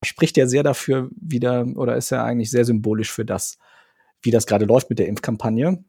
Spricht 0.03 0.37
ja 0.37 0.45
sehr 0.45 0.61
dafür 0.61 1.09
wieder 1.19 1.65
oder 1.75 1.97
ist 1.97 2.11
ja 2.11 2.23
eigentlich 2.23 2.51
sehr 2.51 2.63
symbolisch 2.63 3.11
für 3.11 3.25
das, 3.25 3.57
wie 4.21 4.31
das 4.31 4.45
gerade 4.45 4.65
läuft 4.65 4.89
mit 4.89 4.99
der 4.99 5.07
Impfkampagne 5.07 5.83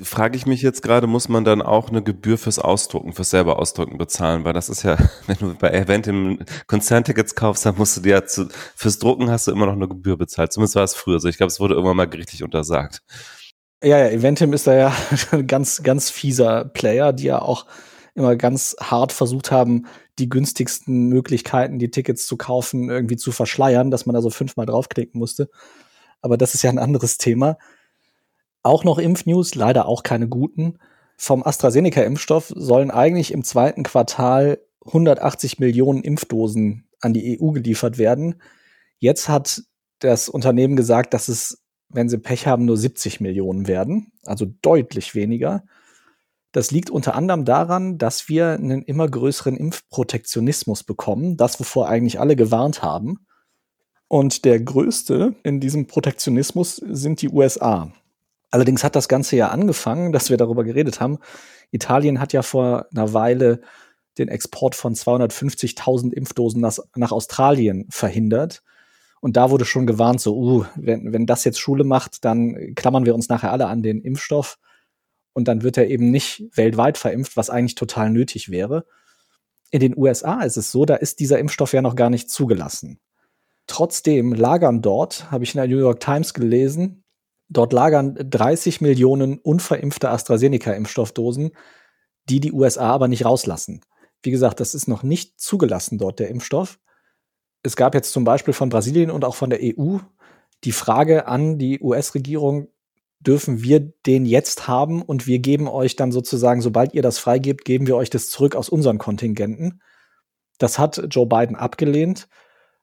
frage 0.00 0.36
ich 0.36 0.46
mich 0.46 0.62
jetzt 0.62 0.82
gerade, 0.82 1.06
muss 1.06 1.28
man 1.28 1.44
dann 1.44 1.62
auch 1.62 1.88
eine 1.88 2.02
Gebühr 2.02 2.36
fürs 2.36 2.58
Ausdrucken, 2.58 3.12
fürs 3.12 3.30
selber 3.30 3.58
Ausdrucken 3.58 3.96
bezahlen? 3.96 4.44
Weil 4.44 4.52
das 4.52 4.68
ist 4.68 4.82
ja, 4.82 4.98
wenn 5.26 5.36
du 5.38 5.54
bei 5.54 5.70
Eventim 5.70 6.40
Konzerntickets 6.66 7.34
kaufst, 7.34 7.64
dann 7.64 7.76
musst 7.76 7.96
du 7.96 8.02
dir 8.02 8.10
ja 8.10 8.26
zu, 8.26 8.48
fürs 8.74 8.98
Drucken 8.98 9.30
hast 9.30 9.46
du 9.46 9.52
immer 9.52 9.66
noch 9.66 9.72
eine 9.72 9.88
Gebühr 9.88 10.16
bezahlt. 10.16 10.52
Zumindest 10.52 10.76
war 10.76 10.84
es 10.84 10.94
früher 10.94 11.20
so. 11.20 11.28
Ich 11.28 11.38
glaube, 11.38 11.50
es 11.50 11.60
wurde 11.60 11.74
irgendwann 11.74 11.96
mal 11.96 12.08
gerichtlich 12.08 12.42
untersagt. 12.42 13.02
Ja, 13.82 13.98
ja, 13.98 14.08
Eventim 14.08 14.52
ist 14.52 14.66
da 14.66 14.74
ja 14.74 14.96
ein 15.32 15.46
ganz, 15.46 15.82
ganz 15.82 16.10
fieser 16.10 16.64
Player, 16.66 17.12
die 17.12 17.24
ja 17.24 17.40
auch 17.40 17.66
immer 18.14 18.36
ganz 18.36 18.74
hart 18.80 19.12
versucht 19.12 19.50
haben, 19.50 19.86
die 20.18 20.30
günstigsten 20.30 21.08
Möglichkeiten, 21.08 21.78
die 21.78 21.90
Tickets 21.90 22.26
zu 22.26 22.38
kaufen, 22.38 22.88
irgendwie 22.88 23.16
zu 23.16 23.32
verschleiern, 23.32 23.90
dass 23.90 24.06
man 24.06 24.14
da 24.14 24.22
so 24.22 24.30
fünfmal 24.30 24.64
draufklicken 24.64 25.18
musste. 25.18 25.50
Aber 26.22 26.38
das 26.38 26.54
ist 26.54 26.62
ja 26.62 26.70
ein 26.70 26.78
anderes 26.78 27.18
Thema. 27.18 27.58
Auch 28.66 28.82
noch 28.82 28.98
Impfnews, 28.98 29.54
leider 29.54 29.86
auch 29.86 30.02
keine 30.02 30.26
guten. 30.26 30.78
Vom 31.16 31.44
AstraZeneca-Impfstoff 31.44 32.52
sollen 32.56 32.90
eigentlich 32.90 33.32
im 33.32 33.44
zweiten 33.44 33.84
Quartal 33.84 34.58
180 34.86 35.60
Millionen 35.60 36.02
Impfdosen 36.02 36.88
an 37.00 37.14
die 37.14 37.40
EU 37.40 37.52
geliefert 37.52 37.96
werden. 37.96 38.42
Jetzt 38.98 39.28
hat 39.28 39.62
das 40.00 40.28
Unternehmen 40.28 40.74
gesagt, 40.74 41.14
dass 41.14 41.28
es, 41.28 41.62
wenn 41.90 42.08
sie 42.08 42.18
Pech 42.18 42.48
haben, 42.48 42.64
nur 42.64 42.76
70 42.76 43.20
Millionen 43.20 43.68
werden, 43.68 44.10
also 44.24 44.46
deutlich 44.62 45.14
weniger. 45.14 45.62
Das 46.50 46.72
liegt 46.72 46.90
unter 46.90 47.14
anderem 47.14 47.44
daran, 47.44 47.98
dass 47.98 48.28
wir 48.28 48.48
einen 48.48 48.82
immer 48.82 49.08
größeren 49.08 49.56
Impfprotektionismus 49.56 50.82
bekommen, 50.82 51.36
das, 51.36 51.60
wovor 51.60 51.88
eigentlich 51.88 52.18
alle 52.18 52.34
gewarnt 52.34 52.82
haben. 52.82 53.28
Und 54.08 54.44
der 54.44 54.58
größte 54.58 55.36
in 55.44 55.60
diesem 55.60 55.86
Protektionismus 55.86 56.74
sind 56.74 57.22
die 57.22 57.28
USA. 57.28 57.92
Allerdings 58.50 58.84
hat 58.84 58.96
das 58.96 59.08
Ganze 59.08 59.36
ja 59.36 59.48
angefangen, 59.48 60.12
dass 60.12 60.30
wir 60.30 60.36
darüber 60.36 60.64
geredet 60.64 61.00
haben. 61.00 61.18
Italien 61.70 62.20
hat 62.20 62.32
ja 62.32 62.42
vor 62.42 62.86
einer 62.92 63.12
Weile 63.12 63.60
den 64.18 64.28
Export 64.28 64.74
von 64.74 64.94
250.000 64.94 66.12
Impfdosen 66.12 66.60
nach, 66.60 66.78
nach 66.94 67.12
Australien 67.12 67.86
verhindert. 67.90 68.62
Und 69.20 69.36
da 69.36 69.50
wurde 69.50 69.64
schon 69.64 69.86
gewarnt, 69.86 70.20
so, 70.20 70.36
uh, 70.36 70.64
wenn, 70.76 71.12
wenn 71.12 71.26
das 71.26 71.44
jetzt 71.44 71.58
Schule 71.58 71.84
macht, 71.84 72.24
dann 72.24 72.74
klammern 72.74 73.04
wir 73.04 73.14
uns 73.14 73.28
nachher 73.28 73.52
alle 73.52 73.66
an 73.66 73.82
den 73.82 74.00
Impfstoff 74.00 74.58
und 75.32 75.48
dann 75.48 75.62
wird 75.62 75.76
er 75.76 75.88
eben 75.88 76.10
nicht 76.10 76.44
weltweit 76.54 76.96
verimpft, 76.96 77.36
was 77.36 77.50
eigentlich 77.50 77.74
total 77.74 78.10
nötig 78.10 78.50
wäre. 78.50 78.86
In 79.70 79.80
den 79.80 79.96
USA 79.96 80.42
ist 80.42 80.56
es 80.56 80.70
so, 80.70 80.84
da 80.84 80.94
ist 80.94 81.20
dieser 81.20 81.38
Impfstoff 81.38 81.72
ja 81.72 81.82
noch 81.82 81.96
gar 81.96 82.08
nicht 82.08 82.30
zugelassen. 82.30 83.00
Trotzdem 83.66 84.32
lagern 84.32 84.80
dort, 84.80 85.30
habe 85.30 85.44
ich 85.44 85.54
in 85.54 85.58
der 85.58 85.68
New 85.68 85.78
York 85.78 86.00
Times 86.00 86.32
gelesen, 86.32 87.04
dort 87.48 87.72
lagern 87.72 88.16
30 88.18 88.80
Millionen 88.80 89.38
unverimpfte 89.38 90.10
AstraZeneca-Impfstoffdosen, 90.10 91.52
die 92.28 92.40
die 92.40 92.52
USA 92.52 92.90
aber 92.90 93.08
nicht 93.08 93.24
rauslassen. 93.24 93.80
Wie 94.22 94.30
gesagt, 94.30 94.60
das 94.60 94.74
ist 94.74 94.88
noch 94.88 95.02
nicht 95.02 95.38
zugelassen 95.40 95.98
dort, 95.98 96.18
der 96.18 96.28
Impfstoff. 96.28 96.78
Es 97.62 97.76
gab 97.76 97.94
jetzt 97.94 98.12
zum 98.12 98.24
Beispiel 98.24 98.54
von 98.54 98.68
Brasilien 98.68 99.10
und 99.10 99.24
auch 99.24 99.34
von 99.34 99.50
der 99.50 99.60
EU 99.62 99.98
die 100.64 100.72
Frage 100.72 101.26
an 101.26 101.58
die 101.58 101.80
US-Regierung, 101.80 102.68
dürfen 103.20 103.62
wir 103.62 103.80
den 103.80 104.26
jetzt 104.26 104.68
haben 104.68 105.02
und 105.02 105.26
wir 105.26 105.38
geben 105.38 105.68
euch 105.68 105.96
dann 105.96 106.12
sozusagen, 106.12 106.60
sobald 106.60 106.94
ihr 106.94 107.02
das 107.02 107.18
freigebt, 107.18 107.64
geben 107.64 107.86
wir 107.86 107.96
euch 107.96 108.10
das 108.10 108.30
zurück 108.30 108.54
aus 108.54 108.68
unseren 108.68 108.98
Kontingenten. 108.98 109.80
Das 110.58 110.78
hat 110.78 111.02
Joe 111.10 111.26
Biden 111.26 111.56
abgelehnt 111.56 112.28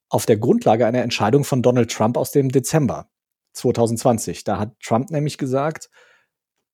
auf 0.10 0.26
der 0.26 0.38
Grundlage 0.38 0.86
einer 0.86 1.02
Entscheidung 1.02 1.44
von 1.44 1.62
Donald 1.62 1.92
Trump 1.92 2.18
aus 2.18 2.32
dem 2.32 2.50
Dezember 2.50 3.10
2020. 3.54 4.44
Da 4.44 4.60
hat 4.60 4.80
Trump 4.80 5.10
nämlich 5.10 5.38
gesagt, 5.38 5.90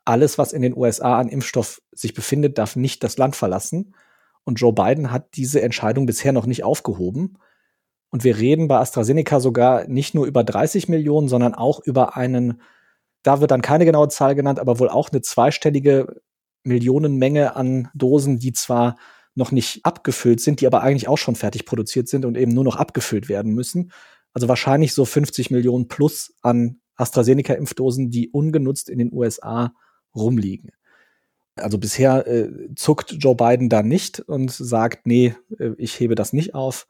alles, 0.05 0.37
was 0.37 0.53
in 0.53 0.61
den 0.61 0.75
USA 0.75 1.19
an 1.19 1.29
Impfstoff 1.29 1.81
sich 1.91 2.13
befindet, 2.13 2.57
darf 2.57 2.75
nicht 2.75 3.03
das 3.03 3.17
Land 3.17 3.35
verlassen. 3.35 3.95
Und 4.43 4.59
Joe 4.59 4.73
Biden 4.73 5.11
hat 5.11 5.35
diese 5.35 5.61
Entscheidung 5.61 6.05
bisher 6.05 6.31
noch 6.31 6.45
nicht 6.45 6.63
aufgehoben. 6.63 7.37
Und 8.09 8.23
wir 8.23 8.37
reden 8.37 8.67
bei 8.67 8.79
AstraZeneca 8.79 9.39
sogar 9.39 9.87
nicht 9.87 10.15
nur 10.15 10.25
über 10.25 10.43
30 10.43 10.89
Millionen, 10.89 11.27
sondern 11.27 11.53
auch 11.53 11.79
über 11.81 12.17
einen, 12.17 12.61
da 13.21 13.39
wird 13.41 13.51
dann 13.51 13.61
keine 13.61 13.85
genaue 13.85 14.07
Zahl 14.07 14.33
genannt, 14.33 14.59
aber 14.59 14.79
wohl 14.79 14.89
auch 14.89 15.09
eine 15.09 15.21
zweistellige 15.21 16.21
Millionenmenge 16.63 17.55
an 17.55 17.89
Dosen, 17.93 18.39
die 18.39 18.53
zwar 18.53 18.97
noch 19.35 19.51
nicht 19.51 19.85
abgefüllt 19.85 20.41
sind, 20.41 20.61
die 20.61 20.67
aber 20.67 20.81
eigentlich 20.81 21.07
auch 21.07 21.17
schon 21.17 21.35
fertig 21.35 21.65
produziert 21.65 22.07
sind 22.07 22.25
und 22.25 22.35
eben 22.35 22.53
nur 22.53 22.63
noch 22.63 22.75
abgefüllt 22.77 23.29
werden 23.29 23.53
müssen. 23.53 23.91
Also 24.33 24.47
wahrscheinlich 24.47 24.93
so 24.93 25.05
50 25.05 25.51
Millionen 25.51 25.87
plus 25.87 26.33
an 26.41 26.79
AstraZeneca-Impfdosen, 26.95 28.11
die 28.11 28.29
ungenutzt 28.29 28.89
in 28.89 28.99
den 28.99 29.13
USA 29.13 29.73
rumliegen. 30.15 30.71
Also 31.55 31.77
bisher 31.77 32.27
äh, 32.27 32.49
zuckt 32.75 33.15
Joe 33.19 33.35
Biden 33.35 33.69
da 33.69 33.83
nicht 33.83 34.19
und 34.19 34.51
sagt, 34.51 35.05
nee, 35.05 35.35
äh, 35.57 35.71
ich 35.77 35.99
hebe 35.99 36.15
das 36.15 36.33
nicht 36.33 36.55
auf. 36.55 36.87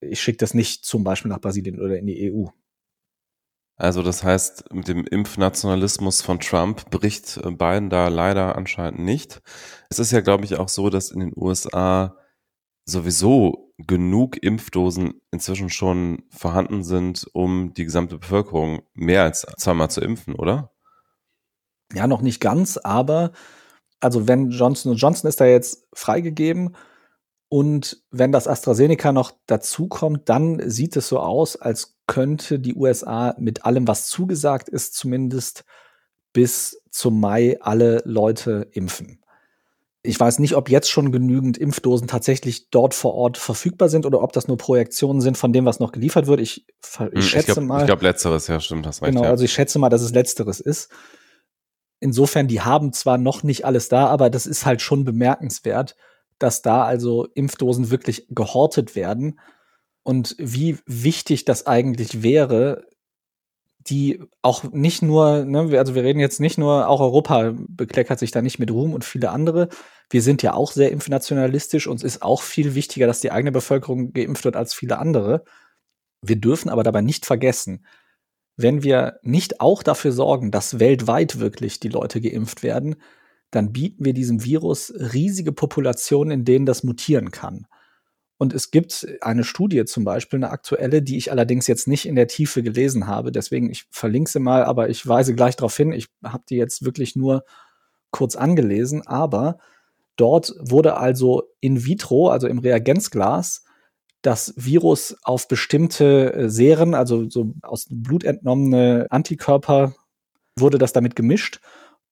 Ich 0.00 0.20
schicke 0.20 0.38
das 0.38 0.54
nicht 0.54 0.84
zum 0.84 1.04
Beispiel 1.04 1.30
nach 1.30 1.40
Brasilien 1.40 1.80
oder 1.80 1.98
in 1.98 2.06
die 2.06 2.32
EU. 2.32 2.46
Also 3.76 4.02
das 4.02 4.22
heißt, 4.22 4.72
mit 4.72 4.86
dem 4.86 5.06
Impfnationalismus 5.06 6.22
von 6.22 6.38
Trump 6.40 6.90
bricht 6.90 7.38
äh, 7.38 7.50
Biden 7.50 7.90
da 7.90 8.08
leider 8.08 8.56
anscheinend 8.56 9.00
nicht. 9.00 9.40
Es 9.90 9.98
ist 9.98 10.12
ja, 10.12 10.20
glaube 10.20 10.44
ich, 10.44 10.56
auch 10.56 10.68
so, 10.68 10.90
dass 10.90 11.10
in 11.10 11.20
den 11.20 11.32
USA 11.34 12.16
sowieso 12.84 13.71
genug 13.86 14.42
Impfdosen 14.42 15.20
inzwischen 15.30 15.70
schon 15.70 16.24
vorhanden 16.30 16.82
sind, 16.82 17.26
um 17.32 17.74
die 17.74 17.84
gesamte 17.84 18.18
Bevölkerung 18.18 18.82
mehr 18.94 19.22
als 19.22 19.46
zweimal 19.56 19.90
zu 19.90 20.00
impfen, 20.00 20.34
oder? 20.34 20.72
Ja, 21.94 22.06
noch 22.06 22.22
nicht 22.22 22.40
ganz, 22.40 22.78
aber 22.78 23.32
also 24.00 24.26
wenn 24.26 24.50
Johnson 24.50 24.94
Johnson 24.94 25.28
ist 25.28 25.40
da 25.40 25.46
jetzt 25.46 25.86
freigegeben 25.92 26.74
und 27.48 28.02
wenn 28.10 28.32
das 28.32 28.48
AstraZeneca 28.48 29.12
noch 29.12 29.32
dazukommt, 29.46 30.28
dann 30.28 30.70
sieht 30.70 30.96
es 30.96 31.08
so 31.08 31.20
aus, 31.20 31.56
als 31.56 31.98
könnte 32.06 32.58
die 32.58 32.74
USA 32.74 33.34
mit 33.38 33.64
allem, 33.64 33.86
was 33.86 34.06
zugesagt 34.06 34.68
ist, 34.68 34.94
zumindest 34.94 35.64
bis 36.32 36.82
zum 36.90 37.20
Mai 37.20 37.58
alle 37.60 38.02
Leute 38.04 38.68
impfen. 38.72 39.21
Ich 40.04 40.18
weiß 40.18 40.40
nicht, 40.40 40.56
ob 40.56 40.68
jetzt 40.68 40.90
schon 40.90 41.12
genügend 41.12 41.56
Impfdosen 41.56 42.08
tatsächlich 42.08 42.70
dort 42.70 42.92
vor 42.92 43.14
Ort 43.14 43.38
verfügbar 43.38 43.88
sind 43.88 44.04
oder 44.04 44.20
ob 44.20 44.32
das 44.32 44.48
nur 44.48 44.56
Projektionen 44.56 45.20
sind 45.20 45.38
von 45.38 45.52
dem, 45.52 45.64
was 45.64 45.78
noch 45.78 45.92
geliefert 45.92 46.26
wird. 46.26 46.40
Ich, 46.40 46.66
ich 46.66 46.98
hm, 46.98 47.22
schätze 47.22 47.50
ich 47.50 47.54
glaub, 47.54 47.64
mal. 47.66 47.80
Ich 47.80 47.86
glaube, 47.86 48.04
letzteres, 48.04 48.48
ja, 48.48 48.58
stimmt, 48.58 48.84
das 48.84 49.00
recht. 49.00 49.12
Genau, 49.12 49.24
ja. 49.24 49.30
also 49.30 49.44
ich 49.44 49.52
schätze 49.52 49.78
mal, 49.78 49.90
dass 49.90 50.02
es 50.02 50.12
letzteres 50.12 50.58
ist. 50.58 50.90
Insofern, 52.00 52.48
die 52.48 52.60
haben 52.60 52.92
zwar 52.92 53.16
noch 53.16 53.44
nicht 53.44 53.64
alles 53.64 53.88
da, 53.88 54.08
aber 54.08 54.28
das 54.28 54.46
ist 54.46 54.66
halt 54.66 54.82
schon 54.82 55.04
bemerkenswert, 55.04 55.94
dass 56.40 56.62
da 56.62 56.84
also 56.84 57.28
Impfdosen 57.34 57.90
wirklich 57.90 58.26
gehortet 58.30 58.96
werden 58.96 59.38
und 60.02 60.34
wie 60.38 60.78
wichtig 60.86 61.44
das 61.44 61.66
eigentlich 61.66 62.22
wäre, 62.22 62.84
die 63.78 64.22
auch 64.42 64.64
nicht 64.64 65.02
nur, 65.02 65.44
ne, 65.44 65.78
also 65.78 65.94
wir 65.94 66.04
reden 66.04 66.20
jetzt 66.20 66.40
nicht 66.40 66.58
nur, 66.58 66.88
auch 66.88 67.00
Europa 67.00 67.54
bekleckert 67.56 68.18
sich 68.18 68.30
da 68.30 68.42
nicht 68.42 68.58
mit 68.58 68.70
Ruhm 68.70 68.94
und 68.94 69.04
viele 69.04 69.30
andere. 69.30 69.68
Wir 70.12 70.20
sind 70.20 70.42
ja 70.42 70.52
auch 70.52 70.72
sehr 70.72 70.92
impfnationalistisch. 70.92 71.86
Uns 71.86 72.02
ist 72.02 72.20
auch 72.20 72.42
viel 72.42 72.74
wichtiger, 72.74 73.06
dass 73.06 73.20
die 73.20 73.32
eigene 73.32 73.50
Bevölkerung 73.50 74.12
geimpft 74.12 74.44
wird 74.44 74.56
als 74.56 74.74
viele 74.74 74.98
andere. 74.98 75.42
Wir 76.20 76.36
dürfen 76.36 76.68
aber 76.68 76.82
dabei 76.82 77.00
nicht 77.00 77.24
vergessen, 77.24 77.86
wenn 78.58 78.82
wir 78.82 79.20
nicht 79.22 79.62
auch 79.62 79.82
dafür 79.82 80.12
sorgen, 80.12 80.50
dass 80.50 80.78
weltweit 80.78 81.38
wirklich 81.38 81.80
die 81.80 81.88
Leute 81.88 82.20
geimpft 82.20 82.62
werden, 82.62 82.96
dann 83.50 83.72
bieten 83.72 84.04
wir 84.04 84.12
diesem 84.12 84.44
Virus 84.44 84.92
riesige 84.94 85.50
Populationen, 85.50 86.40
in 86.40 86.44
denen 86.44 86.66
das 86.66 86.84
mutieren 86.84 87.30
kann. 87.30 87.66
Und 88.36 88.52
es 88.52 88.70
gibt 88.70 89.06
eine 89.22 89.44
Studie 89.44 89.86
zum 89.86 90.04
Beispiel, 90.04 90.40
eine 90.40 90.50
aktuelle, 90.50 91.00
die 91.00 91.16
ich 91.16 91.30
allerdings 91.30 91.66
jetzt 91.68 91.88
nicht 91.88 92.04
in 92.04 92.16
der 92.16 92.26
Tiefe 92.26 92.62
gelesen 92.62 93.06
habe. 93.06 93.32
Deswegen, 93.32 93.70
ich 93.70 93.86
verlinke 93.90 94.30
sie 94.30 94.40
mal, 94.40 94.62
aber 94.64 94.90
ich 94.90 95.06
weise 95.08 95.34
gleich 95.34 95.56
darauf 95.56 95.74
hin. 95.74 95.92
Ich 95.92 96.08
habe 96.22 96.44
die 96.50 96.56
jetzt 96.56 96.84
wirklich 96.84 97.16
nur 97.16 97.44
kurz 98.10 98.36
angelesen. 98.36 99.06
Aber 99.06 99.56
dort 100.16 100.54
wurde 100.58 100.96
also 100.96 101.44
in 101.60 101.84
vitro, 101.84 102.28
also 102.28 102.46
im 102.46 102.58
Reagenzglas, 102.58 103.64
das 104.22 104.54
Virus 104.56 105.16
auf 105.24 105.48
bestimmte 105.48 106.32
äh, 106.32 106.48
Seren, 106.48 106.94
also 106.94 107.28
so 107.28 107.54
aus 107.62 107.86
Blut 107.90 108.24
entnommene 108.24 109.06
Antikörper, 109.10 109.94
wurde 110.56 110.78
das 110.78 110.92
damit 110.92 111.16
gemischt. 111.16 111.60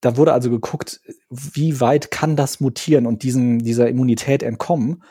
Da 0.01 0.17
wurde 0.17 0.33
also 0.33 0.51
geguckt, 0.51 1.01
wie 1.29 1.81
weit 1.81 2.11
kann 2.11 2.35
das 2.35 2.59
mutieren 2.59 3.07
und 3.07 3.23
diesen, 3.23 3.61
dieser 3.61 3.89
Immunität 3.89 4.43
entkommen. 4.43 5.05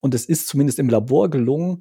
Und 0.00 0.14
es 0.14 0.26
ist 0.26 0.48
zumindest 0.48 0.78
im 0.78 0.90
Labor 0.90 1.30
gelungen, 1.30 1.78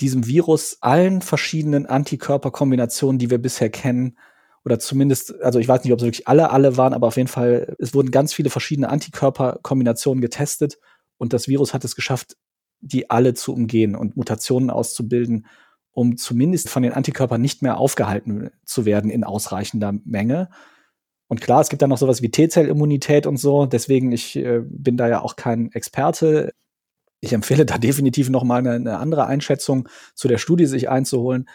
diesem 0.00 0.26
Virus 0.26 0.78
allen 0.80 1.20
verschiedenen 1.20 1.86
Antikörperkombinationen, 1.86 3.18
die 3.18 3.30
wir 3.30 3.38
bisher 3.38 3.70
kennen, 3.70 4.16
oder 4.64 4.78
zumindest, 4.78 5.40
also 5.42 5.58
ich 5.58 5.68
weiß 5.68 5.82
nicht, 5.82 5.92
ob 5.92 5.98
es 5.98 6.04
wirklich 6.04 6.28
alle, 6.28 6.50
alle 6.50 6.76
waren, 6.76 6.94
aber 6.94 7.08
auf 7.08 7.16
jeden 7.16 7.28
Fall, 7.28 7.74
es 7.78 7.94
wurden 7.94 8.10
ganz 8.10 8.32
viele 8.32 8.50
verschiedene 8.50 8.88
Antikörperkombinationen 8.88 10.20
getestet 10.20 10.78
und 11.18 11.32
das 11.32 11.48
Virus 11.48 11.74
hat 11.74 11.84
es 11.84 11.96
geschafft, 11.96 12.36
die 12.80 13.10
alle 13.10 13.34
zu 13.34 13.52
umgehen 13.52 13.96
und 13.96 14.16
Mutationen 14.16 14.70
auszubilden, 14.70 15.46
um 15.92 16.16
zumindest 16.16 16.68
von 16.68 16.82
den 16.82 16.92
Antikörpern 16.92 17.40
nicht 17.40 17.62
mehr 17.62 17.78
aufgehalten 17.78 18.50
zu 18.64 18.84
werden 18.84 19.10
in 19.10 19.24
ausreichender 19.24 19.94
Menge. 20.04 20.48
Und 21.28 21.40
klar, 21.40 21.60
es 21.60 21.68
gibt 21.68 21.82
dann 21.82 21.90
noch 21.90 21.98
sowas 21.98 22.22
wie 22.22 22.30
T-Zellimmunität 22.30 23.26
und 23.26 23.36
so. 23.36 23.66
Deswegen, 23.66 24.12
ich 24.12 24.36
äh, 24.36 24.60
bin 24.64 24.96
da 24.96 25.08
ja 25.08 25.20
auch 25.22 25.36
kein 25.36 25.70
Experte 25.72 26.52
ich 27.22 27.32
empfehle 27.32 27.64
da 27.64 27.78
definitiv 27.78 28.28
noch 28.28 28.44
mal 28.44 28.58
eine, 28.58 28.72
eine 28.72 28.98
andere 28.98 29.26
Einschätzung 29.26 29.88
zu 30.14 30.28
der 30.28 30.38
Studie 30.38 30.66
sich 30.66 30.90
einzuholen. 30.90 31.48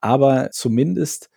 Aber 0.00 0.50
zumindest, 0.52 1.30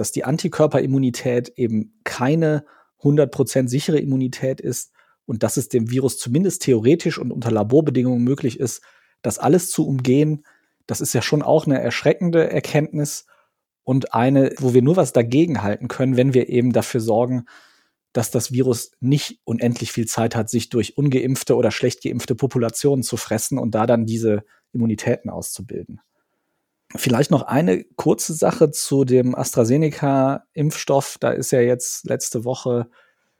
dass 0.00 0.12
die 0.12 0.24
Antikörperimmunität 0.24 1.50
eben 1.56 2.00
keine 2.04 2.64
100% 3.02 3.68
sichere 3.68 3.98
Immunität 3.98 4.60
ist 4.60 4.92
und 5.26 5.42
dass 5.42 5.56
es 5.56 5.68
dem 5.68 5.90
Virus 5.90 6.18
zumindest 6.18 6.62
theoretisch 6.62 7.18
und 7.18 7.30
unter 7.30 7.50
Laborbedingungen 7.50 8.24
möglich 8.24 8.58
ist, 8.58 8.82
das 9.22 9.38
alles 9.38 9.70
zu 9.70 9.86
umgehen, 9.86 10.44
das 10.86 11.00
ist 11.00 11.12
ja 11.12 11.22
schon 11.22 11.42
auch 11.42 11.66
eine 11.66 11.80
erschreckende 11.80 12.50
Erkenntnis 12.50 13.26
und 13.84 14.14
eine, 14.14 14.52
wo 14.58 14.72
wir 14.74 14.82
nur 14.82 14.96
was 14.96 15.12
dagegen 15.12 15.62
halten 15.62 15.88
können, 15.88 16.16
wenn 16.16 16.34
wir 16.34 16.48
eben 16.48 16.72
dafür 16.72 17.00
sorgen, 17.00 17.44
dass 18.12 18.30
das 18.30 18.52
Virus 18.52 18.92
nicht 19.00 19.40
unendlich 19.44 19.92
viel 19.92 20.06
Zeit 20.06 20.34
hat, 20.34 20.50
sich 20.50 20.68
durch 20.70 20.96
ungeimpfte 20.96 21.56
oder 21.56 21.70
schlecht 21.70 22.02
geimpfte 22.02 22.34
Populationen 22.34 23.02
zu 23.02 23.16
fressen 23.16 23.58
und 23.58 23.74
da 23.74 23.86
dann 23.86 24.06
diese 24.06 24.44
Immunitäten 24.72 25.30
auszubilden. 25.30 26.00
Vielleicht 26.96 27.30
noch 27.30 27.42
eine 27.42 27.84
kurze 27.84 28.34
Sache 28.34 28.72
zu 28.72 29.04
dem 29.04 29.34
AstraZeneca-Impfstoff. 29.34 31.18
Da 31.20 31.30
ist 31.30 31.52
ja 31.52 31.60
jetzt 31.60 32.04
letzte 32.04 32.44
Woche 32.44 32.88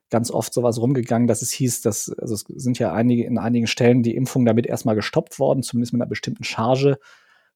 ganz 0.09 0.31
oft 0.31 0.53
sowas 0.55 0.79
rumgegangen, 0.79 1.27
dass 1.27 1.43
es 1.43 1.51
hieß, 1.51 1.83
dass, 1.83 2.11
also 2.19 2.35
es 2.35 2.45
sind 2.47 2.79
ja 2.79 2.93
einige, 2.93 3.25
in 3.25 3.39
einigen 3.39 3.67
Stellen 3.67 4.03
die 4.03 4.15
Impfungen 4.15 4.47
damit 4.47 4.67
erstmal 4.67 4.95
gestoppt 4.95 5.39
worden, 5.39 5.63
zumindest 5.63 5.93
mit 5.93 6.01
einer 6.01 6.09
bestimmten 6.09 6.45
Charge, 6.45 6.99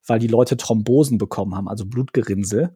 weil 0.05 0.19
die 0.19 0.27
Leute 0.27 0.57
Thrombosen 0.57 1.17
bekommen 1.17 1.55
haben, 1.55 1.69
also 1.69 1.85
Blutgerinnsel. 1.85 2.75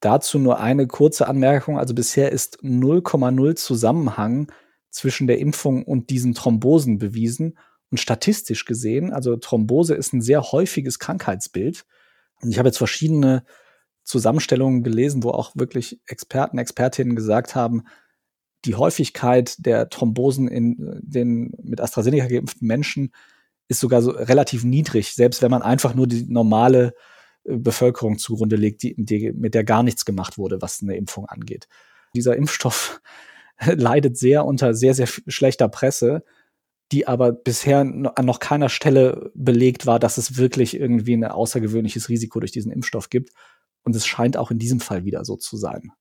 Dazu 0.00 0.38
nur 0.38 0.60
eine 0.60 0.86
kurze 0.86 1.28
Anmerkung. 1.28 1.78
Also 1.78 1.94
bisher 1.94 2.32
ist 2.32 2.62
0,0 2.62 3.54
Zusammenhang 3.54 4.52
zwischen 4.90 5.26
der 5.26 5.38
Impfung 5.38 5.84
und 5.84 6.10
diesen 6.10 6.34
Thrombosen 6.34 6.98
bewiesen. 6.98 7.56
Und 7.90 7.98
statistisch 7.98 8.64
gesehen, 8.64 9.12
also 9.12 9.36
Thrombose 9.36 9.94
ist 9.94 10.12
ein 10.12 10.20
sehr 10.20 10.42
häufiges 10.42 10.98
Krankheitsbild. 10.98 11.86
Und 12.42 12.50
ich 12.50 12.58
habe 12.58 12.68
jetzt 12.68 12.78
verschiedene 12.78 13.44
Zusammenstellungen 14.04 14.82
gelesen, 14.82 15.22
wo 15.24 15.30
auch 15.30 15.52
wirklich 15.54 16.00
Experten, 16.06 16.58
Expertinnen 16.58 17.16
gesagt 17.16 17.54
haben, 17.54 17.84
die 18.64 18.74
Häufigkeit 18.74 19.54
der 19.58 19.88
Thrombosen 19.88 20.48
in 20.48 21.00
den 21.02 21.52
mit 21.62 21.80
AstraZeneca 21.80 22.26
geimpften 22.26 22.66
Menschen 22.66 23.12
ist 23.68 23.80
sogar 23.80 24.02
so 24.02 24.10
relativ 24.10 24.64
niedrig, 24.64 25.14
selbst 25.14 25.42
wenn 25.42 25.50
man 25.50 25.62
einfach 25.62 25.94
nur 25.94 26.06
die 26.06 26.24
normale 26.28 26.94
äh, 27.44 27.56
Bevölkerung 27.56 28.18
zugrunde 28.18 28.56
legt, 28.56 28.82
die, 28.82 28.94
die, 28.96 29.32
mit 29.32 29.54
der 29.54 29.64
gar 29.64 29.82
nichts 29.82 30.04
gemacht 30.04 30.38
wurde, 30.38 30.62
was 30.62 30.82
eine 30.82 30.96
Impfung 30.96 31.26
angeht. 31.26 31.68
Dieser 32.14 32.36
Impfstoff 32.36 33.00
leidet 33.64 34.16
sehr 34.16 34.44
unter 34.44 34.74
sehr, 34.74 34.94
sehr 34.94 35.06
schlechter 35.06 35.68
Presse, 35.68 36.24
die 36.92 37.08
aber 37.08 37.32
bisher 37.32 37.80
an 37.80 38.24
noch 38.24 38.38
keiner 38.38 38.68
Stelle 38.68 39.30
belegt 39.34 39.86
war, 39.86 39.98
dass 39.98 40.18
es 40.18 40.36
wirklich 40.36 40.78
irgendwie 40.78 41.16
ein 41.16 41.24
außergewöhnliches 41.24 42.08
Risiko 42.08 42.40
durch 42.40 42.52
diesen 42.52 42.70
Impfstoff 42.70 43.10
gibt. 43.10 43.30
Und 43.82 43.94
es 43.96 44.06
scheint 44.06 44.36
auch 44.36 44.50
in 44.50 44.58
diesem 44.58 44.80
Fall 44.80 45.04
wieder 45.04 45.24
so 45.24 45.36
zu 45.36 45.56
sein. 45.56 45.92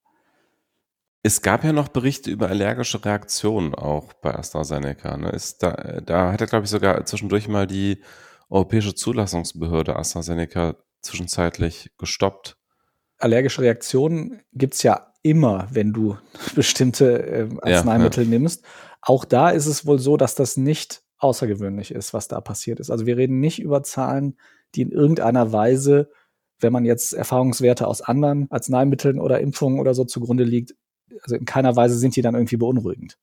Es 1.23 1.41
gab 1.41 1.63
ja 1.63 1.73
noch 1.73 1.87
Berichte 1.87 2.29
über 2.29 2.49
allergische 2.49 3.03
Reaktionen 3.03 3.73
auch 3.73 4.13
bei 4.13 4.35
AstraZeneca. 4.35 5.17
Ne? 5.17 5.29
Ist 5.29 5.63
da, 5.63 6.01
da 6.05 6.31
hat 6.31 6.41
er, 6.41 6.47
glaube 6.47 6.65
ich, 6.65 6.69
sogar 6.69 7.03
zwischendurch 7.05 7.47
mal 7.47 7.65
die 7.65 8.03
Europäische 8.49 8.93
Zulassungsbehörde 8.93 9.95
AstraZeneca 9.95 10.75
zwischenzeitlich 11.01 11.91
gestoppt. 11.97 12.57
Allergische 13.17 13.63
Reaktionen 13.63 14.41
gibt 14.53 14.75
es 14.75 14.83
ja 14.83 15.14
immer, 15.25 15.67
wenn 15.71 15.91
du 15.91 16.17
bestimmte 16.55 17.23
äh, 17.25 17.49
Arzneimittel 17.61 18.23
ja, 18.23 18.31
ja. 18.31 18.39
nimmst. 18.39 18.63
Auch 19.01 19.25
da 19.25 19.49
ist 19.49 19.65
es 19.65 19.85
wohl 19.85 19.99
so, 19.99 20.17
dass 20.17 20.35
das 20.35 20.55
nicht 20.55 21.01
außergewöhnlich 21.17 21.91
ist, 21.91 22.13
was 22.13 22.27
da 22.27 22.39
passiert 22.41 22.79
ist. 22.79 22.91
Also 22.91 23.05
wir 23.05 23.17
reden 23.17 23.39
nicht 23.39 23.59
über 23.59 23.83
Zahlen, 23.83 24.37
die 24.75 24.83
in 24.83 24.91
irgendeiner 24.91 25.51
Weise, 25.51 26.09
wenn 26.59 26.73
man 26.73 26.85
jetzt 26.85 27.13
Erfahrungswerte 27.13 27.87
aus 27.87 28.01
anderen 28.01 28.47
Arzneimitteln 28.51 29.19
oder 29.19 29.39
Impfungen 29.39 29.79
oder 29.79 29.93
so 29.93 30.05
zugrunde 30.05 30.43
liegt, 30.43 30.75
also 31.23 31.35
in 31.35 31.45
keiner 31.45 31.75
Weise 31.75 31.97
sind 31.97 32.15
die 32.15 32.21
dann 32.21 32.35
irgendwie 32.35 32.57
beunruhigend. 32.57 33.17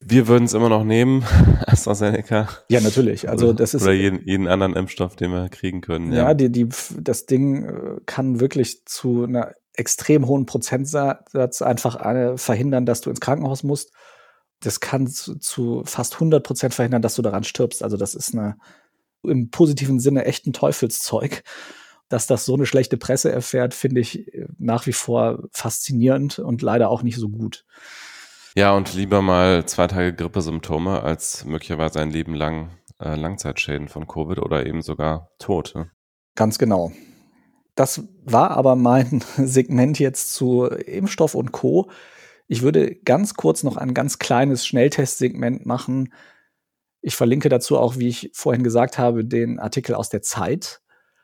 Wir 0.00 0.28
würden 0.28 0.44
es 0.44 0.54
immer 0.54 0.68
noch 0.68 0.84
nehmen, 0.84 1.24
AstraZeneca. 1.66 2.48
Ja, 2.68 2.80
natürlich. 2.80 3.28
Also 3.28 3.52
das 3.52 3.74
ist 3.74 3.82
oder 3.82 3.92
jeden, 3.92 4.24
jeden 4.24 4.46
anderen 4.46 4.74
Impfstoff, 4.74 5.16
den 5.16 5.30
wir 5.30 5.48
kriegen 5.48 5.80
können. 5.80 6.12
Ja, 6.12 6.28
ja, 6.28 6.34
Die, 6.34 6.52
die, 6.52 6.68
das 7.00 7.26
Ding 7.26 7.64
äh, 7.64 8.00
kann 8.06 8.40
wirklich 8.40 8.84
zu 8.84 9.24
einer 9.24 9.54
extrem 9.78 10.26
hohen 10.26 10.46
Prozentsatz 10.46 11.62
einfach 11.62 11.96
eine, 11.96 12.36
verhindern, 12.36 12.84
dass 12.86 13.00
du 13.00 13.10
ins 13.10 13.20
Krankenhaus 13.20 13.62
musst. 13.62 13.92
Das 14.60 14.80
kann 14.80 15.06
zu, 15.06 15.36
zu 15.36 15.82
fast 15.84 16.14
100 16.14 16.44
Prozent 16.44 16.74
verhindern, 16.74 17.02
dass 17.02 17.14
du 17.14 17.22
daran 17.22 17.44
stirbst. 17.44 17.82
Also 17.82 17.96
das 17.96 18.14
ist 18.14 18.34
eine 18.34 18.56
im 19.22 19.50
positiven 19.50 20.00
Sinne 20.00 20.24
echt 20.24 20.46
ein 20.46 20.52
Teufelszeug 20.52 21.42
dass 22.08 22.26
das 22.26 22.44
so 22.44 22.54
eine 22.54 22.66
schlechte 22.66 22.96
Presse 22.96 23.30
erfährt, 23.30 23.74
finde 23.74 24.00
ich 24.00 24.32
äh, 24.34 24.46
nach 24.58 24.86
wie 24.86 24.92
vor 24.92 25.44
faszinierend 25.52 26.38
und 26.38 26.62
leider 26.62 26.88
auch 26.90 27.02
nicht 27.02 27.18
so 27.18 27.28
gut. 27.28 27.64
Ja, 28.54 28.72
und 28.72 28.94
lieber 28.94 29.22
mal 29.22 29.66
zwei 29.66 29.86
Tage 29.86 30.14
Grippesymptome 30.14 31.02
als 31.02 31.44
möglicherweise 31.44 32.00
ein 32.00 32.10
Leben 32.10 32.34
lang 32.34 32.70
äh, 32.98 33.14
Langzeitschäden 33.14 33.88
von 33.88 34.06
Covid 34.06 34.38
oder 34.38 34.66
eben 34.66 34.82
sogar 34.82 35.30
Tod. 35.38 35.74
Ne? 35.74 35.90
Ganz 36.34 36.58
genau. 36.58 36.92
Das 37.78 38.02
war 38.24 38.50
aber 38.50 38.74
mein 38.74 39.22
Segment 39.36 40.00
jetzt 40.00 40.34
zu 40.34 40.64
Impfstoff 40.64 41.36
und 41.36 41.52
Co. 41.52 41.88
Ich 42.48 42.62
würde 42.62 42.96
ganz 42.96 43.34
kurz 43.34 43.62
noch 43.62 43.76
ein 43.76 43.94
ganz 43.94 44.18
kleines 44.18 44.66
Schnelltestsegment 44.66 45.64
machen. 45.64 46.12
Ich 47.02 47.14
verlinke 47.14 47.48
dazu 47.48 47.78
auch, 47.78 47.96
wie 47.96 48.08
ich 48.08 48.32
vorhin 48.34 48.64
gesagt 48.64 48.98
habe, 48.98 49.24
den 49.24 49.60
Artikel 49.60 49.94
aus 49.94 50.08
der 50.08 50.22
Zeit 50.22 50.80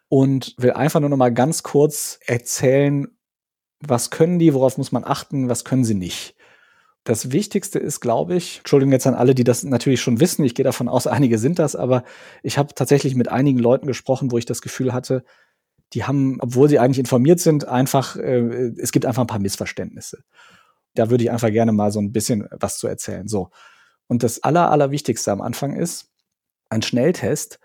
und 0.09 0.55
will 0.57 0.71
einfach 0.71 1.01
nur 1.01 1.11
noch 1.11 1.17
mal 1.17 1.35
ganz 1.35 1.65
kurz 1.65 2.21
erzählen, 2.25 3.09
was 3.81 4.11
können 4.11 4.39
die, 4.39 4.55
worauf 4.55 4.79
muss 4.79 4.93
man 4.93 5.03
achten, 5.03 5.49
was 5.49 5.65
können 5.65 5.83
sie 5.83 5.97
nicht. 5.97 6.37
Das 7.03 7.33
Wichtigste 7.33 7.81
ist, 7.81 7.99
glaube 7.99 8.37
ich, 8.37 8.59
Entschuldigung 8.59 8.93
jetzt 8.93 9.09
an 9.09 9.17
alle, 9.17 9.35
die 9.35 9.43
das 9.43 9.65
natürlich 9.65 10.01
schon 10.01 10.21
wissen, 10.21 10.45
ich 10.45 10.55
gehe 10.55 10.65
davon 10.65 10.89
aus, 10.89 11.07
einige 11.09 11.39
sind 11.39 11.59
das, 11.59 11.75
aber 11.75 12.05
ich 12.45 12.59
habe 12.59 12.77
tatsächlich 12.77 13.17
mit 13.17 13.29
einigen 13.29 13.59
Leuten 13.59 13.89
gesprochen, 13.89 14.31
wo 14.31 14.39
ich 14.39 14.47
das 14.47 14.63
Gefühl 14.63 14.93
hatte, 14.93 15.25
die 15.95 16.05
haben, 16.05 16.39
obwohl 16.41 16.69
sie 16.69 16.79
eigentlich 16.79 16.99
informiert 16.99 17.41
sind, 17.41 17.67
einfach, 17.67 18.17
äh, 18.17 18.73
es 18.79 18.93
gibt 18.93 19.07
einfach 19.07 19.23
ein 19.23 19.29
paar 19.29 19.39
Missverständnisse. 19.39 20.25
Da 20.95 21.11
würde 21.11 21.25
ich 21.25 21.31
einfach 21.31 21.51
gerne 21.51 21.73
mal 21.73 21.93
so 21.93 22.01
ein 22.01 22.13
bisschen 22.13 22.49
was 22.51 22.79
zu 22.79 22.87
erzählen. 22.87 23.29
So. 23.29 23.51
Und 24.07 24.23
das 24.23 24.43
Aller, 24.43 24.71
Allerwichtigste 24.71 25.33
am 25.33 25.41
Anfang 25.41 25.75
ist, 25.75 26.11
ein 26.69 26.83
Schnelltest 26.83 27.61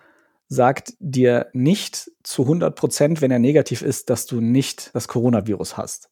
sagt 0.47 0.93
dir 0.99 1.47
nicht 1.53 2.11
zu 2.23 2.43
100 2.43 2.75
Prozent, 2.75 3.21
wenn 3.21 3.31
er 3.31 3.39
negativ 3.39 3.81
ist, 3.81 4.09
dass 4.09 4.25
du 4.25 4.41
nicht 4.41 4.93
das 4.95 5.07
Coronavirus 5.07 5.77
hast. 5.77 6.09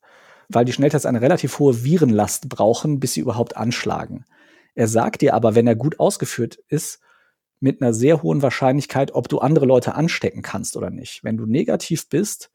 Weil 0.50 0.66
die 0.66 0.74
Schnelltests 0.74 1.06
eine 1.06 1.22
relativ 1.22 1.60
hohe 1.60 1.84
Virenlast 1.84 2.50
brauchen, 2.50 3.00
bis 3.00 3.14
sie 3.14 3.22
überhaupt 3.22 3.58
anschlagen. 3.58 4.26
Er 4.76 4.88
sagt 4.88 5.22
dir 5.22 5.34
aber, 5.34 5.56
wenn 5.56 5.68
er 5.68 5.76
gut 5.76 6.00
ausgeführt 6.00 6.60
ist, 6.68 7.00
mit 7.60 7.82
einer 7.82 7.94
sehr 7.94 8.22
hohen 8.22 8.42
Wahrscheinlichkeit, 8.42 9.14
ob 9.14 9.30
du 9.30 9.40
andere 9.40 9.66
Leute 9.66 9.96
anstecken 9.96 10.42
kannst 10.42 10.78
oder 10.78 10.90
nicht. 10.90 11.24
Wenn 11.24 11.38
du 11.38 11.46
negativ 11.46 12.10
bist 12.10 12.52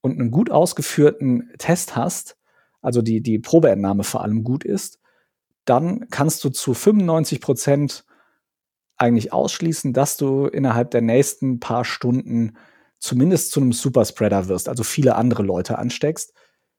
und 0.00 0.18
einen 0.20 0.30
gut 0.30 0.50
ausgeführten 0.50 1.50
Test 1.58 1.96
hast, 1.96 2.36
also 2.80 3.02
die, 3.02 3.20
die 3.20 3.38
Probeentnahme 3.38 4.04
vor 4.04 4.22
allem 4.22 4.44
gut 4.44 4.64
ist, 4.64 4.98
dann 5.64 6.08
kannst 6.10 6.42
du 6.44 6.50
zu 6.50 6.74
95 6.74 7.40
Prozent 7.40 8.04
eigentlich 8.96 9.32
ausschließen, 9.32 9.92
dass 9.92 10.16
du 10.16 10.46
innerhalb 10.46 10.90
der 10.90 11.00
nächsten 11.00 11.58
paar 11.58 11.84
Stunden 11.84 12.56
zumindest 12.98 13.50
zu 13.50 13.60
einem 13.60 13.72
Superspreader 13.72 14.48
wirst, 14.48 14.68
also 14.68 14.82
viele 14.82 15.16
andere 15.16 15.42
Leute 15.42 15.78
ansteckst. 15.78 16.34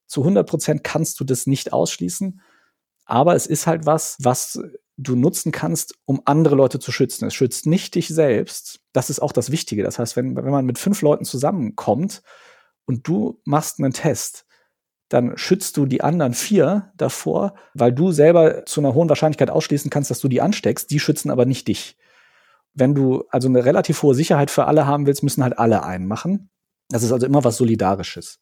Zu 0.05 0.21
100 0.21 0.47
Prozent 0.47 0.83
kannst 0.83 1.19
du 1.19 1.23
das 1.23 1.47
nicht 1.47 1.73
ausschließen, 1.73 2.41
aber 3.05 3.35
es 3.35 3.47
ist 3.47 3.65
halt 3.65 3.85
was, 3.85 4.17
was 4.19 4.59
du 4.97 5.15
nutzen 5.15 5.51
kannst, 5.51 5.95
um 6.05 6.21
andere 6.25 6.55
Leute 6.55 6.79
zu 6.79 6.91
schützen. 6.91 7.25
Es 7.25 7.33
schützt 7.33 7.65
nicht 7.65 7.95
dich 7.95 8.07
selbst. 8.07 8.81
Das 8.93 9.09
ist 9.09 9.21
auch 9.21 9.31
das 9.31 9.51
Wichtige. 9.51 9.83
Das 9.83 9.99
heißt, 9.99 10.15
wenn, 10.15 10.35
wenn 10.35 10.51
man 10.51 10.65
mit 10.65 10.77
fünf 10.77 11.01
Leuten 11.01 11.25
zusammenkommt 11.25 12.21
und 12.85 13.07
du 13.07 13.41
machst 13.45 13.79
einen 13.79 13.93
Test, 13.93 14.45
dann 15.09 15.37
schützt 15.37 15.75
du 15.77 15.85
die 15.85 16.01
anderen 16.01 16.33
vier 16.33 16.91
davor, 16.95 17.55
weil 17.73 17.91
du 17.91 18.11
selber 18.11 18.65
zu 18.65 18.79
einer 18.79 18.93
hohen 18.93 19.09
Wahrscheinlichkeit 19.09 19.49
ausschließen 19.49 19.89
kannst, 19.89 20.09
dass 20.11 20.19
du 20.19 20.27
die 20.27 20.41
ansteckst. 20.41 20.89
Die 20.91 20.99
schützen 20.99 21.31
aber 21.31 21.45
nicht 21.45 21.67
dich 21.67 21.97
wenn 22.73 22.95
du 22.95 23.23
also 23.29 23.47
eine 23.47 23.65
relativ 23.65 24.01
hohe 24.01 24.15
Sicherheit 24.15 24.51
für 24.51 24.65
alle 24.65 24.85
haben 24.85 25.05
willst, 25.05 25.23
müssen 25.23 25.43
halt 25.43 25.59
alle 25.59 25.83
einen 25.83 26.07
machen. 26.07 26.49
Das 26.89 27.03
ist 27.03 27.11
also 27.11 27.25
immer 27.25 27.43
was 27.43 27.57
Solidarisches. 27.57 28.39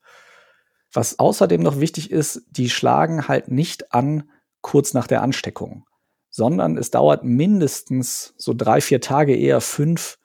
Was 0.92 1.20
außerdem 1.20 1.62
noch 1.62 1.80
wichtig 1.80 2.12
ist, 2.12 2.44
die 2.50 2.70
schlagen 2.70 3.28
halt 3.28 3.50
nicht 3.50 3.94
an 3.94 4.30
kurz 4.62 4.94
nach 4.94 5.08
der 5.08 5.22
Ansteckung, 5.22 5.86
sondern 6.30 6.78
es 6.78 6.92
dauert 6.92 7.24
mindestens 7.24 8.34
so 8.38 8.54
drei, 8.54 8.82
vier 8.82 9.02
Tage, 9.02 9.36
eher 9.36 9.62
fünf 9.62 10.18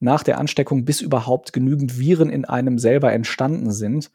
nach 0.00 0.22
der 0.22 0.38
Ansteckung, 0.38 0.84
bis 0.84 1.00
überhaupt 1.00 1.52
genügend 1.52 1.98
Viren 1.98 2.30
in 2.30 2.44
einem 2.44 2.78
selber 2.78 3.12
entstanden 3.12 3.70
sind, 3.72 4.10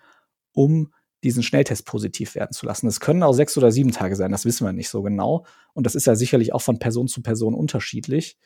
um 0.53 0.93
diesen 1.23 1.43
Schnelltest 1.43 1.85
positiv 1.85 2.35
werden 2.35 2.51
zu 2.51 2.65
lassen. 2.65 2.87
Es 2.87 2.99
können 2.99 3.23
auch 3.23 3.33
sechs 3.33 3.57
oder 3.57 3.71
sieben 3.71 3.91
Tage 3.91 4.15
sein, 4.15 4.31
das 4.31 4.45
wissen 4.45 4.65
wir 4.65 4.73
nicht 4.73 4.89
so 4.89 5.01
genau. 5.01 5.45
Und 5.73 5.85
das 5.85 5.95
ist 5.95 6.05
ja 6.05 6.15
sicherlich 6.15 6.53
auch 6.53 6.61
von 6.61 6.79
Person 6.79 7.07
zu 7.07 7.21
Person 7.21 7.53
unterschiedlich. 7.53 8.37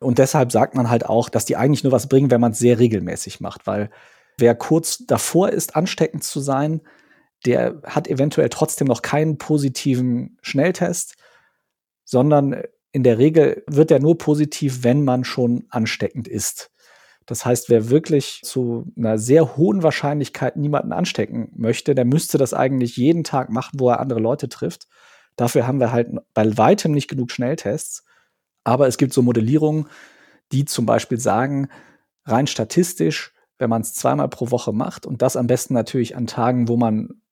Und 0.00 0.18
deshalb 0.18 0.52
sagt 0.52 0.74
man 0.74 0.90
halt 0.90 1.06
auch, 1.06 1.28
dass 1.28 1.44
die 1.44 1.56
eigentlich 1.56 1.84
nur 1.84 1.92
was 1.92 2.08
bringen, 2.08 2.30
wenn 2.30 2.40
man 2.40 2.52
es 2.52 2.58
sehr 2.58 2.78
regelmäßig 2.78 3.40
macht, 3.40 3.66
weil 3.66 3.90
wer 4.38 4.54
kurz 4.54 5.04
davor 5.06 5.50
ist, 5.50 5.76
ansteckend 5.76 6.24
zu 6.24 6.40
sein, 6.40 6.80
der 7.46 7.80
hat 7.84 8.08
eventuell 8.08 8.48
trotzdem 8.48 8.86
noch 8.86 9.02
keinen 9.02 9.38
positiven 9.38 10.38
Schnelltest, 10.42 11.16
sondern 12.10 12.60
in 12.90 13.04
der 13.04 13.18
Regel 13.18 13.62
wird 13.68 13.92
er 13.92 14.00
nur 14.00 14.18
positiv, 14.18 14.82
wenn 14.82 15.04
man 15.04 15.22
schon 15.22 15.66
ansteckend 15.70 16.26
ist. 16.26 16.72
Das 17.24 17.44
heißt, 17.44 17.70
wer 17.70 17.88
wirklich 17.88 18.40
zu 18.42 18.92
einer 18.96 19.16
sehr 19.16 19.56
hohen 19.56 19.84
Wahrscheinlichkeit 19.84 20.56
niemanden 20.56 20.92
anstecken 20.92 21.52
möchte, 21.54 21.94
der 21.94 22.04
müsste 22.04 22.36
das 22.36 22.52
eigentlich 22.52 22.96
jeden 22.96 23.22
Tag 23.22 23.50
machen, 23.50 23.78
wo 23.78 23.90
er 23.90 24.00
andere 24.00 24.18
Leute 24.18 24.48
trifft. 24.48 24.88
Dafür 25.36 25.68
haben 25.68 25.78
wir 25.78 25.92
halt 25.92 26.08
bei 26.34 26.58
weitem 26.58 26.90
nicht 26.90 27.06
genug 27.06 27.30
Schnelltests. 27.30 28.02
Aber 28.64 28.88
es 28.88 28.98
gibt 28.98 29.12
so 29.12 29.22
Modellierungen, 29.22 29.86
die 30.50 30.64
zum 30.64 30.86
Beispiel 30.86 31.20
sagen, 31.20 31.68
rein 32.24 32.48
statistisch, 32.48 33.32
wenn 33.58 33.70
man 33.70 33.82
es 33.82 33.94
zweimal 33.94 34.28
pro 34.28 34.50
Woche 34.50 34.72
macht 34.72 35.06
und 35.06 35.22
das 35.22 35.36
am 35.36 35.46
besten 35.46 35.74
natürlich 35.74 36.16
an 36.16 36.26
Tagen, 36.26 36.66
wo 36.66 36.76
man 36.76 37.22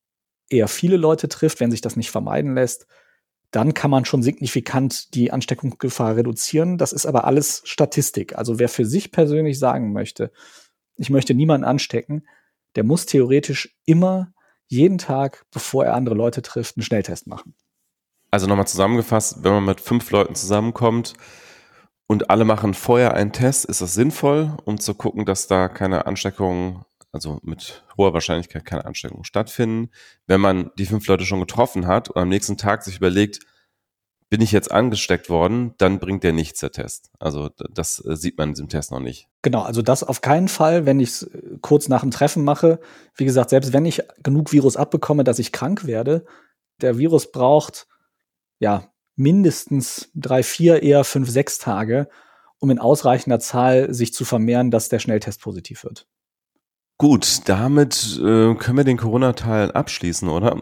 eher 0.49 0.69
viele 0.69 0.97
Leute 0.97 1.29
trifft, 1.29 1.59
wenn 1.59 1.73
sich 1.73 1.81
das 1.81 1.97
nicht 1.97 2.13
vermeiden 2.13 2.55
lässt, 2.55 2.87
dann 3.51 3.75
kann 3.75 3.91
man 3.91 4.05
schon 4.05 4.23
signifikant 4.23 5.15
die 5.15 5.33
Ansteckungsgefahr 5.33 6.17
reduzieren. 6.17 6.77
Das 6.77 6.93
ist 6.93 7.07
aber 7.07 7.25
alles 7.25 7.63
Statistik. 7.65 8.37
Also 8.37 8.59
wer 8.59 8.69
für 8.69 8.85
sich 8.85 9.11
persönlich 9.11 9.59
sagen 9.59 9.93
möchte, 9.93 10.31
ich 10.97 11.11
möchte 11.11 11.35
niemanden 11.35 11.65
anstecken, 11.65 12.27
der 12.77 12.85
muss 12.85 13.07
theoretisch 13.07 13.77
immer 13.87 14.33
jeden 14.67 14.99
Tag, 14.99 15.47
bevor 15.51 15.87
er 15.87 15.95
andere 15.95 16.15
Leute 16.15 16.43
trifft, 16.43 16.77
einen 16.77 16.85
Schnelltest 16.85 17.27
machen. 17.27 17.55
Also 18.31 18.47
nochmal 18.47 18.67
zusammengefasst, 18.67 19.43
wenn 19.43 19.53
man 19.53 19.65
mit 19.65 19.81
fünf 19.81 20.11
Leuten 20.11 20.35
zusammenkommt 20.35 21.15
und 22.07 22.29
alle 22.29 22.45
machen 22.45 22.75
vorher 22.75 23.15
einen 23.15 23.33
Test, 23.33 23.65
ist 23.65 23.81
das 23.81 23.95
sinnvoll, 23.95 24.55
um 24.65 24.79
zu 24.79 24.95
gucken, 24.95 25.25
dass 25.25 25.47
da 25.47 25.69
keine 25.69 26.07
Ansteckungen 26.07 26.85
also 27.13 27.39
mit 27.43 27.85
hoher 27.97 28.13
Wahrscheinlichkeit 28.13 28.65
keine 28.65 28.85
Ansteckung 28.85 29.25
stattfinden. 29.25 29.91
Wenn 30.27 30.41
man 30.41 30.71
die 30.79 30.87
fünf 30.87 31.07
Leute 31.07 31.25
schon 31.25 31.41
getroffen 31.41 31.87
hat 31.87 32.11
und 32.11 32.21
am 32.21 32.29
nächsten 32.29 32.57
Tag 32.57 32.83
sich 32.83 32.97
überlegt, 32.97 33.41
bin 34.31 34.41
ich 34.43 34.53
jetzt 34.53 34.71
angesteckt 34.71 35.31
worden, 35.31 35.75
dann 35.79 36.01
bringt 36.01 36.23
der 36.23 36.33
nichts, 36.33 36.61
der 36.61 36.71
Test. 36.71 37.11
Also 37.19 37.49
das 37.73 38.05
äh, 38.05 38.15
sieht 38.15 38.37
man 38.37 38.51
in 38.51 38.55
diesem 38.55 38.69
Test 38.69 38.91
noch 38.91 39.01
nicht. 39.01 39.27
Genau, 39.43 39.63
also 39.63 39.81
das 39.81 40.05
auf 40.05 40.21
keinen 40.21 40.49
Fall, 40.49 40.85
wenn 40.85 41.01
ich 41.01 41.09
es 41.09 41.23
äh, 41.23 41.57
kurz 41.63 41.89
nach 41.89 42.03
dem 42.03 42.11
Treffen 42.11 42.45
mache. 42.45 42.79
Wie 43.15 43.25
gesagt, 43.25 43.51
selbst 43.51 43.73
wenn 43.73 43.87
ich 43.87 44.03
genug 44.23 44.53
Virus 44.53 44.77
abbekomme, 44.77 45.25
dass 45.25 45.39
ich 45.39 45.53
krank 45.53 45.87
werde, 45.87 46.27
der 46.81 46.99
Virus 46.99 47.33
braucht 47.33 47.87
ja 48.59 48.93
mindestens 49.17 50.11
drei, 50.15 50.43
vier, 50.43 50.83
eher 50.83 51.05
fünf, 51.05 51.31
sechs 51.31 51.59
Tage, 51.59 52.09
um 52.59 52.71
in 52.71 52.79
ausreichender 52.79 53.41
Zahl 53.41 53.93
sich 53.95 54.13
zu 54.13 54.25
vermehren, 54.25 54.71
dass 54.71 54.89
der 54.89 54.99
Schnelltest 54.99 55.41
positiv 55.41 55.85
wird. 55.85 56.07
Gut, 56.99 57.49
damit 57.49 58.19
äh, 58.19 58.55
können 58.57 58.77
wir 58.77 58.85
den 58.85 58.97
Corona-Teil 58.97 59.71
abschließen, 59.71 60.29
oder? 60.29 60.61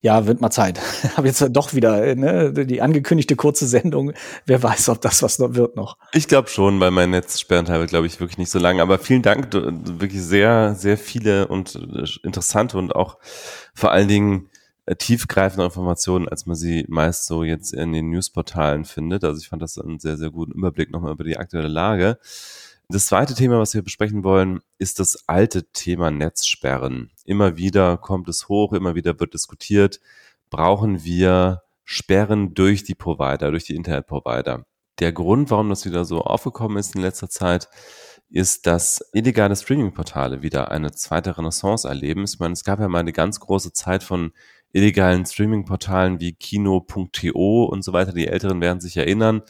Ja, 0.00 0.26
wird 0.26 0.40
mal 0.40 0.50
Zeit. 0.50 0.80
Habe 1.16 1.28
jetzt 1.28 1.44
doch 1.50 1.72
wieder 1.72 2.14
ne, 2.16 2.52
die 2.52 2.82
angekündigte 2.82 3.36
kurze 3.36 3.66
Sendung. 3.66 4.12
Wer 4.44 4.60
weiß, 4.60 4.88
ob 4.88 5.00
das 5.00 5.22
was 5.22 5.38
noch 5.38 5.54
wird 5.54 5.76
noch. 5.76 5.96
Ich 6.12 6.26
glaube 6.26 6.48
schon, 6.48 6.80
weil 6.80 6.90
mein 6.90 7.10
Netzsperrenteil 7.10 7.78
wird, 7.78 7.90
glaube 7.90 8.06
ich, 8.06 8.18
wirklich 8.18 8.38
nicht 8.38 8.50
so 8.50 8.58
lang. 8.58 8.80
Aber 8.80 8.98
vielen 8.98 9.22
Dank, 9.22 9.52
wirklich 9.52 10.22
sehr, 10.22 10.74
sehr 10.74 10.98
viele 10.98 11.46
und 11.46 11.76
äh, 11.76 12.04
interessante 12.24 12.76
und 12.76 12.96
auch 12.96 13.18
vor 13.72 13.92
allen 13.92 14.08
Dingen 14.08 14.48
äh, 14.86 14.96
tiefgreifende 14.96 15.64
Informationen, 15.64 16.28
als 16.28 16.46
man 16.46 16.56
sie 16.56 16.86
meist 16.88 17.26
so 17.26 17.44
jetzt 17.44 17.72
in 17.72 17.92
den 17.92 18.10
Newsportalen 18.10 18.84
findet. 18.84 19.22
Also 19.22 19.40
ich 19.40 19.48
fand 19.48 19.62
das 19.62 19.78
einen 19.78 20.00
sehr, 20.00 20.16
sehr 20.16 20.30
guten 20.30 20.52
Überblick 20.52 20.90
nochmal 20.90 21.12
über 21.12 21.24
die 21.24 21.36
aktuelle 21.36 21.68
Lage. 21.68 22.18
Das 22.90 23.04
zweite 23.04 23.34
Thema, 23.34 23.58
was 23.58 23.74
wir 23.74 23.82
besprechen 23.82 24.24
wollen, 24.24 24.60
ist 24.78 24.98
das 24.98 25.28
alte 25.28 25.70
Thema 25.72 26.10
Netzsperren. 26.10 27.10
Immer 27.26 27.58
wieder 27.58 27.98
kommt 27.98 28.30
es 28.30 28.48
hoch, 28.48 28.72
immer 28.72 28.94
wieder 28.94 29.20
wird 29.20 29.34
diskutiert, 29.34 30.00
brauchen 30.48 31.04
wir 31.04 31.60
Sperren 31.84 32.54
durch 32.54 32.84
die 32.84 32.94
Provider, 32.94 33.50
durch 33.50 33.64
die 33.64 33.76
Internetprovider. 33.76 34.64
Der 35.00 35.12
Grund, 35.12 35.50
warum 35.50 35.68
das 35.68 35.84
wieder 35.84 36.06
so 36.06 36.22
aufgekommen 36.22 36.78
ist 36.78 36.94
in 36.94 37.02
letzter 37.02 37.28
Zeit, 37.28 37.68
ist, 38.30 38.66
dass 38.66 39.00
illegale 39.12 39.54
Streaming-Portale 39.54 40.40
wieder 40.40 40.70
eine 40.70 40.90
zweite 40.92 41.36
Renaissance 41.36 41.86
erleben. 41.86 42.24
Ich 42.24 42.38
meine, 42.38 42.54
es 42.54 42.64
gab 42.64 42.80
ja 42.80 42.88
mal 42.88 43.00
eine 43.00 43.12
ganz 43.12 43.38
große 43.38 43.74
Zeit 43.74 44.02
von 44.02 44.32
illegalen 44.72 45.24
Streaming-Portalen 45.24 46.20
wie 46.20 46.34
Kino.to 46.34 47.64
und 47.64 47.82
so 47.82 47.92
weiter. 47.92 48.12
Die 48.12 48.28
Älteren 48.28 48.60
werden 48.60 48.80
sich 48.80 48.96
erinnern, 48.96 49.42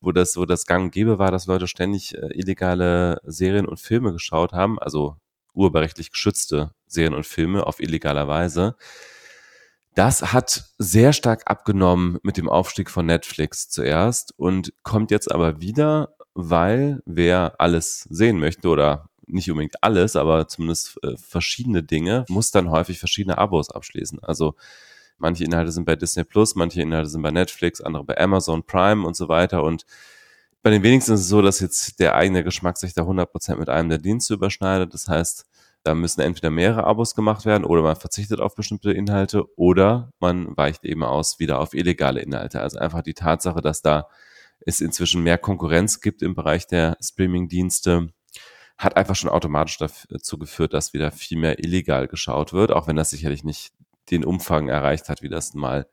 wo 0.00 0.12
das, 0.12 0.36
wo 0.36 0.44
das 0.44 0.66
gang 0.66 0.84
und 0.84 0.90
gäbe 0.92 1.18
war, 1.18 1.30
dass 1.30 1.46
Leute 1.46 1.66
ständig 1.66 2.14
äh, 2.14 2.28
illegale 2.32 3.20
Serien 3.24 3.66
und 3.66 3.80
Filme 3.80 4.12
geschaut 4.12 4.52
haben, 4.52 4.78
also 4.78 5.16
urheberrechtlich 5.54 6.10
geschützte 6.10 6.72
Serien 6.86 7.14
und 7.14 7.26
Filme 7.26 7.66
auf 7.66 7.80
illegaler 7.80 8.28
Weise. 8.28 8.76
Das 9.94 10.32
hat 10.32 10.64
sehr 10.78 11.12
stark 11.12 11.42
abgenommen 11.50 12.18
mit 12.22 12.38
dem 12.38 12.48
Aufstieg 12.48 12.88
von 12.88 13.04
Netflix 13.04 13.68
zuerst 13.68 14.32
und 14.38 14.72
kommt 14.82 15.10
jetzt 15.10 15.30
aber 15.30 15.60
wieder, 15.60 16.14
weil 16.32 17.02
wer 17.04 17.56
alles 17.58 18.06
sehen 18.08 18.38
möchte 18.38 18.68
oder 18.68 19.10
nicht 19.26 19.50
unbedingt 19.50 19.82
alles, 19.82 20.16
aber 20.16 20.48
zumindest 20.48 20.98
äh, 21.02 21.16
verschiedene 21.16 21.82
Dinge, 21.82 22.24
muss 22.28 22.50
dann 22.50 22.70
häufig 22.70 22.98
verschiedene 22.98 23.38
Abos 23.38 23.70
abschließen. 23.70 24.20
Also 24.22 24.54
manche 25.18 25.44
Inhalte 25.44 25.72
sind 25.72 25.84
bei 25.84 25.96
Disney 25.96 26.24
Plus, 26.24 26.54
manche 26.54 26.82
Inhalte 26.82 27.08
sind 27.08 27.22
bei 27.22 27.30
Netflix, 27.30 27.80
andere 27.80 28.04
bei 28.04 28.18
Amazon 28.18 28.64
Prime 28.64 29.06
und 29.06 29.16
so 29.16 29.28
weiter. 29.28 29.62
Und 29.62 29.86
bei 30.62 30.70
den 30.70 30.82
wenigsten 30.82 31.14
ist 31.14 31.20
es 31.20 31.28
so, 31.28 31.42
dass 31.42 31.60
jetzt 31.60 31.98
der 32.00 32.14
eigene 32.14 32.44
Geschmack 32.44 32.78
sich 32.78 32.94
da 32.94 33.02
100% 33.02 33.56
mit 33.56 33.68
einem 33.68 33.88
der 33.88 33.98
Dienste 33.98 34.34
überschneidet. 34.34 34.94
Das 34.94 35.08
heißt, 35.08 35.46
da 35.84 35.94
müssen 35.94 36.20
entweder 36.20 36.50
mehrere 36.50 36.84
Abos 36.84 37.14
gemacht 37.14 37.44
werden 37.44 37.64
oder 37.64 37.82
man 37.82 37.96
verzichtet 37.96 38.40
auf 38.40 38.54
bestimmte 38.54 38.92
Inhalte 38.92 39.44
oder 39.56 40.12
man 40.20 40.56
weicht 40.56 40.84
eben 40.84 41.02
aus 41.02 41.40
wieder 41.40 41.58
auf 41.58 41.74
illegale 41.74 42.20
Inhalte. 42.20 42.60
Also 42.60 42.78
einfach 42.78 43.02
die 43.02 43.14
Tatsache, 43.14 43.60
dass 43.60 43.82
da 43.82 44.06
es 44.64 44.80
inzwischen 44.80 45.24
mehr 45.24 45.38
Konkurrenz 45.38 46.00
gibt 46.00 46.22
im 46.22 46.36
Bereich 46.36 46.68
der 46.68 46.96
Streaming-Dienste, 47.02 48.10
hat 48.78 48.96
einfach 48.96 49.16
schon 49.16 49.30
automatisch 49.30 49.78
dazu 49.78 50.38
geführt, 50.38 50.74
dass 50.74 50.92
wieder 50.92 51.10
viel 51.10 51.38
mehr 51.38 51.62
illegal 51.62 52.08
geschaut 52.08 52.52
wird, 52.52 52.72
auch 52.72 52.86
wenn 52.86 52.96
das 52.96 53.10
sicherlich 53.10 53.44
nicht 53.44 53.72
den 54.10 54.24
Umfang 54.24 54.68
erreicht 54.68 55.08
hat, 55.08 55.22
wie 55.22 55.28
das 55.28 55.54
mal 55.54 55.86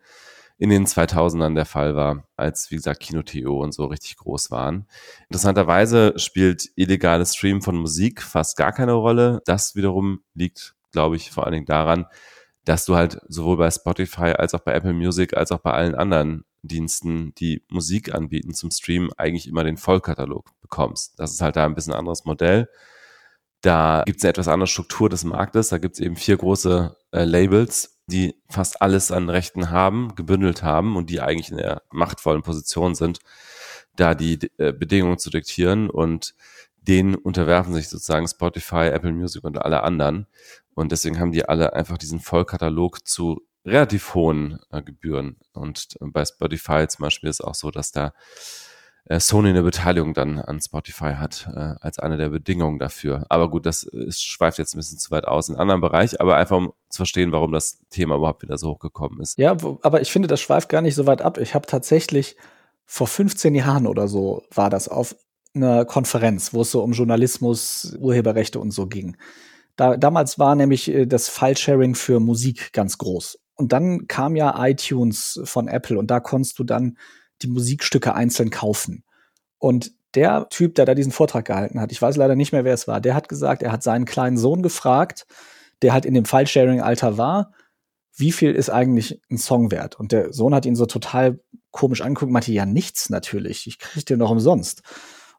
in 0.57 0.69
den 0.69 0.85
2000ern 0.85 1.55
der 1.55 1.65
Fall 1.65 1.95
war, 1.95 2.27
als, 2.35 2.69
wie 2.69 2.75
gesagt, 2.75 2.99
Kino.to 2.99 3.61
und 3.61 3.73
so 3.73 3.85
richtig 3.85 4.17
groß 4.17 4.51
waren. 4.51 4.87
Interessanterweise 5.29 6.13
spielt 6.17 6.69
illegales 6.75 7.35
Stream 7.35 7.61
von 7.61 7.77
Musik 7.77 8.21
fast 8.21 8.57
gar 8.57 8.73
keine 8.73 8.91
Rolle. 8.91 9.41
Das 9.45 9.75
wiederum 9.75 10.21
liegt, 10.33 10.75
glaube 10.91 11.15
ich, 11.15 11.31
vor 11.31 11.45
allen 11.45 11.53
Dingen 11.53 11.65
daran, 11.65 12.07
dass 12.65 12.83
du 12.85 12.95
halt 12.95 13.21
sowohl 13.29 13.55
bei 13.55 13.71
Spotify 13.71 14.33
als 14.33 14.53
auch 14.53 14.59
bei 14.59 14.73
Apple 14.73 14.93
Music 14.93 15.35
als 15.35 15.53
auch 15.53 15.59
bei 15.59 15.71
allen 15.71 15.95
anderen 15.95 16.43
Diensten, 16.61 17.33
die 17.35 17.63
Musik 17.69 18.13
anbieten 18.13 18.53
zum 18.53 18.71
Stream, 18.71 19.11
eigentlich 19.17 19.47
immer 19.47 19.63
den 19.63 19.77
Vollkatalog 19.77 20.51
bekommst. 20.61 21.17
Das 21.17 21.31
ist 21.31 21.41
halt 21.41 21.55
da 21.55 21.65
ein 21.65 21.75
bisschen 21.75 21.93
anderes 21.93 22.25
Modell. 22.25 22.69
Da 23.61 24.03
gibt 24.05 24.19
es 24.19 24.23
eine 24.23 24.29
etwas 24.29 24.47
andere 24.47 24.67
Struktur 24.67 25.09
des 25.09 25.23
Marktes. 25.23 25.69
Da 25.69 25.77
gibt 25.77 25.95
es 25.95 26.01
eben 26.01 26.15
vier 26.15 26.37
große 26.37 26.95
äh, 27.11 27.23
Labels, 27.25 27.99
die 28.07 28.35
fast 28.49 28.81
alles 28.81 29.11
an 29.11 29.29
Rechten 29.29 29.69
haben, 29.69 30.15
gebündelt 30.15 30.63
haben 30.63 30.95
und 30.95 31.09
die 31.09 31.21
eigentlich 31.21 31.51
in 31.51 31.57
der 31.57 31.83
machtvollen 31.91 32.41
Position 32.41 32.95
sind, 32.95 33.19
da 33.95 34.15
die 34.15 34.39
äh, 34.57 34.71
Bedingungen 34.71 35.17
zu 35.17 35.29
diktieren 35.29 35.89
und 35.89 36.35
denen 36.81 37.15
unterwerfen 37.15 37.73
sich 37.73 37.89
sozusagen 37.89 38.27
Spotify, 38.27 38.87
Apple 38.87 39.11
Music 39.11 39.43
und 39.43 39.57
alle 39.57 39.83
anderen. 39.83 40.27
Und 40.73 40.91
deswegen 40.93 41.19
haben 41.19 41.33
die 41.33 41.47
alle 41.47 41.73
einfach 41.73 41.97
diesen 41.97 42.21
Vollkatalog 42.21 43.05
zu 43.05 43.41
relativ 43.65 44.13
hohen 44.13 44.59
äh, 44.71 44.81
Gebühren. 44.81 45.37
Und 45.53 45.97
äh, 46.01 46.05
bei 46.05 46.25
Spotify 46.25 46.87
zum 46.87 47.03
Beispiel 47.03 47.29
ist 47.29 47.41
auch 47.41 47.55
so, 47.55 47.71
dass 47.71 47.91
da 47.91 48.13
äh, 49.05 49.19
Sony 49.19 49.49
eine 49.49 49.63
Beteiligung 49.63 50.13
dann 50.13 50.39
an 50.39 50.61
Spotify 50.61 51.13
hat, 51.15 51.49
äh, 51.53 51.75
als 51.81 51.99
eine 51.99 52.17
der 52.17 52.29
Bedingungen 52.29 52.79
dafür. 52.79 53.25
Aber 53.29 53.49
gut, 53.49 53.65
das 53.65 53.83
ist, 53.83 54.23
schweift 54.23 54.57
jetzt 54.59 54.75
ein 54.75 54.77
bisschen 54.77 54.99
zu 54.99 55.11
weit 55.11 55.25
aus 55.25 55.49
in 55.49 55.55
einem 55.55 55.61
anderen 55.61 55.81
Bereich, 55.81 56.19
aber 56.21 56.37
einfach 56.37 56.57
um 56.57 56.73
zu 56.89 56.97
verstehen, 56.97 57.31
warum 57.31 57.51
das 57.51 57.79
Thema 57.89 58.15
überhaupt 58.15 58.43
wieder 58.43 58.57
so 58.57 58.69
hochgekommen 58.69 59.19
ist. 59.21 59.37
Ja, 59.37 59.51
aber 59.81 60.01
ich 60.01 60.11
finde, 60.11 60.27
das 60.27 60.41
schweift 60.41 60.69
gar 60.69 60.81
nicht 60.81 60.95
so 60.95 61.07
weit 61.07 61.21
ab. 61.21 61.37
Ich 61.37 61.55
habe 61.55 61.67
tatsächlich 61.67 62.37
vor 62.85 63.07
15 63.07 63.55
Jahren 63.55 63.87
oder 63.87 64.07
so 64.07 64.43
war 64.53 64.69
das 64.69 64.87
auf 64.87 65.15
einer 65.53 65.85
Konferenz, 65.85 66.53
wo 66.53 66.61
es 66.61 66.71
so 66.71 66.81
um 66.83 66.91
Journalismus, 66.91 67.95
Urheberrechte 67.99 68.59
und 68.59 68.71
so 68.71 68.87
ging. 68.87 69.17
Da, 69.75 69.97
damals 69.97 70.37
war 70.37 70.55
nämlich 70.55 70.89
äh, 70.89 71.05
das 71.05 71.29
File-Sharing 71.29 71.95
für 71.95 72.19
Musik 72.19 72.73
ganz 72.73 72.97
groß. 72.97 73.39
Und 73.59 73.73
dann 73.73 74.07
kam 74.07 74.37
ja 74.37 74.55
iTunes 74.65 75.41
von 75.43 75.67
Apple 75.67 75.99
und 75.99 76.09
da 76.09 76.21
konntest 76.21 76.57
du 76.59 76.63
dann 76.63 76.97
die 77.41 77.49
Musikstücke 77.49 78.15
einzeln 78.15 78.51
kaufen. 78.51 79.03
Und 79.57 79.91
der 80.15 80.47
Typ, 80.47 80.75
der 80.75 80.85
da 80.85 80.95
diesen 80.95 81.11
Vortrag 81.11 81.43
gehalten 81.43 81.81
hat, 81.81 81.91
ich 81.91 82.01
weiß 82.01 82.15
leider 82.15 82.37
nicht 82.37 82.53
mehr, 82.53 82.63
wer 82.63 82.73
es 82.73 82.87
war, 82.87 83.01
der 83.01 83.15
hat 83.15 83.27
gesagt, 83.27 83.61
er 83.61 83.73
hat 83.73 83.83
seinen 83.83 84.05
kleinen 84.05 84.37
Sohn 84.37 84.63
gefragt, 84.63 85.27
der 85.81 85.91
halt 85.91 86.05
in 86.05 86.13
dem 86.13 86.23
File-Sharing-Alter 86.23 87.17
war, 87.17 87.51
wie 88.15 88.31
viel 88.31 88.55
ist 88.55 88.69
eigentlich 88.69 89.19
ein 89.29 89.37
Song 89.37 89.71
wert? 89.71 89.99
Und 89.99 90.13
der 90.13 90.31
Sohn 90.31 90.55
hat 90.55 90.65
ihn 90.65 90.77
so 90.77 90.85
total 90.85 91.41
komisch 91.71 91.99
angeguckt, 91.99 92.31
meinte, 92.31 92.53
ja, 92.53 92.65
nichts 92.65 93.09
natürlich, 93.09 93.67
ich 93.67 93.77
krieg 93.77 94.05
den 94.05 94.19
noch 94.19 94.31
umsonst. 94.31 94.83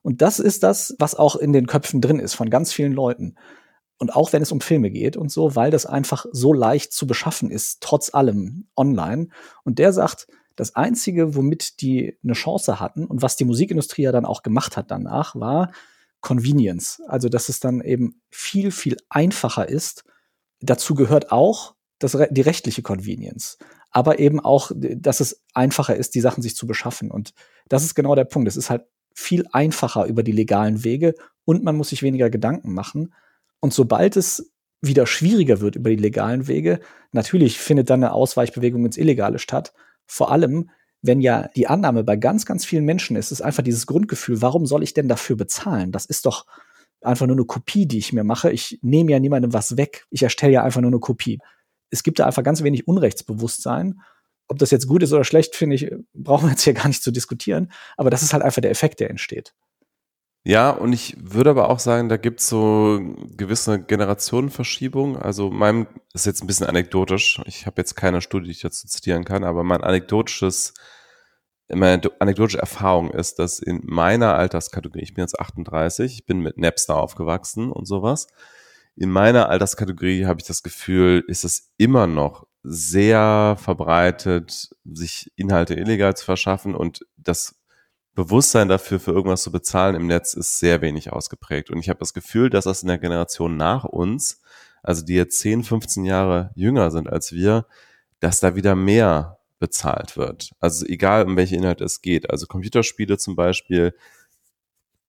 Und 0.02 0.20
das 0.20 0.40
ist 0.40 0.62
das, 0.62 0.94
was 0.98 1.14
auch 1.14 1.36
in 1.36 1.54
den 1.54 1.66
Köpfen 1.66 2.02
drin 2.02 2.20
ist 2.20 2.34
von 2.34 2.50
ganz 2.50 2.70
vielen 2.70 2.92
Leuten. 2.92 3.36
Und 4.00 4.16
auch 4.16 4.32
wenn 4.32 4.40
es 4.40 4.50
um 4.50 4.62
Filme 4.62 4.90
geht 4.90 5.18
und 5.18 5.30
so, 5.30 5.54
weil 5.54 5.70
das 5.70 5.84
einfach 5.84 6.24
so 6.32 6.54
leicht 6.54 6.92
zu 6.92 7.06
beschaffen 7.06 7.50
ist, 7.50 7.82
trotz 7.82 8.14
allem 8.14 8.66
online. 8.74 9.28
Und 9.62 9.78
der 9.78 9.92
sagt, 9.92 10.26
das 10.56 10.74
Einzige, 10.74 11.34
womit 11.36 11.82
die 11.82 12.18
eine 12.24 12.32
Chance 12.32 12.80
hatten 12.80 13.04
und 13.04 13.20
was 13.20 13.36
die 13.36 13.44
Musikindustrie 13.44 14.02
ja 14.02 14.12
dann 14.12 14.24
auch 14.24 14.42
gemacht 14.42 14.78
hat 14.78 14.90
danach, 14.90 15.36
war 15.36 15.70
Convenience. 16.22 17.02
Also, 17.08 17.28
dass 17.28 17.50
es 17.50 17.60
dann 17.60 17.82
eben 17.82 18.22
viel, 18.30 18.70
viel 18.70 18.96
einfacher 19.10 19.68
ist. 19.68 20.04
Dazu 20.60 20.94
gehört 20.94 21.30
auch 21.30 21.74
das, 21.98 22.16
die 22.30 22.40
rechtliche 22.40 22.82
Convenience. 22.82 23.58
Aber 23.90 24.18
eben 24.18 24.40
auch, 24.40 24.70
dass 24.74 25.20
es 25.20 25.42
einfacher 25.52 25.96
ist, 25.96 26.14
die 26.14 26.20
Sachen 26.20 26.42
sich 26.42 26.56
zu 26.56 26.66
beschaffen. 26.66 27.10
Und 27.10 27.34
das 27.68 27.84
ist 27.84 27.94
genau 27.94 28.14
der 28.14 28.24
Punkt. 28.24 28.48
Es 28.48 28.56
ist 28.56 28.70
halt 28.70 28.84
viel 29.14 29.46
einfacher 29.52 30.06
über 30.06 30.22
die 30.22 30.32
legalen 30.32 30.84
Wege 30.84 31.14
und 31.44 31.64
man 31.64 31.76
muss 31.76 31.90
sich 31.90 32.02
weniger 32.02 32.30
Gedanken 32.30 32.72
machen. 32.72 33.12
Und 33.60 33.72
sobald 33.74 34.16
es 34.16 34.52
wieder 34.80 35.06
schwieriger 35.06 35.60
wird 35.60 35.76
über 35.76 35.90
die 35.90 35.96
legalen 35.96 36.46
Wege, 36.48 36.80
natürlich 37.12 37.58
findet 37.58 37.90
dann 37.90 38.02
eine 38.02 38.12
Ausweichbewegung 38.12 38.84
ins 38.86 38.96
Illegale 38.96 39.38
statt. 39.38 39.72
Vor 40.06 40.32
allem, 40.32 40.70
wenn 41.02 41.20
ja 41.20 41.48
die 41.54 41.66
Annahme 41.66 42.04
bei 42.04 42.16
ganz, 42.16 42.46
ganz 42.46 42.64
vielen 42.64 42.84
Menschen 42.84 43.16
ist, 43.16 43.30
ist 43.30 43.42
einfach 43.42 43.62
dieses 43.62 43.86
Grundgefühl, 43.86 44.42
warum 44.42 44.66
soll 44.66 44.82
ich 44.82 44.94
denn 44.94 45.08
dafür 45.08 45.36
bezahlen? 45.36 45.92
Das 45.92 46.06
ist 46.06 46.26
doch 46.26 46.46
einfach 47.02 47.26
nur 47.26 47.36
eine 47.36 47.46
Kopie, 47.46 47.86
die 47.86 47.98
ich 47.98 48.12
mir 48.12 48.24
mache. 48.24 48.50
Ich 48.50 48.78
nehme 48.82 49.12
ja 49.12 49.18
niemandem 49.18 49.52
was 49.52 49.76
weg. 49.76 50.06
Ich 50.10 50.22
erstelle 50.22 50.52
ja 50.52 50.62
einfach 50.62 50.80
nur 50.80 50.90
eine 50.90 51.00
Kopie. 51.00 51.38
Es 51.90 52.02
gibt 52.02 52.18
da 52.18 52.26
einfach 52.26 52.42
ganz 52.42 52.62
wenig 52.62 52.86
Unrechtsbewusstsein. 52.86 54.00
Ob 54.48 54.58
das 54.58 54.70
jetzt 54.70 54.88
gut 54.88 55.02
ist 55.02 55.12
oder 55.12 55.24
schlecht, 55.24 55.54
finde 55.54 55.76
ich, 55.76 55.90
brauchen 56.12 56.46
wir 56.46 56.50
jetzt 56.50 56.62
hier 56.62 56.74
gar 56.74 56.88
nicht 56.88 57.02
zu 57.02 57.10
diskutieren. 57.10 57.72
Aber 57.96 58.10
das 58.10 58.22
ist 58.22 58.32
halt 58.32 58.42
einfach 58.42 58.62
der 58.62 58.70
Effekt, 58.70 59.00
der 59.00 59.10
entsteht. 59.10 59.54
Ja, 60.42 60.70
und 60.70 60.94
ich 60.94 61.16
würde 61.18 61.50
aber 61.50 61.68
auch 61.68 61.78
sagen, 61.78 62.08
da 62.08 62.16
gibt 62.16 62.40
es 62.40 62.48
so 62.48 62.98
gewisse 63.36 63.78
Generationenverschiebung. 63.82 65.18
Also 65.18 65.50
meinem 65.50 65.86
ist 66.14 66.24
jetzt 66.24 66.42
ein 66.42 66.46
bisschen 66.46 66.66
anekdotisch. 66.66 67.42
Ich 67.44 67.66
habe 67.66 67.80
jetzt 67.80 67.94
keine 67.94 68.22
Studie, 68.22 68.46
die 68.46 68.52
ich 68.52 68.62
dazu 68.62 68.86
zitieren 68.86 69.24
kann, 69.24 69.44
aber 69.44 69.64
mein 69.64 69.82
anekdotisches, 69.82 70.72
meine 71.68 72.00
anekdotische 72.20 72.58
Erfahrung 72.58 73.10
ist, 73.10 73.38
dass 73.38 73.58
in 73.58 73.82
meiner 73.84 74.34
Alterskategorie, 74.34 75.02
ich 75.02 75.14
bin 75.14 75.22
jetzt 75.22 75.38
38, 75.38 76.14
ich 76.14 76.26
bin 76.26 76.40
mit 76.40 76.56
Napster 76.56 76.96
aufgewachsen 76.96 77.70
und 77.70 77.86
sowas. 77.86 78.26
In 78.96 79.10
meiner 79.10 79.50
Alterskategorie 79.50 80.24
habe 80.24 80.40
ich 80.40 80.46
das 80.46 80.62
Gefühl, 80.62 81.22
ist 81.28 81.44
es 81.44 81.70
immer 81.76 82.06
noch 82.06 82.46
sehr 82.62 83.56
verbreitet, 83.58 84.70
sich 84.84 85.30
Inhalte 85.36 85.74
illegal 85.74 86.16
zu 86.16 86.24
verschaffen 86.24 86.74
und 86.74 87.06
das 87.16 87.59
Bewusstsein 88.14 88.68
dafür, 88.68 88.98
für 88.98 89.12
irgendwas 89.12 89.42
zu 89.42 89.52
bezahlen 89.52 89.94
im 89.94 90.06
Netz, 90.06 90.34
ist 90.34 90.58
sehr 90.58 90.80
wenig 90.80 91.12
ausgeprägt. 91.12 91.70
Und 91.70 91.78
ich 91.78 91.88
habe 91.88 92.00
das 92.00 92.12
Gefühl, 92.12 92.50
dass 92.50 92.64
das 92.64 92.82
in 92.82 92.88
der 92.88 92.98
Generation 92.98 93.56
nach 93.56 93.84
uns, 93.84 94.42
also 94.82 95.04
die 95.04 95.14
jetzt 95.14 95.38
10, 95.40 95.62
15 95.62 96.04
Jahre 96.04 96.50
jünger 96.54 96.90
sind 96.90 97.08
als 97.08 97.32
wir, 97.32 97.66
dass 98.18 98.40
da 98.40 98.56
wieder 98.56 98.74
mehr 98.74 99.38
bezahlt 99.58 100.16
wird. 100.16 100.50
Also 100.58 100.86
egal, 100.86 101.26
um 101.26 101.36
welche 101.36 101.56
Inhalte 101.56 101.84
es 101.84 102.02
geht. 102.02 102.30
Also 102.30 102.46
Computerspiele 102.46 103.18
zum 103.18 103.36
Beispiel 103.36 103.94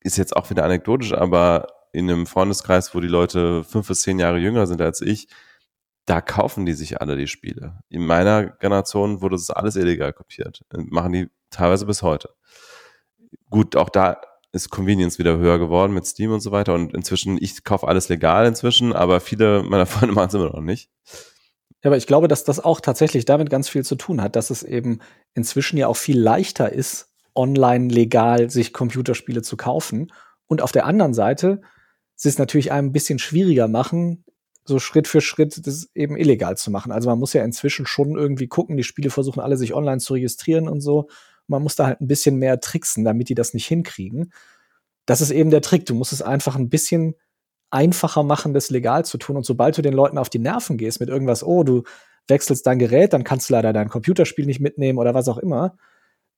ist 0.01 0.17
jetzt 0.17 0.35
auch 0.35 0.49
wieder 0.49 0.63
anekdotisch, 0.65 1.13
aber 1.13 1.67
in 1.93 2.09
einem 2.09 2.27
Freundeskreis, 2.27 2.93
wo 2.93 2.99
die 2.99 3.07
Leute 3.07 3.63
fünf 3.63 3.87
bis 3.87 4.01
zehn 4.01 4.19
Jahre 4.19 4.37
jünger 4.37 4.67
sind 4.67 4.81
als 4.81 5.01
ich, 5.01 5.27
da 6.05 6.21
kaufen 6.21 6.65
die 6.65 6.73
sich 6.73 7.01
alle 7.01 7.15
die 7.15 7.27
Spiele. 7.27 7.79
In 7.89 8.05
meiner 8.05 8.47
Generation 8.47 9.21
wurde 9.21 9.35
das 9.35 9.49
alles 9.49 9.75
illegal 9.75 10.13
kopiert. 10.13 10.65
Machen 10.73 11.13
die 11.13 11.29
teilweise 11.49 11.85
bis 11.85 12.01
heute 12.01 12.29
gut, 13.51 13.75
auch 13.75 13.89
da 13.89 14.19
ist 14.51 14.69
Convenience 14.69 15.19
wieder 15.19 15.37
höher 15.37 15.59
geworden 15.59 15.93
mit 15.93 16.05
Steam 16.05 16.31
und 16.31 16.41
so 16.41 16.51
weiter. 16.51 16.73
Und 16.73 16.93
inzwischen, 16.93 17.37
ich 17.39 17.63
kaufe 17.63 17.87
alles 17.87 18.09
legal 18.09 18.45
inzwischen, 18.47 18.93
aber 18.93 19.19
viele 19.19 19.63
meiner 19.63 19.85
Freunde 19.85 20.15
machen 20.15 20.29
es 20.29 20.33
immer 20.33 20.49
noch 20.49 20.61
nicht. 20.61 20.89
Ja, 21.83 21.89
aber 21.89 21.97
ich 21.97 22.07
glaube, 22.07 22.27
dass 22.27 22.43
das 22.43 22.59
auch 22.59 22.81
tatsächlich 22.81 23.25
damit 23.25 23.49
ganz 23.49 23.69
viel 23.69 23.83
zu 23.83 23.95
tun 23.95 24.21
hat, 24.21 24.35
dass 24.35 24.49
es 24.49 24.63
eben 24.63 24.99
inzwischen 25.33 25.77
ja 25.77 25.87
auch 25.87 25.97
viel 25.97 26.19
leichter 26.19 26.71
ist, 26.71 27.09
online 27.33 27.87
legal 27.87 28.49
sich 28.49 28.73
Computerspiele 28.73 29.41
zu 29.41 29.57
kaufen. 29.57 30.11
Und 30.47 30.61
auf 30.61 30.71
der 30.71 30.85
anderen 30.85 31.13
Seite 31.13 31.61
sie 32.15 32.29
es 32.29 32.37
natürlich 32.37 32.71
einem 32.71 32.89
ein 32.89 32.93
bisschen 32.93 33.17
schwieriger 33.17 33.67
machen, 33.67 34.23
so 34.63 34.77
Schritt 34.77 35.07
für 35.07 35.21
Schritt 35.21 35.65
das 35.65 35.89
eben 35.95 36.15
illegal 36.15 36.55
zu 36.55 36.69
machen. 36.69 36.91
Also 36.91 37.09
man 37.09 37.17
muss 37.17 37.33
ja 37.33 37.43
inzwischen 37.43 37.87
schon 37.87 38.15
irgendwie 38.15 38.47
gucken, 38.47 38.77
die 38.77 38.83
Spiele 38.83 39.09
versuchen 39.09 39.39
alle 39.39 39.57
sich 39.57 39.73
online 39.73 39.99
zu 39.99 40.13
registrieren 40.13 40.69
und 40.69 40.81
so. 40.81 41.09
Man 41.51 41.63
muss 41.63 41.75
da 41.75 41.85
halt 41.85 42.01
ein 42.01 42.07
bisschen 42.07 42.37
mehr 42.37 42.59
tricksen, 42.59 43.03
damit 43.03 43.29
die 43.29 43.35
das 43.35 43.53
nicht 43.53 43.67
hinkriegen. 43.67 44.33
Das 45.05 45.21
ist 45.21 45.31
eben 45.31 45.51
der 45.51 45.61
Trick. 45.61 45.85
Du 45.85 45.93
musst 45.93 46.13
es 46.13 46.21
einfach 46.21 46.55
ein 46.55 46.69
bisschen 46.69 47.15
einfacher 47.69 48.23
machen, 48.23 48.53
das 48.53 48.69
legal 48.69 49.05
zu 49.05 49.17
tun. 49.17 49.37
Und 49.37 49.45
sobald 49.45 49.77
du 49.77 49.81
den 49.81 49.93
Leuten 49.93 50.17
auf 50.17 50.29
die 50.29 50.39
Nerven 50.39 50.77
gehst 50.77 50.99
mit 50.99 51.09
irgendwas, 51.09 51.43
oh, 51.43 51.63
du 51.63 51.83
wechselst 52.27 52.65
dein 52.67 52.79
Gerät, 52.79 53.13
dann 53.13 53.23
kannst 53.23 53.49
du 53.49 53.53
leider 53.53 53.73
dein 53.73 53.89
Computerspiel 53.89 54.45
nicht 54.45 54.59
mitnehmen 54.59 54.99
oder 54.99 55.13
was 55.13 55.27
auch 55.27 55.37
immer, 55.37 55.77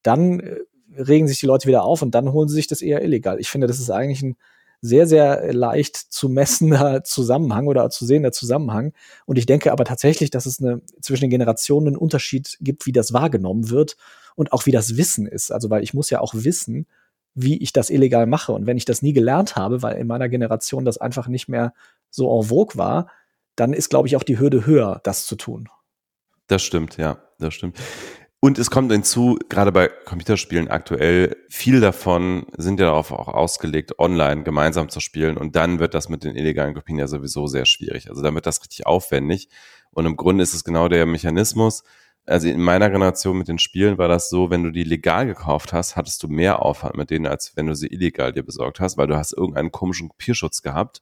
dann 0.04 0.40
äh, 0.40 0.58
regen 0.98 1.28
sich 1.28 1.40
die 1.40 1.46
Leute 1.46 1.68
wieder 1.68 1.84
auf 1.84 2.02
und 2.02 2.16
dann 2.16 2.32
holen 2.32 2.48
sie 2.48 2.56
sich 2.56 2.68
das 2.68 2.82
eher 2.82 3.04
illegal. 3.04 3.40
Ich 3.40 3.50
finde, 3.50 3.68
das 3.68 3.80
ist 3.80 3.90
eigentlich 3.90 4.22
ein 4.22 4.36
sehr, 4.82 5.08
sehr 5.08 5.54
leicht 5.54 5.96
zu 5.96 6.30
messender 6.30 7.04
Zusammenhang 7.06 7.68
oder 7.68 7.90
zu 7.90 8.06
sehender 8.06 8.32
Zusammenhang. 8.32 8.94
Und 9.26 9.38
ich 9.38 9.46
denke 9.46 9.72
aber 9.72 9.86
tatsächlich, 9.86 10.30
dass 10.30 10.46
es 10.46 10.62
eine, 10.62 10.82
zwischen 11.02 11.22
den 11.22 11.30
Generationen 11.30 11.88
einen 11.88 11.98
Unterschied 11.98 12.58
gibt, 12.62 12.86
wie 12.86 12.92
das 12.92 13.14
wahrgenommen 13.14 13.70
wird 13.70 13.98
und 14.36 14.52
auch 14.52 14.66
wie 14.66 14.72
das 14.72 14.98
Wissen 14.98 15.28
ist. 15.28 15.52
Also, 15.52 15.70
weil 15.70 15.84
ich 15.84 15.94
muss 15.94 16.10
ja 16.10 16.20
auch 16.20 16.34
wissen, 16.36 16.88
wie 17.36 17.58
ich 17.58 17.74
das 17.74 17.90
illegal 17.90 18.26
mache. 18.28 18.52
Und 18.52 18.66
wenn 18.66 18.78
ich 18.78 18.86
das 18.86 19.02
nie 19.02 19.14
gelernt 19.14 19.56
habe, 19.56 19.82
weil 19.82 19.98
in 19.98 20.08
meiner 20.08 20.30
Generation 20.30 20.86
das 20.86 20.98
einfach 20.98 21.28
nicht 21.28 21.48
mehr 21.48 21.74
so 22.10 22.40
en 22.40 22.48
vogue 22.48 22.78
war, 22.78 23.10
dann 23.56 23.74
ist, 23.74 23.90
glaube 23.90 24.08
ich, 24.08 24.16
auch 24.16 24.24
die 24.24 24.40
Hürde 24.40 24.66
höher, 24.66 25.00
das 25.04 25.26
zu 25.26 25.36
tun. 25.36 25.70
Das 26.48 26.62
stimmt, 26.62 26.98
ja, 26.98 27.22
das 27.40 27.54
stimmt. 27.54 27.78
Und 28.40 28.60
es 28.60 28.70
kommt 28.70 28.92
hinzu, 28.92 29.40
gerade 29.48 29.72
bei 29.72 29.88
Computerspielen 29.88 30.68
aktuell, 30.68 31.38
viel 31.48 31.80
davon 31.80 32.46
sind 32.58 32.78
ja 32.78 32.88
darauf 32.88 33.12
auch 33.14 33.30
ausgelegt, 33.30 34.00
online 34.00 34.44
gemeinsam 34.44 34.90
zu 34.90 35.00
spielen. 35.00 35.38
Und 35.38 35.56
dann 35.56 35.80
wird 35.80 35.94
das 35.94 36.10
mit 36.10 36.26
den 36.26 36.36
illegalen 36.36 36.74
Kopien 36.74 37.00
ja 37.00 37.08
sowieso 37.08 37.48
sehr 37.48 37.66
schwierig. 37.66 38.10
Also 38.10 38.22
dann 38.22 38.36
wird 38.36 38.46
das 38.46 38.62
richtig 38.62 38.86
aufwendig. 38.86 39.48
Und 39.92 40.06
im 40.06 40.18
Grunde 40.18 40.44
ist 40.44 40.54
es 40.54 40.66
genau 40.66 40.90
der 40.90 41.06
Mechanismus, 41.06 41.84
also 42.26 42.48
in 42.48 42.62
meiner 42.62 42.90
Generation 42.90 43.38
mit 43.38 43.48
den 43.48 43.60
Spielen 43.60 43.98
war 43.98 44.08
das 44.08 44.30
so, 44.30 44.50
wenn 44.50 44.64
du 44.64 44.72
die 44.72 44.84
legal 44.84 45.26
gekauft 45.26 45.74
hast, 45.74 45.96
hattest 45.96 46.24
du 46.24 46.28
mehr 46.28 46.62
Aufwand 46.62 46.96
mit 46.96 47.10
denen, 47.10 47.28
als 47.28 47.56
wenn 47.56 47.68
du 47.68 47.76
sie 47.76 47.88
illegal 47.88 48.32
dir 48.32 48.44
besorgt 48.44 48.80
hast, 48.80 48.98
weil 48.98 49.08
du 49.08 49.18
hast 49.18 49.34
irgendeinen 49.34 49.72
komischen 49.72 50.10
Kopierschutz 50.10 50.62
gehabt. 50.62 51.02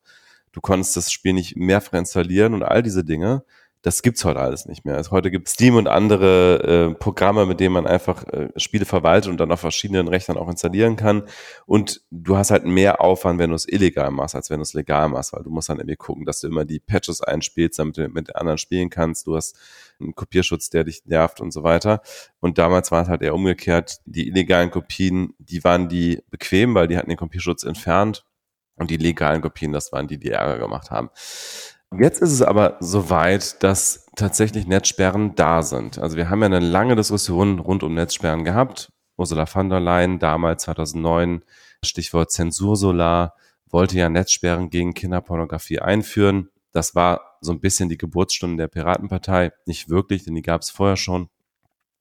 Du 0.52 0.62
konntest 0.62 0.98
das 0.98 1.12
Spiel 1.12 1.34
nicht 1.34 1.56
mehrfach 1.56 1.94
installieren 1.94 2.54
und 2.54 2.64
all 2.64 2.84
diese 2.84 3.04
Dinge. 3.06 3.44
Das 3.84 4.04
gibt's 4.04 4.24
heute 4.26 4.40
alles 4.40 4.68
nicht 4.68 4.86
mehr. 4.86 4.96
Also 4.96 5.10
heute 5.10 5.32
gibt 5.32 5.50
Steam 5.50 5.76
und 5.76 5.88
andere 5.88 6.92
äh, 6.92 6.94
Programme, 6.94 7.48
mit 7.48 7.60
denen 7.60 7.74
man 7.74 7.88
einfach 7.88 8.24
äh, 8.28 8.50
Spiele 8.56 8.86
verwaltet 8.86 9.32
und 9.32 9.40
dann 9.40 9.52
auf 9.52 9.60
verschiedenen 9.60 10.08
Rechnern 10.08 10.38
auch 10.38 10.50
installieren 10.50 10.98
kann. 10.98 11.24
Und 11.66 12.02
du 12.12 12.38
hast 12.38 12.52
halt 12.52 12.64
mehr 12.64 13.02
Aufwand, 13.02 13.40
wenn 13.40 13.50
du 13.50 13.56
es 13.56 13.68
illegal 13.68 14.12
machst, 14.12 14.36
als 14.36 14.52
wenn 14.52 14.58
du 14.58 14.64
es 14.64 14.74
legal 14.74 15.10
machst, 15.10 15.34
weil 15.34 15.42
du 15.42 15.50
musst 15.50 15.70
dann 15.70 15.80
irgendwie 15.80 15.96
gucken, 15.96 16.26
dass 16.26 16.42
du 16.42 16.48
immer 16.48 16.64
die 16.64 16.80
Patches 16.80 17.22
einspielst, 17.22 17.80
damit 17.80 17.98
du 17.98 18.08
mit 18.10 18.36
anderen 18.36 18.60
spielen 18.60 18.92
kannst. 18.92 19.26
Du 19.26 19.36
hast 19.36 19.58
einen 20.00 20.14
Kopierschutz, 20.14 20.70
der 20.70 20.84
dich 20.84 21.06
nervt 21.06 21.42
und 21.42 21.52
so 21.52 21.64
weiter. 21.64 22.02
Und 22.40 22.60
damals 22.60 22.92
war 22.92 23.02
es 23.02 23.10
halt 23.10 23.24
eher 23.24 23.34
umgekehrt. 23.34 23.98
Die 24.06 24.28
illegalen 24.28 24.70
Kopien, 24.70 25.34
die 25.40 25.64
waren 25.64 25.90
die 25.90 26.22
bequem, 26.30 26.76
weil 26.76 26.88
die 26.88 26.98
hatten 26.98 27.10
den 27.10 27.18
Kopierschutz 27.18 27.64
entfernt. 27.64 28.26
Und 28.76 28.90
die 28.90 28.98
legalen 28.98 29.42
Kopien, 29.42 29.72
das 29.72 29.92
waren 29.92 30.08
die, 30.08 30.18
die 30.18 30.32
Ärger 30.32 30.60
gemacht 30.60 30.92
haben. 30.92 31.10
Jetzt 32.00 32.22
ist 32.22 32.32
es 32.32 32.42
aber 32.42 32.78
soweit, 32.80 33.62
dass 33.64 34.06
tatsächlich 34.16 34.66
Netzsperren 34.66 35.36
da 35.36 35.62
sind. 35.62 36.00
Also 36.00 36.16
wir 36.16 36.30
haben 36.30 36.40
ja 36.40 36.46
eine 36.46 36.60
lange 36.60 36.96
Diskussion 36.96 37.60
rund 37.60 37.84
um 37.84 37.94
Netzsperren 37.94 38.46
gehabt. 38.46 38.94
Ursula 39.18 39.46
von 39.46 39.70
der 39.70 39.82
Leyen 39.82 40.18
damals 40.18 40.64
2009, 40.64 41.44
Stichwort 41.84 42.32
Zensursolar, 42.32 43.36
wollte 43.70 43.98
ja 43.98 44.08
Netzsperren 44.08 44.70
gegen 44.70 44.94
Kinderpornografie 44.94 45.80
einführen. 45.80 46.50
Das 46.72 46.96
war 46.96 47.38
so 47.42 47.52
ein 47.52 47.60
bisschen 47.60 47.90
die 47.90 47.98
Geburtsstunde 47.98 48.64
der 48.64 48.68
Piratenpartei. 48.70 49.52
Nicht 49.66 49.90
wirklich, 49.90 50.24
denn 50.24 50.36
die 50.36 50.42
gab 50.42 50.62
es 50.62 50.70
vorher 50.70 50.98
schon. 50.98 51.30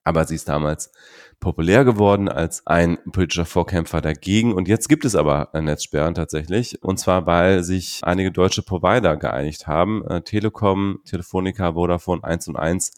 Aber 0.05 0.25
sie 0.25 0.37
ist 0.37 0.49
damals 0.49 0.93
populär 1.41 1.85
geworden 1.85 2.29
als 2.29 2.67
ein 2.67 2.99
politischer 3.13 3.47
Vorkämpfer 3.47 4.01
dagegen. 4.01 4.53
Und 4.53 4.69
jetzt 4.69 4.89
gibt 4.89 5.05
es 5.05 5.15
aber 5.15 5.49
Netzsperren 5.55 6.15
tatsächlich. 6.15 6.83
Und 6.83 6.99
zwar, 6.99 7.27
weil 7.27 7.63
sich 7.65 8.01
einige 8.03 8.31
deutsche 8.31 8.63
Provider 8.63 9.17
geeinigt 9.17 9.67
haben. 9.67 10.07
Äh, 10.07 10.23
Telekom, 10.23 11.01
Telefonica, 11.07 11.73
Vodafone 11.73 12.23
1 12.23 12.49
und 12.49 12.57
1 12.57 12.93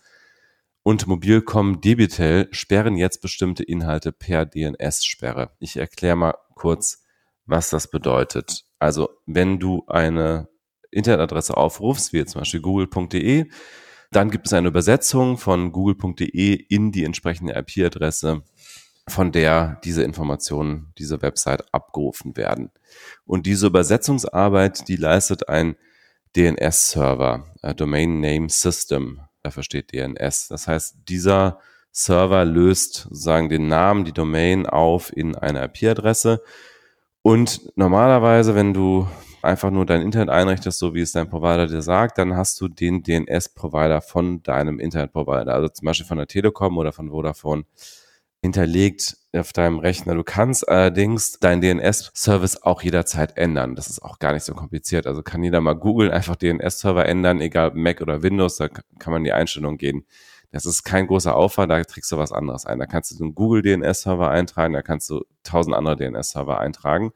und 0.83 1.07
Mobilcom 1.07 1.81
Debitel 1.81 2.49
sperren 2.51 2.97
jetzt 2.97 3.23
bestimmte 3.23 3.63
Inhalte 3.63 4.11
per 4.11 4.45
DNS-Sperre. 4.45 5.53
Ich 5.61 5.77
erkläre 5.77 6.17
mal 6.17 6.35
kurz, 6.57 7.05
was 7.47 7.71
das 7.71 7.89
bedeutet. 7.89 8.65
Also, 8.81 9.11
wenn 9.27 9.61
du 9.61 9.85
eine 9.87 10.49
Internetadresse 10.91 11.57
aufrufst, 11.57 12.13
wie 12.13 12.25
zum 12.25 12.41
Beispiel 12.41 12.61
google.de, 12.61 13.49
dann 14.13 14.31
gibt 14.31 14.47
es 14.47 14.53
eine 14.53 14.69
Übersetzung 14.69 15.39
von 15.39 15.73
google.de 15.73 16.55
in 16.55 16.93
die 16.93 17.05
entsprechende 17.05 17.55
IP-Adresse, 17.55 18.43
von 19.09 19.33
der 19.33 19.81
diese 19.85 20.03
Informationen, 20.05 20.93
diese 20.99 21.23
Website 21.23 21.65
abgerufen 21.75 22.37
werden. 22.37 22.71
Und 23.25 23.47
diese 23.47 23.67
Übersetzungsarbeit, 23.67 24.87
die 24.89 24.97
leistet 24.97 25.49
ein 25.49 25.77
DNS-Server, 26.37 27.47
Domain 27.77 28.21
Name 28.21 28.49
System. 28.49 29.21
Dafür 29.43 29.63
steht 29.63 29.93
DNS. 29.93 30.49
Das 30.49 30.69
heißt, 30.69 30.97
dieser 31.09 31.59
Server 31.91 32.45
löst 32.45 32.95
sozusagen 32.95 33.49
den 33.49 33.69
Namen, 33.69 34.05
die 34.05 34.13
Domain 34.13 34.67
auf 34.67 35.15
in 35.15 35.35
eine 35.35 35.65
IP-Adresse. 35.65 36.43
Und 37.23 37.77
normalerweise, 37.77 38.55
wenn 38.55 38.73
du 38.73 39.09
einfach 39.43 39.71
nur 39.71 39.87
dein 39.87 40.03
Internet 40.03 40.31
einrichtest, 40.31 40.79
so 40.79 40.95
wie 40.95 41.01
es 41.01 41.13
dein 41.13 41.29
Provider 41.29 41.67
dir 41.67 41.83
sagt, 41.83 42.19
dann 42.19 42.37
hast 42.37 42.61
du 42.61 42.69
den 42.69 43.03
DNS-Provider 43.03 44.01
von 44.01 44.43
deinem 44.43 44.79
Internetprovider, 44.79 45.53
also 45.55 45.69
zum 45.69 45.87
Beispiel 45.87 46.07
von 46.07 46.19
der 46.19 46.27
Telekom 46.27 46.79
oder 46.79 46.93
von 46.93 47.11
Vodafone 47.11 47.65
hinterlegt 48.43 49.17
auf 49.35 49.53
deinem 49.53 49.79
Rechner. 49.79 50.15
Du 50.15 50.25
kannst 50.25 50.69
allerdings 50.69 51.39
deinen 51.39 51.61
DNS-Service 51.61 52.63
auch 52.63 52.83
jederzeit 52.83 53.37
ändern. 53.37 53.77
Das 53.77 53.89
ist 53.89 54.03
auch 54.03 54.19
gar 54.19 54.33
nicht 54.33 54.43
so 54.43 54.55
kompliziert. 54.55 55.07
Also 55.07 55.23
kann 55.23 55.45
jeder 55.45 55.61
mal 55.61 55.75
googeln, 55.75 56.11
einfach 56.11 56.37
DNS-Server 56.37 57.07
ändern, 57.07 57.41
egal 57.41 57.73
Mac 57.75 58.01
oder 58.01 58.23
Windows, 58.23 58.57
da 58.57 58.69
kann 58.69 59.13
man 59.13 59.25
die 59.25 59.33
Einstellung 59.33 59.79
gehen. 59.79 60.05
Das 60.51 60.67
ist 60.67 60.83
kein 60.83 61.07
großer 61.07 61.35
Aufwand, 61.35 61.71
da 61.71 61.83
trägst 61.83 62.13
du 62.13 62.19
was 62.19 62.33
anderes 62.33 62.67
ein. 62.67 62.79
Da 62.79 62.87
kannst 62.87 63.13
du 63.13 63.25
einen 63.25 63.35
Google 63.35 63.63
DNS-Server 63.63 64.31
eintragen, 64.31 64.75
da 64.75 64.83
kannst 64.83 65.09
du 65.09 65.25
tausend 65.45 65.75
andere 65.75 65.97
DNS-Server 65.97 66.59
eintragen. 66.59 67.13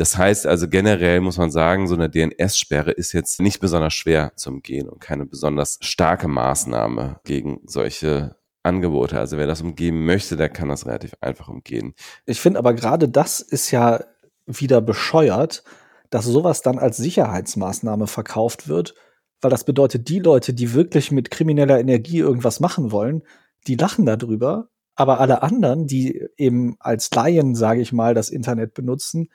Das 0.00 0.16
heißt 0.16 0.46
also 0.46 0.66
generell 0.66 1.20
muss 1.20 1.36
man 1.36 1.50
sagen, 1.50 1.86
so 1.86 1.94
eine 1.94 2.08
DNS-Sperre 2.08 2.90
ist 2.90 3.12
jetzt 3.12 3.38
nicht 3.38 3.60
besonders 3.60 3.92
schwer 3.92 4.32
zu 4.34 4.48
umgehen 4.48 4.88
und 4.88 4.98
keine 4.98 5.26
besonders 5.26 5.76
starke 5.82 6.26
Maßnahme 6.26 7.20
gegen 7.24 7.60
solche 7.66 8.34
Angebote. 8.62 9.18
Also 9.18 9.36
wer 9.36 9.46
das 9.46 9.60
umgehen 9.60 10.06
möchte, 10.06 10.38
der 10.38 10.48
kann 10.48 10.70
das 10.70 10.86
relativ 10.86 11.12
einfach 11.20 11.50
umgehen. 11.50 11.92
Ich 12.24 12.40
finde 12.40 12.60
aber 12.60 12.72
gerade 12.72 13.10
das 13.10 13.40
ist 13.40 13.72
ja 13.72 14.02
wieder 14.46 14.80
bescheuert, 14.80 15.64
dass 16.08 16.24
sowas 16.24 16.62
dann 16.62 16.78
als 16.78 16.96
Sicherheitsmaßnahme 16.96 18.06
verkauft 18.06 18.68
wird, 18.68 18.94
weil 19.42 19.50
das 19.50 19.64
bedeutet, 19.64 20.08
die 20.08 20.20
Leute, 20.20 20.54
die 20.54 20.72
wirklich 20.72 21.12
mit 21.12 21.30
krimineller 21.30 21.78
Energie 21.78 22.20
irgendwas 22.20 22.58
machen 22.58 22.90
wollen, 22.90 23.22
die 23.66 23.74
lachen 23.74 24.06
darüber, 24.06 24.70
aber 24.94 25.20
alle 25.20 25.42
anderen, 25.42 25.86
die 25.86 26.26
eben 26.38 26.76
als 26.78 27.10
Laien, 27.14 27.54
sage 27.54 27.82
ich 27.82 27.92
mal, 27.92 28.14
das 28.14 28.30
Internet 28.30 28.72
benutzen, 28.72 29.28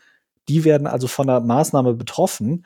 die 0.47 0.63
werden 0.63 0.87
also 0.87 1.07
von 1.07 1.27
der 1.27 1.41
Maßnahme 1.41 1.93
betroffen, 1.93 2.65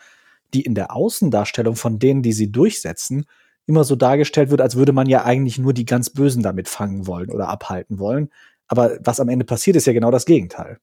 die 0.53 0.61
in 0.61 0.75
der 0.75 0.95
Außendarstellung 0.95 1.75
von 1.75 1.99
denen, 1.99 2.21
die 2.21 2.33
sie 2.33 2.51
durchsetzen, 2.51 3.25
immer 3.65 3.83
so 3.83 3.95
dargestellt 3.95 4.49
wird, 4.49 4.61
als 4.61 4.75
würde 4.75 4.93
man 4.93 5.07
ja 5.07 5.23
eigentlich 5.23 5.59
nur 5.59 5.73
die 5.73 5.85
ganz 5.85 6.09
Bösen 6.09 6.41
damit 6.41 6.67
fangen 6.67 7.05
wollen 7.05 7.29
oder 7.29 7.49
abhalten 7.49 7.99
wollen. 7.99 8.29
Aber 8.67 8.97
was 9.03 9.19
am 9.19 9.29
Ende 9.29 9.45
passiert, 9.45 9.75
ist 9.75 9.87
ja 9.87 9.93
genau 9.93 10.11
das 10.11 10.25
Gegenteil. 10.25 10.79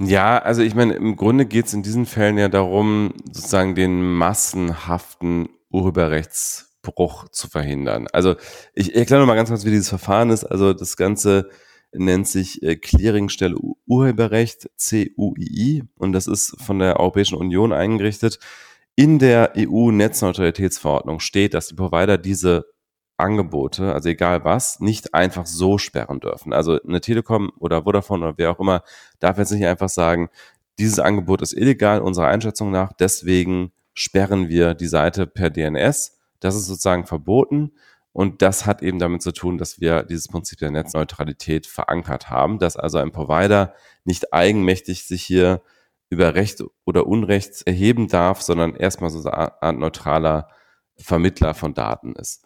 Ja, 0.00 0.38
also 0.38 0.62
ich 0.62 0.76
meine, 0.76 0.94
im 0.94 1.16
Grunde 1.16 1.46
geht 1.46 1.66
es 1.66 1.74
in 1.74 1.82
diesen 1.82 2.06
Fällen 2.06 2.38
ja 2.38 2.48
darum, 2.48 3.12
sozusagen 3.32 3.74
den 3.74 4.00
massenhaften 4.00 5.48
Urheberrechtsbruch 5.70 7.28
zu 7.30 7.48
verhindern. 7.48 8.06
Also 8.12 8.36
ich 8.74 8.94
erkläre 8.94 9.20
noch 9.20 9.26
mal 9.26 9.34
ganz 9.34 9.48
kurz, 9.48 9.64
wie 9.64 9.70
dieses 9.70 9.88
Verfahren 9.88 10.30
ist. 10.30 10.44
Also 10.44 10.72
das 10.72 10.96
Ganze 10.96 11.50
nennt 11.92 12.28
sich 12.28 12.62
äh, 12.62 12.76
Clearingstelle 12.76 13.56
Urheberrecht, 13.86 14.70
CUII, 14.78 15.84
und 15.96 16.12
das 16.12 16.26
ist 16.26 16.56
von 16.60 16.78
der 16.78 17.00
Europäischen 17.00 17.36
Union 17.36 17.72
eingerichtet. 17.72 18.38
In 18.94 19.18
der 19.18 19.52
EU-Netzneutralitätsverordnung 19.56 21.20
steht, 21.20 21.54
dass 21.54 21.68
die 21.68 21.74
Provider 21.74 22.18
diese 22.18 22.66
Angebote, 23.16 23.92
also 23.92 24.08
egal 24.08 24.44
was, 24.44 24.80
nicht 24.80 25.14
einfach 25.14 25.46
so 25.46 25.76
sperren 25.78 26.20
dürfen. 26.20 26.52
Also 26.52 26.80
eine 26.82 27.00
Telekom 27.00 27.50
oder 27.58 27.82
Vodafone 27.82 28.26
oder 28.26 28.38
wer 28.38 28.50
auch 28.52 28.60
immer 28.60 28.82
darf 29.18 29.38
jetzt 29.38 29.50
nicht 29.50 29.66
einfach 29.66 29.88
sagen, 29.88 30.30
dieses 30.78 31.00
Angebot 31.00 31.42
ist 31.42 31.52
illegal 31.52 32.00
unserer 32.00 32.28
Einschätzung 32.28 32.70
nach, 32.70 32.92
deswegen 32.92 33.72
sperren 33.92 34.48
wir 34.48 34.74
die 34.74 34.86
Seite 34.86 35.26
per 35.26 35.50
DNS. 35.50 36.16
Das 36.38 36.54
ist 36.54 36.66
sozusagen 36.66 37.04
verboten. 37.04 37.72
Und 38.18 38.42
das 38.42 38.66
hat 38.66 38.82
eben 38.82 38.98
damit 38.98 39.22
zu 39.22 39.30
tun, 39.30 39.58
dass 39.58 39.80
wir 39.80 40.02
dieses 40.02 40.26
Prinzip 40.26 40.58
der 40.58 40.72
Netzneutralität 40.72 41.68
verankert 41.68 42.28
haben, 42.28 42.58
dass 42.58 42.76
also 42.76 42.98
ein 42.98 43.12
Provider 43.12 43.74
nicht 44.02 44.34
eigenmächtig 44.34 45.04
sich 45.04 45.22
hier 45.22 45.62
über 46.10 46.34
Recht 46.34 46.64
oder 46.84 47.06
Unrecht 47.06 47.64
erheben 47.64 48.08
darf, 48.08 48.42
sondern 48.42 48.74
erstmal 48.74 49.10
so 49.10 49.20
eine 49.20 49.62
Art 49.62 49.78
neutraler 49.78 50.48
Vermittler 50.96 51.54
von 51.54 51.74
Daten 51.74 52.16
ist. 52.16 52.44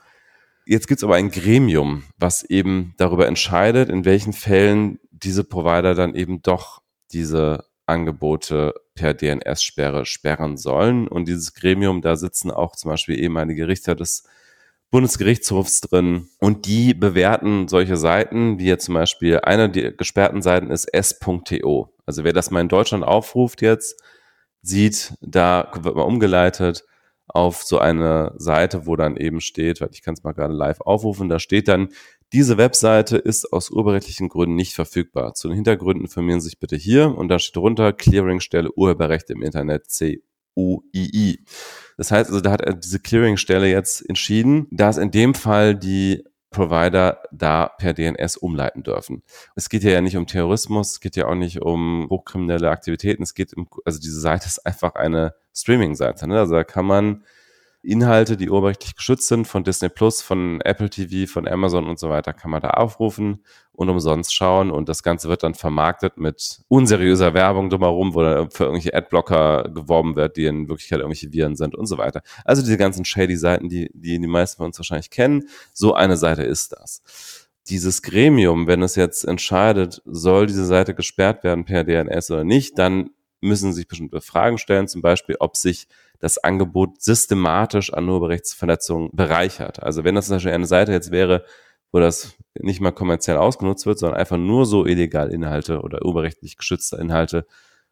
Jetzt 0.67 0.89
gibt 0.89 0.99
es 0.99 1.05
aber 1.05 1.15
ein 1.15 1.31
Gremium, 1.31 2.03
was 2.19 2.43
eben 2.43 2.93
darüber 2.99 3.27
entscheidet, 3.27 3.89
in 3.89 4.05
welchen 4.05 4.35
Fällen 4.35 4.99
diese 5.11 5.43
Provider 5.43 5.95
dann 5.95 6.15
eben 6.15 6.43
doch 6.43 6.83
diese 7.13 7.65
Angebote 7.87 8.75
per 8.95 9.15
DNS-Sperre 9.15 10.05
sperren 10.05 10.59
sollen. 10.59 11.09
Und 11.09 11.29
dieses 11.29 11.55
Gremium, 11.55 12.03
da 12.03 12.17
sitzen 12.17 12.51
auch 12.51 12.77
zum 12.77 12.91
Beispiel 12.91 13.19
ehemalige 13.19 13.69
Richter 13.69 13.95
des 13.95 14.25
Bundesgerichtshofs 14.93 15.81
drin 15.81 16.29
und 16.39 16.67
die 16.67 16.93
bewerten 16.93 17.67
solche 17.67 17.97
Seiten, 17.97 18.59
wie 18.59 18.67
jetzt 18.67 18.85
zum 18.85 18.95
Beispiel 18.95 19.41
eine 19.41 19.71
der 19.71 19.93
gesperrten 19.93 20.43
Seiten 20.43 20.71
ist 20.71 20.85
s.to. 20.93 21.89
Also 22.05 22.25
wer 22.25 22.35
das 22.35 22.51
mal 22.51 22.61
in 22.61 22.69
Deutschland 22.69 23.03
aufruft 23.03 23.63
jetzt, 23.63 23.99
sieht, 24.61 25.15
da 25.23 25.73
wird 25.81 25.97
mal 25.97 26.03
umgeleitet 26.03 26.85
auf 27.27 27.63
so 27.63 27.79
eine 27.79 28.35
Seite, 28.37 28.87
wo 28.87 28.95
dann 28.95 29.17
eben 29.17 29.41
steht, 29.41 29.81
ich 29.93 30.03
kann 30.03 30.13
es 30.13 30.25
mal 30.25 30.33
gerade 30.33 30.53
live 30.53 30.83
aufrufen, 30.83 31.31
da 31.31 31.39
steht 31.39 31.69
dann, 31.69 31.89
diese 32.35 32.59
Webseite 32.59 33.17
ist 33.17 33.51
aus 33.51 33.71
urheberrechtlichen 33.71 34.29
Gründen 34.29 34.57
nicht 34.57 34.75
verfügbar. 34.75 35.33
Zu 35.33 35.49
den 35.49 35.55
Hintergründen 35.55 36.05
informieren 36.05 36.41
Sie 36.41 36.51
sich 36.51 36.61
bitte 36.61 36.77
hier 36.77 37.17
und 37.17 37.29
da 37.29 37.39
steht 37.39 37.57
drunter 37.57 37.95
Clearingstelle 37.95 38.71
Urheberrechte 38.73 39.33
im 39.33 39.43
Internet 39.43 39.91
CUII. 40.55 41.45
Das 41.97 42.11
heißt 42.11 42.31
also, 42.31 42.41
da 42.41 42.53
hat 42.53 42.85
diese 42.85 43.01
Clearingstelle 43.01 43.69
jetzt 43.69 44.09
entschieden, 44.09 44.67
dass 44.71 44.97
in 44.97 45.11
dem 45.11 45.35
Fall 45.35 45.75
die 45.75 46.25
Provider 46.51 47.23
da 47.33 47.67
per 47.67 47.95
DNS 47.95 48.37
umleiten 48.37 48.83
dürfen. 48.83 49.23
Es 49.57 49.69
geht 49.69 49.83
ja 49.83 50.01
nicht 50.01 50.17
um 50.17 50.27
Terrorismus, 50.27 50.93
es 50.93 51.01
geht 51.01 51.17
ja 51.17 51.27
auch 51.27 51.35
nicht 51.35 51.63
um 51.63 52.07
hochkriminelle 52.11 52.71
Aktivitäten, 52.71 53.23
es 53.23 53.35
geht 53.35 53.55
um, 53.55 53.69
also 53.85 53.99
diese 53.99 54.21
Seite 54.21 54.47
ist 54.47 54.65
einfach 54.65 54.95
eine 54.95 55.35
Streaming-Seite. 55.55 56.29
Ne? 56.29 56.39
Also 56.39 56.55
da 56.55 56.65
kann 56.65 56.87
man 56.87 57.25
Inhalte, 57.83 58.37
die 58.37 58.49
urheberrechtlich 58.49 58.95
geschützt 58.95 59.29
sind, 59.29 59.47
von 59.47 59.65
Disney 59.65 59.89
Plus, 59.89 60.23
von 60.23 60.61
Apple 60.61 60.89
TV, 60.89 61.31
von 61.31 61.49
Amazon 61.49 61.89
und 61.89 61.99
so 61.99 62.09
weiter, 62.09 62.33
kann 62.33 62.51
man 62.51 62.63
da 62.63 62.71
aufrufen 62.71 63.43
und 63.73 63.89
umsonst 63.89 64.35
schauen. 64.35 64.71
Und 64.71 64.89
das 64.89 65.03
Ganze 65.03 65.29
wird 65.29 65.43
dann 65.43 65.55
vermarktet 65.55 66.17
mit 66.17 66.61
unseriöser 66.69 67.35
Werbung 67.35 67.71
drumherum, 67.71 68.15
wo 68.15 68.23
dann 68.23 68.51
für 68.51 68.65
irgendwelche 68.65 68.95
Adblocker 68.95 69.71
geworben 69.75 70.15
wird, 70.15 70.37
die 70.37 70.47
in 70.47 70.69
Wirklichkeit 70.69 71.01
irgendwelche 71.01 71.33
Viren 71.33 71.57
sind 71.57 71.75
und 71.75 71.87
so 71.87 71.99
weiter. 71.99 72.23
Also 72.45 72.63
diese 72.63 72.79
ganzen 72.79 73.05
shady 73.05 73.37
Seiten, 73.37 73.69
die, 73.69 73.91
die 73.95 74.19
die 74.19 74.27
meisten 74.27 74.59
von 74.59 74.67
uns 74.67 74.79
wahrscheinlich 74.79 75.11
kennen. 75.11 75.49
So 75.73 75.95
eine 75.95 76.17
Seite 76.17 76.43
ist 76.43 76.73
das 76.73 77.03
dieses 77.69 78.03
Gremium, 78.03 78.67
wenn 78.67 78.83
es 78.83 78.97
jetzt 78.97 79.25
entscheidet, 79.25 80.03
soll 80.05 80.47
diese 80.47 80.67
Seite 80.67 80.95
gesperrt 80.95 81.45
werden 81.45 81.65
per 81.65 81.85
DNS 81.85 82.31
oder 82.33 82.45
nicht, 82.45 82.77
dann 82.77 83.11
müssen 83.41 83.73
sich 83.73 83.89
bestimmte 83.89 84.21
Fragen 84.21 84.59
stellen, 84.59 84.89
zum 84.89 85.03
Beispiel, 85.03 85.37
ob 85.39 85.57
sich 85.57 85.89
das 86.23 86.39
Angebot 86.39 87.03
systematisch 87.03 87.93
an 87.93 88.09
Urheberrechtsverletzungen 88.09 89.11
bereichert. 89.13 89.83
Also 89.83 90.05
wenn 90.05 90.15
das 90.15 90.29
zum 90.29 90.39
eine 90.39 90.67
Seite 90.67 90.93
jetzt 90.93 91.11
wäre, 91.11 91.45
wo 91.91 91.99
das 91.99 92.35
nicht 92.61 92.81
mal 92.81 92.93
kommerziell 92.93 93.37
ausgenutzt 93.37 93.87
wird, 93.87 93.99
sondern 93.99 94.21
einfach 94.21 94.37
nur 94.37 94.65
so 94.65 94.87
illegal 94.87 95.33
Inhalte 95.33 95.81
oder 95.81 96.05
urheberrechtlich 96.05 96.57
geschützte 96.57 96.97
Inhalte 96.97 97.45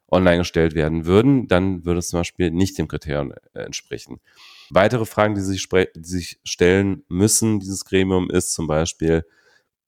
online 0.09 0.39
gestellt 0.39 0.75
werden 0.75 1.05
würden, 1.05 1.49
dann 1.49 1.83
würde 1.83 1.99
es 1.99 2.07
zum 2.07 2.21
Beispiel 2.21 2.51
nicht 2.51 2.77
dem 2.77 2.87
Kriterium 2.87 3.33
äh, 3.53 3.63
entsprechen. 3.63 4.21
Weitere 4.69 5.05
Fragen, 5.05 5.35
die 5.35 5.41
sich, 5.41 5.67
die 5.67 6.03
sich 6.03 6.39
stellen 6.45 7.03
müssen, 7.09 7.59
dieses 7.59 7.83
Gremium, 7.83 8.29
ist 8.29 8.53
zum 8.53 8.65
Beispiel, 8.65 9.25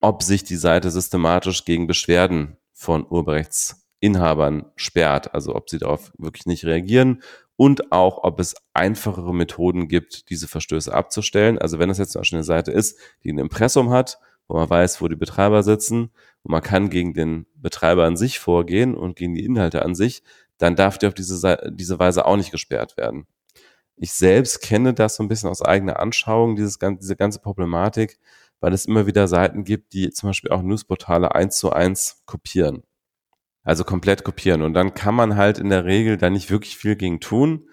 ob 0.02 0.22
sich 0.22 0.44
die 0.44 0.58
Seite 0.58 0.92
systematisch 0.92 1.64
gegen 1.64 1.88
Beschwerden 1.88 2.58
von 2.74 3.06
Urheberrechtsinhabern 3.10 4.66
sperrt, 4.76 5.34
also 5.34 5.56
ob 5.56 5.70
sie 5.70 5.78
darauf 5.78 6.12
wirklich 6.18 6.46
nicht 6.46 6.66
reagieren 6.66 7.22
und 7.56 7.92
auch, 7.92 8.24
ob 8.24 8.40
es 8.40 8.56
einfachere 8.74 9.34
Methoden 9.34 9.88
gibt, 9.88 10.30
diese 10.30 10.48
Verstöße 10.48 10.94
abzustellen. 10.94 11.58
Also 11.60 11.80
wenn 11.80 11.90
es 11.90 11.98
jetzt 11.98 12.14
zum 12.14 12.22
Beispiel 12.22 12.38
eine 12.38 12.44
Seite 12.44 12.72
ist, 12.72 13.00
die 13.24 13.32
ein 13.32 13.38
Impressum 13.38 13.92
hat, 13.92 14.20
wo 14.48 14.58
man 14.58 14.70
weiß, 14.70 15.02
wo 15.02 15.08
die 15.08 15.16
Betreiber 15.16 15.64
sitzen 15.64 16.12
und 16.44 16.52
man 16.52 16.62
kann 16.62 16.90
gegen 16.90 17.14
den 17.14 17.46
Betreiber 17.56 18.06
an 18.06 18.18
sich 18.18 18.40
vorgehen 18.40 18.96
und 18.96 19.16
gegen 19.16 19.36
die 19.36 19.46
Inhalte 19.46 19.84
an 19.84 19.96
sich, 19.96 20.24
dann 20.58 20.76
darf 20.76 20.98
die 20.98 21.08
auf 21.08 21.14
diese, 21.14 21.72
diese 21.72 22.00
Weise 22.00 22.26
auch 22.26 22.38
nicht 22.38 22.52
gesperrt 22.52 22.98
werden. 22.98 23.28
Ich 23.96 24.14
selbst 24.14 24.62
kenne 24.62 24.94
das 24.94 25.16
so 25.16 25.24
ein 25.24 25.30
bisschen 25.30 25.50
aus 25.50 25.62
eigener 25.62 26.00
Anschauung, 26.00 26.56
dieses, 26.56 26.80
diese 26.80 27.16
ganze 27.16 27.40
Problematik, 27.40 28.20
weil 28.60 28.74
es 28.74 28.86
immer 28.86 29.06
wieder 29.06 29.28
Seiten 29.28 29.64
gibt, 29.64 29.94
die 29.94 30.10
zum 30.10 30.30
Beispiel 30.30 30.52
auch 30.52 30.62
Newsportale 30.62 31.36
eins 31.36 31.58
zu 31.58 31.72
eins 31.72 32.24
kopieren. 32.26 32.84
Also 33.64 33.84
komplett 33.84 34.24
kopieren. 34.24 34.62
Und 34.62 34.74
dann 34.74 34.94
kann 34.94 35.16
man 35.16 35.36
halt 35.36 35.58
in 35.58 35.70
der 35.70 35.86
Regel 35.86 36.18
da 36.18 36.30
nicht 36.30 36.52
wirklich 36.52 36.78
viel 36.78 36.96
gegen 36.96 37.20
tun. 37.20 37.68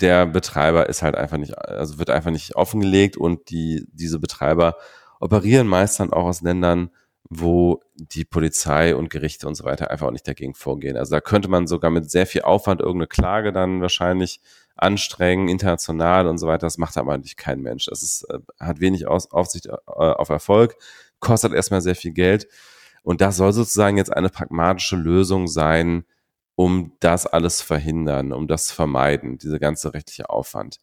Der 0.00 0.26
Betreiber 0.26 0.88
ist 0.88 1.02
halt 1.02 1.16
einfach 1.16 1.38
nicht, 1.38 1.56
also 1.58 1.98
wird 1.98 2.10
einfach 2.10 2.30
nicht 2.30 2.56
offengelegt 2.56 3.16
und 3.16 3.50
die, 3.50 3.86
diese 3.92 4.18
Betreiber 4.18 4.76
operieren 5.20 5.66
meist 5.66 5.98
dann 6.00 6.12
auch 6.12 6.26
aus 6.26 6.40
Ländern, 6.40 6.90
wo 7.30 7.80
die 7.94 8.24
Polizei 8.24 8.96
und 8.96 9.10
Gerichte 9.10 9.46
und 9.46 9.54
so 9.54 9.64
weiter 9.64 9.90
einfach 9.90 10.06
auch 10.06 10.12
nicht 10.12 10.26
dagegen 10.26 10.54
vorgehen. 10.54 10.96
Also 10.96 11.14
da 11.14 11.20
könnte 11.20 11.48
man 11.48 11.66
sogar 11.66 11.90
mit 11.90 12.10
sehr 12.10 12.26
viel 12.26 12.42
Aufwand 12.42 12.80
irgendeine 12.80 13.08
Klage 13.08 13.52
dann 13.52 13.82
wahrscheinlich 13.82 14.40
anstrengen, 14.76 15.48
international 15.48 16.26
und 16.26 16.38
so 16.38 16.46
weiter. 16.46 16.66
Das 16.66 16.78
macht 16.78 16.96
aber 16.96 17.12
eigentlich 17.12 17.36
kein 17.36 17.60
Mensch. 17.60 17.86
Das 17.86 18.02
ist, 18.02 18.24
äh, 18.30 18.38
hat 18.58 18.80
wenig 18.80 19.06
Aus, 19.08 19.30
Aufsicht 19.30 19.66
äh, 19.66 19.72
auf 19.86 20.28
Erfolg, 20.30 20.76
kostet 21.20 21.52
erstmal 21.52 21.82
sehr 21.82 21.96
viel 21.96 22.12
Geld 22.12 22.48
und 23.02 23.20
das 23.20 23.36
soll 23.36 23.52
sozusagen 23.52 23.96
jetzt 23.96 24.12
eine 24.12 24.28
pragmatische 24.28 24.96
Lösung 24.96 25.46
sein, 25.48 26.04
um 26.54 26.92
das 27.00 27.26
alles 27.26 27.62
verhindern, 27.62 28.32
um 28.32 28.48
das 28.48 28.66
zu 28.66 28.74
vermeiden, 28.74 29.38
diese 29.38 29.60
ganze 29.60 29.94
rechtliche 29.94 30.28
Aufwand. 30.28 30.78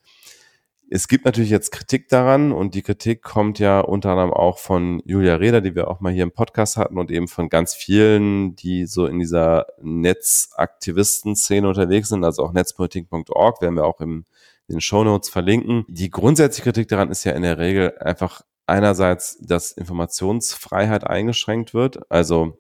Es 0.90 1.08
gibt 1.08 1.26
natürlich 1.26 1.50
jetzt 1.50 1.72
Kritik 1.72 2.10
daran 2.10 2.52
und 2.52 2.76
die 2.76 2.84
Kritik 2.84 3.24
kommt 3.24 3.58
ja 3.58 3.80
unter 3.80 4.12
anderem 4.12 4.32
auch 4.32 4.60
von 4.60 5.02
Julia 5.04 5.36
Reda, 5.36 5.60
die 5.60 5.74
wir 5.74 5.90
auch 5.90 6.00
mal 6.00 6.14
hier 6.14 6.24
im 6.24 6.32
Podcast 6.32 6.78
hatten 6.78 7.00
und 7.00 7.10
eben 7.10 7.28
von 7.28 7.50
ganz 7.50 7.74
vielen, 7.74 8.56
die 8.56 8.86
so 8.86 9.08
in 9.08 9.20
dieser 9.20 9.66
Netzaktivisten-Szene 9.82 11.68
unterwegs 11.68 12.10
sind, 12.10 12.24
also 12.24 12.44
auch 12.44 12.54
netzpolitik.org, 12.54 13.62
werden 13.62 13.76
wir 13.76 13.86
auch 13.86 14.00
in 14.00 14.26
den 14.70 14.80
Shownotes 14.80 15.30
verlinken. 15.30 15.86
Die 15.88 16.12
grundsätzliche 16.12 16.72
Kritik 16.72 16.88
daran 16.88 17.10
ist 17.10 17.24
ja 17.24 17.32
in 17.32 17.42
der 17.42 17.58
Regel 17.58 17.98
einfach 18.00 18.44
einerseits, 18.68 19.38
dass 19.40 19.72
Informationsfreiheit 19.72 21.06
eingeschränkt 21.06 21.74
wird. 21.74 22.10
Also 22.12 22.58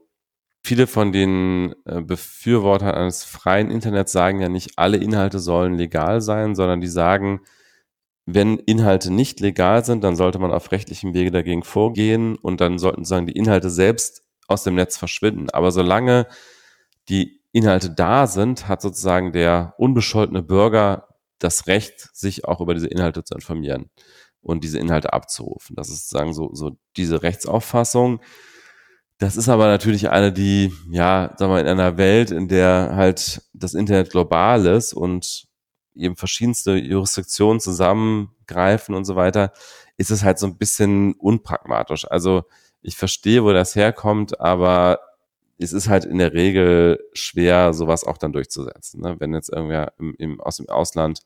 viele 0.63 0.87
von 0.87 1.11
den 1.11 1.75
äh, 1.85 2.01
Befürwortern 2.01 2.91
eines 2.91 3.23
freien 3.23 3.71
Internets 3.71 4.11
sagen 4.11 4.41
ja 4.41 4.49
nicht, 4.49 4.77
alle 4.77 4.97
Inhalte 4.97 5.39
sollen 5.39 5.75
legal 5.75 6.21
sein, 6.21 6.55
sondern 6.55 6.81
die 6.81 6.87
sagen, 6.87 7.41
wenn 8.25 8.57
Inhalte 8.57 9.11
nicht 9.11 9.39
legal 9.39 9.85
sind, 9.85 10.03
dann 10.03 10.15
sollte 10.15 10.39
man 10.39 10.51
auf 10.51 10.71
rechtlichem 10.71 11.13
Wege 11.13 11.29
dagegen 11.31 11.63
vorgehen 11.63 12.35
und 12.35 12.59
dann 12.59 12.79
sollten 12.79 13.05
sagen 13.05 13.27
die 13.27 13.37
Inhalte 13.37 13.69
selbst 13.69 14.23
aus 14.47 14.63
dem 14.63 14.75
Netz 14.75 14.97
verschwinden. 14.97 15.49
Aber 15.51 15.71
solange 15.71 16.27
die 17.07 17.39
Inhalte 17.51 17.91
da 17.91 18.25
sind, 18.25 18.67
hat 18.67 18.81
sozusagen 18.81 19.31
der 19.31 19.75
unbescholtene 19.77 20.41
Bürger 20.41 21.07
das 21.37 21.67
Recht, 21.67 22.09
sich 22.15 22.45
auch 22.45 22.61
über 22.61 22.73
diese 22.73 22.87
Inhalte 22.87 23.23
zu 23.23 23.35
informieren 23.35 23.91
und 24.45 24.63
diese 24.63 24.79
Inhalte 24.79 25.13
abzurufen. 25.13 25.75
Das 25.75 25.89
ist 25.89 26.09
sozusagen 26.09 26.33
so, 26.33 26.53
so 26.53 26.77
diese 26.97 27.23
Rechtsauffassung. 27.23 28.21
Das 29.17 29.37
ist 29.37 29.49
aber 29.49 29.67
natürlich 29.67 30.09
eine, 30.09 30.31
die, 30.31 30.71
ja, 30.89 31.33
sagen 31.37 31.53
wir, 31.53 31.61
in 31.61 31.67
einer 31.67 31.97
Welt, 31.97 32.31
in 32.31 32.47
der 32.47 32.91
halt 32.95 33.41
das 33.53 33.73
Internet 33.73 34.11
global 34.11 34.65
ist 34.65 34.93
und 34.93 35.47
eben 35.95 36.15
verschiedenste 36.15 36.75
Jurisdiktionen 36.75 37.59
zusammengreifen 37.59 38.93
und 38.93 39.05
so 39.05 39.15
weiter, 39.15 39.53
ist 39.97 40.11
es 40.11 40.23
halt 40.23 40.37
so 40.37 40.45
ein 40.45 40.57
bisschen 40.57 41.13
unpragmatisch. 41.13 42.05
Also 42.11 42.43
ich 42.81 42.97
verstehe, 42.97 43.43
wo 43.43 43.51
das 43.53 43.75
herkommt, 43.75 44.39
aber 44.39 44.99
es 45.57 45.73
ist 45.73 45.87
halt 45.87 46.05
in 46.05 46.17
der 46.17 46.33
Regel 46.33 46.99
schwer, 47.13 47.73
sowas 47.73 48.03
auch 48.03 48.17
dann 48.17 48.33
durchzusetzen. 48.33 49.01
Ne? 49.01 49.15
Wenn 49.19 49.33
jetzt 49.33 49.49
irgendwer 49.49 49.93
im, 49.97 50.13
im, 50.17 50.41
aus 50.41 50.57
dem 50.57 50.69
Ausland 50.69 51.21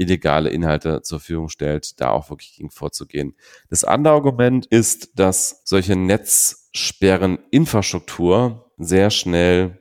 illegale 0.00 0.50
Inhalte 0.50 1.02
zur 1.02 1.20
Verfügung 1.20 1.50
stellt, 1.50 2.00
da 2.00 2.10
auch 2.10 2.30
wirklich 2.30 2.56
gegen 2.56 2.70
vorzugehen. 2.70 3.36
Das 3.68 3.84
andere 3.84 4.14
Argument 4.14 4.64
ist, 4.66 5.18
dass 5.18 5.60
solche 5.64 5.94
Netzsperreninfrastruktur 5.94 8.72
sehr 8.78 9.10
schnell 9.10 9.76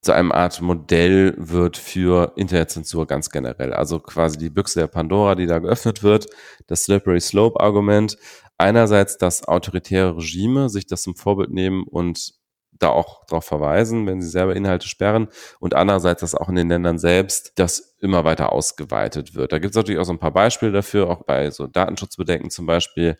zu 0.00 0.12
einem 0.12 0.32
Art 0.32 0.62
Modell 0.62 1.34
wird 1.36 1.76
für 1.76 2.32
Internetzensur 2.36 3.06
ganz 3.06 3.28
generell. 3.30 3.74
Also 3.74 4.00
quasi 4.00 4.38
die 4.38 4.50
Büchse 4.50 4.80
der 4.80 4.86
Pandora, 4.86 5.34
die 5.34 5.46
da 5.46 5.58
geöffnet 5.58 6.02
wird, 6.02 6.26
das 6.66 6.84
Slippery 6.84 7.20
Slope 7.20 7.60
Argument. 7.60 8.16
Einerseits, 8.56 9.18
dass 9.18 9.46
autoritäre 9.46 10.16
Regime 10.16 10.70
sich 10.70 10.86
das 10.86 11.02
zum 11.02 11.16
Vorbild 11.16 11.50
nehmen 11.50 11.84
und 11.84 12.32
da 12.78 12.88
auch 12.88 13.24
darauf 13.26 13.44
verweisen, 13.44 14.06
wenn 14.06 14.20
sie 14.20 14.28
selber 14.28 14.54
Inhalte 14.56 14.88
sperren 14.88 15.28
und 15.60 15.74
andererseits, 15.74 16.20
dass 16.20 16.34
auch 16.34 16.48
in 16.48 16.56
den 16.56 16.68
Ländern 16.68 16.98
selbst 16.98 17.52
das 17.56 17.96
immer 18.00 18.24
weiter 18.24 18.52
ausgeweitet 18.52 19.34
wird. 19.34 19.52
Da 19.52 19.58
gibt 19.58 19.72
es 19.72 19.76
natürlich 19.76 20.00
auch 20.00 20.04
so 20.04 20.12
ein 20.12 20.18
paar 20.18 20.32
Beispiele 20.32 20.72
dafür, 20.72 21.08
auch 21.08 21.24
bei 21.24 21.50
so 21.50 21.66
Datenschutzbedenken 21.66 22.50
zum 22.50 22.66
Beispiel, 22.66 23.16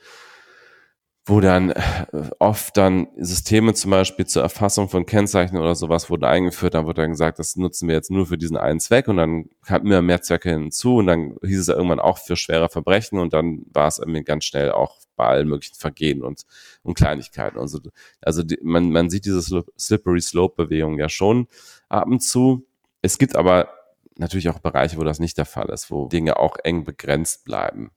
wo 1.26 1.40
dann 1.40 1.70
äh, 1.70 2.02
oft 2.38 2.76
dann 2.76 3.08
Systeme 3.16 3.72
zum 3.72 3.90
Beispiel 3.90 4.26
zur 4.26 4.42
Erfassung 4.42 4.90
von 4.90 5.06
Kennzeichen 5.06 5.56
oder 5.56 5.74
sowas 5.74 6.10
wurden 6.10 6.24
eingeführt, 6.24 6.74
dann 6.74 6.84
wurde 6.84 7.00
dann 7.00 7.12
gesagt, 7.12 7.38
das 7.38 7.56
nutzen 7.56 7.88
wir 7.88 7.94
jetzt 7.94 8.10
nur 8.10 8.26
für 8.26 8.36
diesen 8.36 8.58
einen 8.58 8.78
Zweck 8.78 9.08
und 9.08 9.16
dann 9.16 9.48
kamen 9.64 9.86
immer 9.86 10.02
mehr 10.02 10.20
Zwecke 10.20 10.50
hinzu 10.50 10.96
und 10.96 11.06
dann 11.06 11.36
hieß 11.42 11.60
es 11.60 11.68
irgendwann 11.68 12.00
auch 12.00 12.18
für 12.18 12.36
schwere 12.36 12.68
Verbrechen 12.68 13.18
und 13.18 13.32
dann 13.32 13.64
war 13.72 13.88
es 13.88 13.98
irgendwie 13.98 14.22
ganz 14.22 14.44
schnell 14.44 14.72
auch 14.72 14.98
bei 15.16 15.26
allen 15.26 15.48
möglichen 15.48 15.76
Vergehen 15.76 16.22
und, 16.22 16.42
und 16.82 16.94
Kleinigkeiten. 16.94 17.58
Also, 17.58 17.78
also 18.20 18.42
die, 18.42 18.58
man, 18.62 18.90
man 18.90 19.08
sieht 19.08 19.24
diese 19.24 19.64
Slippery 19.78 20.20
Slope-Bewegung 20.20 20.98
ja 20.98 21.08
schon 21.08 21.48
ab 21.88 22.06
und 22.06 22.20
zu. 22.20 22.66
Es 23.00 23.16
gibt 23.16 23.34
aber 23.34 23.68
natürlich 24.16 24.50
auch 24.50 24.58
Bereiche, 24.58 24.98
wo 24.98 25.04
das 25.04 25.20
nicht 25.20 25.38
der 25.38 25.46
Fall 25.46 25.70
ist, 25.70 25.90
wo 25.90 26.08
Dinge 26.08 26.38
auch 26.38 26.56
eng 26.62 26.84
begrenzt 26.84 27.44
bleiben. 27.44 27.92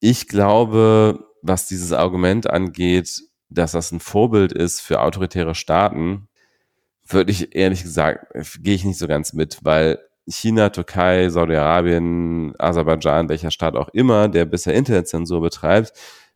Ich 0.00 0.26
glaube, 0.26 1.31
was 1.42 1.66
dieses 1.68 1.92
Argument 1.92 2.48
angeht, 2.48 3.22
dass 3.50 3.72
das 3.72 3.92
ein 3.92 4.00
Vorbild 4.00 4.52
ist 4.52 4.80
für 4.80 5.00
autoritäre 5.00 5.54
Staaten, 5.54 6.28
würde 7.06 7.30
ich 7.30 7.54
ehrlich 7.54 7.82
gesagt, 7.82 8.26
gehe 8.60 8.74
ich 8.74 8.84
nicht 8.84 8.98
so 8.98 9.06
ganz 9.06 9.32
mit, 9.32 9.58
weil 9.62 9.98
China, 10.26 10.70
Türkei, 10.70 11.28
Saudi-Arabien, 11.28 12.54
Aserbaidschan, 12.58 13.28
welcher 13.28 13.50
Staat 13.50 13.76
auch 13.76 13.88
immer, 13.88 14.28
der 14.28 14.44
bisher 14.44 14.74
Internetzensur 14.74 15.40
betreibt, 15.40 15.92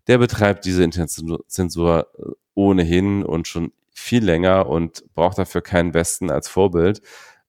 der 0.08 0.18
betreibt 0.18 0.64
diese 0.64 0.82
Internetzensur 0.82 2.08
ohnehin 2.54 3.22
und 3.24 3.48
schon 3.48 3.72
viel 3.92 4.24
länger 4.24 4.68
und 4.68 5.04
braucht 5.14 5.38
dafür 5.38 5.62
keinen 5.62 5.94
Westen 5.94 6.30
als 6.30 6.48
Vorbild. 6.48 7.00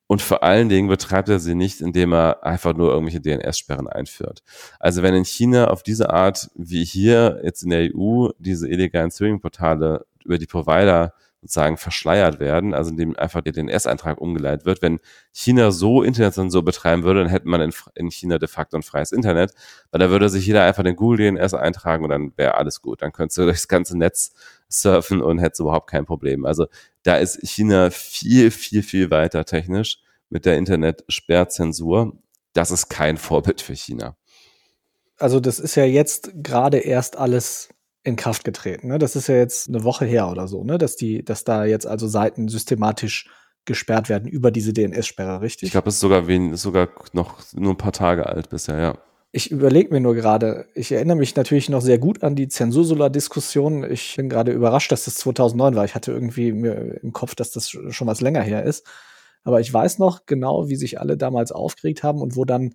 Und 0.08 0.22
vor 0.22 0.42
allen 0.42 0.70
Dingen 0.70 0.88
betreibt 0.88 1.28
er 1.28 1.40
sie 1.40 1.54
nicht, 1.54 1.82
indem 1.82 2.14
er 2.14 2.44
einfach 2.44 2.74
nur 2.74 2.92
irgendwelche 2.92 3.20
DNS-Sperren 3.20 3.88
einführt. 3.88 4.42
Also 4.80 5.04
wenn 5.04 5.14
in 5.14 5.26
China 5.26 5.68
auf 5.68 5.84
diese 5.84 6.10
Art 6.10 6.50
wie 6.56 6.86
hier 6.86 7.42
jetzt 7.44 7.64
in 7.64 7.70
der 7.70 7.90
EU 7.94 8.30
diese 8.40 8.70
illegalen 8.70 9.12
Streaming-Portale 9.12 10.06
über 10.24 10.38
die 10.38 10.46
Provider 10.46 11.14
sozusagen 11.42 11.78
verschleiert 11.78 12.40
werden, 12.40 12.74
also 12.74 12.90
indem 12.92 13.16
einfach 13.16 13.42
der 13.42 13.54
DNS-Eintrag 13.54 14.20
umgeleitet 14.20 14.66
wird. 14.66 14.82
Wenn 14.82 15.00
China 15.32 15.72
so 15.72 16.02
Internetzensur 16.02 16.66
betreiben 16.66 17.04
würde, 17.04 17.22
dann 17.22 17.30
hätte 17.30 17.48
man 17.48 17.62
in, 17.62 17.74
in, 17.96 18.10
China 18.10 18.38
de 18.40 18.48
facto 18.48 18.76
ein 18.76 18.84
freies 18.84 19.12
Internet, 19.12 19.54
weil 19.92 20.00
da 20.00 20.10
würde 20.10 20.30
sich 20.30 20.46
jeder 20.48 20.64
einfach 20.64 20.84
den 20.84 20.96
Google 20.96 21.32
DNS 21.32 21.54
eintragen 21.54 22.04
und 22.04 22.10
dann 22.10 22.34
wäre 22.38 22.56
alles 22.56 22.82
gut. 22.82 23.02
Dann 23.02 23.12
könntest 23.12 23.38
du 23.38 23.44
durchs 23.46 23.68
ganze 23.68 23.98
Netz 23.98 24.34
surfen 24.68 25.22
und 25.22 25.40
hättest 25.40 25.62
überhaupt 25.62 25.90
kein 25.90 26.06
Problem. 26.06 26.46
Also 26.46 26.68
da 27.04 27.18
ist 27.18 27.40
China 27.48 27.92
viel, 27.92 28.52
viel, 28.52 28.84
viel 28.84 29.12
weiter 29.12 29.46
technisch 29.46 30.00
mit 30.30 30.46
der 30.46 30.58
Internet-Sperrzensur. 30.58 32.18
Das 32.54 32.72
ist 32.72 32.90
kein 32.90 33.18
Vorbild 33.18 33.62
für 33.62 33.76
China. 33.76 34.18
Also 35.20 35.40
das 35.40 35.60
ist 35.60 35.76
ja 35.76 35.86
jetzt 35.86 36.32
gerade 36.36 36.78
erst 36.80 37.18
alles 37.18 37.70
in 38.08 38.16
Kraft 38.16 38.46
getreten. 38.46 38.88
Ne? 38.88 39.00
Das 39.00 39.18
ist 39.18 39.28
ja 39.28 39.36
jetzt 39.36 39.68
eine 39.68 39.84
Woche 39.84 40.06
her 40.06 40.30
oder 40.30 40.48
so, 40.48 40.64
ne? 40.64 40.78
dass 40.78 40.96
die, 40.96 41.26
dass 41.26 41.44
da 41.44 41.66
jetzt 41.66 41.86
also 41.86 42.08
Seiten 42.08 42.48
systematisch 42.48 43.30
gesperrt 43.66 44.08
werden 44.08 44.30
über 44.30 44.50
diese 44.50 44.72
DNS-Sperre, 44.72 45.42
richtig? 45.42 45.68
Ich 45.68 45.72
glaube, 45.72 45.90
es 45.90 45.96
ist 45.96 46.00
sogar, 46.00 46.26
wen, 46.26 46.56
sogar 46.56 46.88
noch 47.12 47.40
nur 47.54 47.74
ein 47.74 47.78
paar 47.78 47.92
Tage 47.92 48.26
alt 48.26 48.50
bisher, 48.50 48.80
ja. 48.80 48.98
Ich 49.34 49.52
überlege 49.52 49.94
mir 49.94 50.00
nur 50.00 50.16
gerade, 50.16 50.68
ich 50.74 50.94
erinnere 50.94 51.18
mich 51.18 51.36
natürlich 51.36 51.68
noch 51.68 51.82
sehr 51.82 52.00
gut 52.00 52.24
an 52.24 52.36
die 52.36 52.48
Zensursula-Diskussion. 52.48 53.84
Ich 53.92 54.16
bin 54.16 54.30
gerade 54.30 54.54
überrascht, 54.54 54.94
dass 54.94 55.04
das 55.04 55.16
2009 55.16 55.76
war. 55.76 55.84
Ich 55.84 55.94
hatte 55.94 56.14
irgendwie 56.14 56.54
mir 56.54 57.04
im 57.04 57.12
Kopf, 57.12 57.36
dass 57.36 57.52
das 57.52 57.70
schon 57.70 58.08
was 58.08 58.22
länger 58.22 58.42
her 58.42 58.64
ist. 58.64 58.88
Aber 59.44 59.60
ich 59.60 59.72
weiß 59.72 60.00
noch 60.00 60.26
genau, 60.26 60.70
wie 60.70 60.78
sich 60.78 61.02
alle 61.02 61.18
damals 61.18 61.52
aufgeregt 61.52 62.04
haben 62.04 62.22
und 62.22 62.38
wo 62.38 62.46
dann 62.46 62.74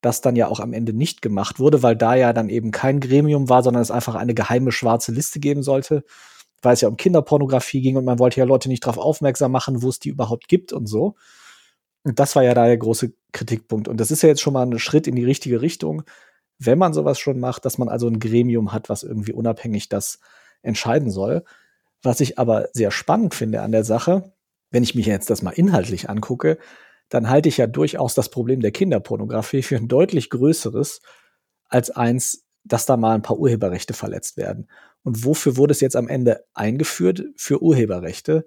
das 0.00 0.20
dann 0.20 0.36
ja 0.36 0.48
auch 0.48 0.60
am 0.60 0.72
Ende 0.72 0.92
nicht 0.92 1.22
gemacht 1.22 1.58
wurde, 1.58 1.82
weil 1.82 1.96
da 1.96 2.14
ja 2.14 2.32
dann 2.32 2.48
eben 2.48 2.70
kein 2.70 3.00
Gremium 3.00 3.48
war, 3.48 3.62
sondern 3.62 3.82
es 3.82 3.90
einfach 3.90 4.14
eine 4.14 4.34
geheime 4.34 4.72
schwarze 4.72 5.12
Liste 5.12 5.40
geben 5.40 5.62
sollte, 5.62 6.04
weil 6.62 6.74
es 6.74 6.80
ja 6.80 6.88
um 6.88 6.96
Kinderpornografie 6.96 7.80
ging 7.80 7.96
und 7.96 8.04
man 8.04 8.18
wollte 8.18 8.40
ja 8.40 8.46
Leute 8.46 8.68
nicht 8.68 8.84
darauf 8.84 8.98
aufmerksam 8.98 9.52
machen, 9.52 9.82
wo 9.82 9.88
es 9.88 9.98
die 9.98 10.10
überhaupt 10.10 10.48
gibt 10.48 10.72
und 10.72 10.86
so. 10.86 11.16
Und 12.04 12.18
das 12.18 12.36
war 12.36 12.44
ja 12.44 12.54
da 12.54 12.66
der 12.66 12.78
große 12.78 13.12
Kritikpunkt. 13.32 13.88
Und 13.88 13.98
das 13.98 14.10
ist 14.10 14.22
ja 14.22 14.28
jetzt 14.28 14.40
schon 14.40 14.52
mal 14.52 14.64
ein 14.64 14.78
Schritt 14.78 15.06
in 15.06 15.16
die 15.16 15.24
richtige 15.24 15.60
Richtung, 15.60 16.04
wenn 16.58 16.78
man 16.78 16.92
sowas 16.92 17.18
schon 17.18 17.40
macht, 17.40 17.64
dass 17.64 17.78
man 17.78 17.88
also 17.88 18.08
ein 18.08 18.20
Gremium 18.20 18.72
hat, 18.72 18.88
was 18.88 19.02
irgendwie 19.02 19.32
unabhängig 19.32 19.88
das 19.88 20.20
entscheiden 20.62 21.10
soll. 21.10 21.44
Was 22.02 22.20
ich 22.20 22.38
aber 22.38 22.68
sehr 22.72 22.90
spannend 22.90 23.34
finde 23.34 23.62
an 23.62 23.72
der 23.72 23.84
Sache, 23.84 24.32
wenn 24.70 24.82
ich 24.82 24.94
mich 24.94 25.06
jetzt 25.06 25.30
das 25.30 25.42
mal 25.42 25.50
inhaltlich 25.50 26.08
angucke, 26.08 26.58
dann 27.08 27.28
halte 27.28 27.48
ich 27.48 27.56
ja 27.56 27.66
durchaus 27.66 28.14
das 28.14 28.28
Problem 28.28 28.60
der 28.60 28.70
Kinderpornografie 28.70 29.62
für 29.62 29.76
ein 29.76 29.88
deutlich 29.88 30.30
größeres 30.30 31.00
als 31.68 31.90
eins, 31.90 32.44
dass 32.64 32.86
da 32.86 32.96
mal 32.96 33.14
ein 33.14 33.22
paar 33.22 33.38
Urheberrechte 33.38 33.94
verletzt 33.94 34.36
werden. 34.36 34.68
Und 35.02 35.24
wofür 35.24 35.56
wurde 35.56 35.72
es 35.72 35.80
jetzt 35.80 35.96
am 35.96 36.08
Ende 36.08 36.44
eingeführt? 36.54 37.24
Für 37.36 37.62
Urheberrechte. 37.62 38.46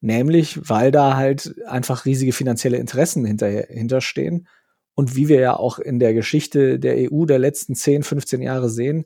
Nämlich, 0.00 0.68
weil 0.68 0.92
da 0.92 1.16
halt 1.16 1.54
einfach 1.66 2.04
riesige 2.04 2.32
finanzielle 2.32 2.78
Interessen 2.78 3.24
hinterstehen. 3.24 4.46
Und 4.94 5.16
wie 5.16 5.28
wir 5.28 5.40
ja 5.40 5.56
auch 5.56 5.78
in 5.78 5.98
der 5.98 6.14
Geschichte 6.14 6.78
der 6.78 7.10
EU 7.10 7.24
der 7.24 7.38
letzten 7.38 7.74
10, 7.74 8.02
15 8.02 8.42
Jahre 8.42 8.68
sehen, 8.68 9.04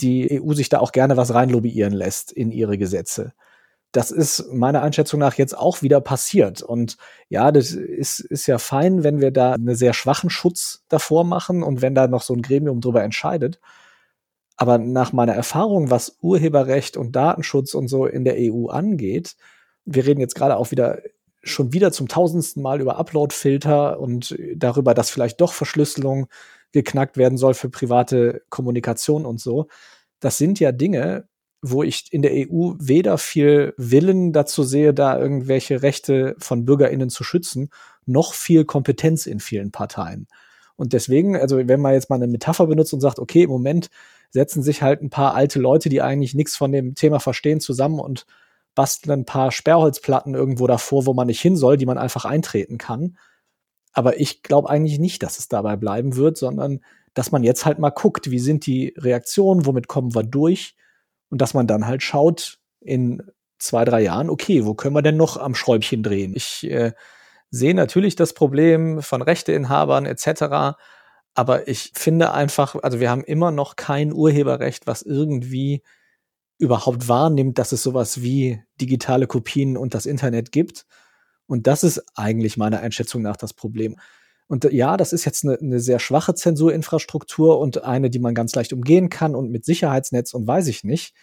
die 0.00 0.40
EU 0.40 0.54
sich 0.54 0.68
da 0.68 0.80
auch 0.80 0.92
gerne 0.92 1.16
was 1.16 1.34
reinlobbyieren 1.34 1.92
lässt 1.92 2.32
in 2.32 2.50
ihre 2.50 2.78
Gesetze 2.78 3.32
das 3.94 4.10
ist 4.10 4.52
meiner 4.52 4.82
Einschätzung 4.82 5.20
nach 5.20 5.34
jetzt 5.34 5.56
auch 5.56 5.80
wieder 5.80 6.00
passiert. 6.00 6.62
Und 6.62 6.96
ja, 7.28 7.52
das 7.52 7.70
ist, 7.70 8.18
ist 8.18 8.48
ja 8.48 8.58
fein, 8.58 9.04
wenn 9.04 9.20
wir 9.20 9.30
da 9.30 9.52
einen 9.52 9.76
sehr 9.76 9.94
schwachen 9.94 10.30
Schutz 10.30 10.84
davor 10.88 11.22
machen 11.22 11.62
und 11.62 11.80
wenn 11.80 11.94
da 11.94 12.08
noch 12.08 12.22
so 12.22 12.34
ein 12.34 12.42
Gremium 12.42 12.80
drüber 12.80 13.04
entscheidet. 13.04 13.60
Aber 14.56 14.78
nach 14.78 15.12
meiner 15.12 15.34
Erfahrung, 15.34 15.90
was 15.90 16.18
Urheberrecht 16.20 16.96
und 16.96 17.14
Datenschutz 17.14 17.74
und 17.74 17.86
so 17.86 18.06
in 18.06 18.24
der 18.24 18.34
EU 18.36 18.66
angeht, 18.66 19.36
wir 19.84 20.04
reden 20.04 20.20
jetzt 20.20 20.34
gerade 20.34 20.56
auch 20.56 20.72
wieder 20.72 20.98
schon 21.44 21.72
wieder 21.72 21.92
zum 21.92 22.08
tausendsten 22.08 22.62
Mal 22.62 22.80
über 22.80 22.96
Upload-Filter 22.98 24.00
und 24.00 24.36
darüber, 24.56 24.94
dass 24.94 25.10
vielleicht 25.10 25.40
doch 25.40 25.52
Verschlüsselung 25.52 26.26
geknackt 26.72 27.16
werden 27.16 27.38
soll 27.38 27.54
für 27.54 27.68
private 27.68 28.42
Kommunikation 28.48 29.24
und 29.24 29.40
so. 29.40 29.68
Das 30.18 30.36
sind 30.38 30.58
ja 30.58 30.72
Dinge, 30.72 31.28
wo 31.66 31.82
ich 31.82 32.12
in 32.12 32.20
der 32.20 32.32
EU 32.32 32.74
weder 32.78 33.16
viel 33.16 33.72
Willen 33.78 34.34
dazu 34.34 34.64
sehe, 34.64 34.92
da 34.92 35.18
irgendwelche 35.18 35.80
Rechte 35.82 36.36
von 36.38 36.66
BürgerInnen 36.66 37.08
zu 37.08 37.24
schützen, 37.24 37.70
noch 38.04 38.34
viel 38.34 38.66
Kompetenz 38.66 39.24
in 39.24 39.40
vielen 39.40 39.72
Parteien. 39.72 40.26
Und 40.76 40.92
deswegen, 40.92 41.36
also 41.36 41.56
wenn 41.56 41.80
man 41.80 41.94
jetzt 41.94 42.10
mal 42.10 42.16
eine 42.16 42.26
Metapher 42.26 42.66
benutzt 42.66 42.92
und 42.92 43.00
sagt, 43.00 43.18
okay, 43.18 43.44
im 43.44 43.50
Moment 43.50 43.88
setzen 44.28 44.62
sich 44.62 44.82
halt 44.82 45.00
ein 45.00 45.08
paar 45.08 45.34
alte 45.34 45.58
Leute, 45.58 45.88
die 45.88 46.02
eigentlich 46.02 46.34
nichts 46.34 46.54
von 46.54 46.70
dem 46.70 46.94
Thema 46.94 47.18
verstehen, 47.18 47.60
zusammen 47.60 47.98
und 47.98 48.26
basteln 48.74 49.20
ein 49.20 49.24
paar 49.24 49.50
Sperrholzplatten 49.50 50.34
irgendwo 50.34 50.66
davor, 50.66 51.06
wo 51.06 51.14
man 51.14 51.28
nicht 51.28 51.40
hin 51.40 51.56
soll, 51.56 51.78
die 51.78 51.86
man 51.86 51.96
einfach 51.96 52.26
eintreten 52.26 52.76
kann. 52.76 53.16
Aber 53.94 54.20
ich 54.20 54.42
glaube 54.42 54.68
eigentlich 54.68 54.98
nicht, 54.98 55.22
dass 55.22 55.38
es 55.38 55.48
dabei 55.48 55.76
bleiben 55.76 56.16
wird, 56.16 56.36
sondern 56.36 56.80
dass 57.14 57.32
man 57.32 57.42
jetzt 57.42 57.64
halt 57.64 57.78
mal 57.78 57.90
guckt, 57.90 58.30
wie 58.30 58.40
sind 58.40 58.66
die 58.66 58.92
Reaktionen, 58.98 59.64
womit 59.64 59.88
kommen 59.88 60.14
wir 60.14 60.24
durch 60.24 60.76
und 61.34 61.42
dass 61.42 61.52
man 61.52 61.66
dann 61.66 61.88
halt 61.88 62.04
schaut, 62.04 62.60
in 62.78 63.20
zwei, 63.58 63.84
drei 63.84 64.02
Jahren, 64.02 64.30
okay, 64.30 64.64
wo 64.64 64.74
können 64.74 64.94
wir 64.94 65.02
denn 65.02 65.16
noch 65.16 65.36
am 65.36 65.56
Schräubchen 65.56 66.04
drehen? 66.04 66.32
Ich 66.36 66.62
äh, 66.70 66.92
sehe 67.50 67.74
natürlich 67.74 68.14
das 68.14 68.34
Problem 68.34 69.02
von 69.02 69.20
Rechteinhabern 69.20 70.06
etc. 70.06 70.78
Aber 71.34 71.66
ich 71.66 71.90
finde 71.96 72.32
einfach, 72.32 72.76
also 72.84 73.00
wir 73.00 73.10
haben 73.10 73.24
immer 73.24 73.50
noch 73.50 73.74
kein 73.74 74.12
Urheberrecht, 74.12 74.86
was 74.86 75.02
irgendwie 75.02 75.82
überhaupt 76.58 77.08
wahrnimmt, 77.08 77.58
dass 77.58 77.72
es 77.72 77.82
sowas 77.82 78.22
wie 78.22 78.62
digitale 78.80 79.26
Kopien 79.26 79.76
und 79.76 79.94
das 79.94 80.06
Internet 80.06 80.52
gibt. 80.52 80.86
Und 81.48 81.66
das 81.66 81.82
ist 81.82 82.00
eigentlich 82.14 82.56
meiner 82.56 82.78
Einschätzung 82.78 83.22
nach 83.22 83.36
das 83.36 83.54
Problem. 83.54 83.96
Und 84.46 84.64
ja, 84.72 84.96
das 84.96 85.12
ist 85.12 85.24
jetzt 85.24 85.44
eine, 85.44 85.58
eine 85.58 85.80
sehr 85.80 85.98
schwache 85.98 86.34
Zensurinfrastruktur 86.34 87.58
und 87.58 87.82
eine, 87.82 88.10
die 88.10 88.18
man 88.18 88.34
ganz 88.34 88.54
leicht 88.54 88.72
umgehen 88.72 89.08
kann 89.08 89.34
und 89.34 89.50
mit 89.50 89.64
Sicherheitsnetz 89.64 90.34
und 90.34 90.46
weiß 90.46 90.68
ich 90.68 90.84
nicht. 90.84 91.14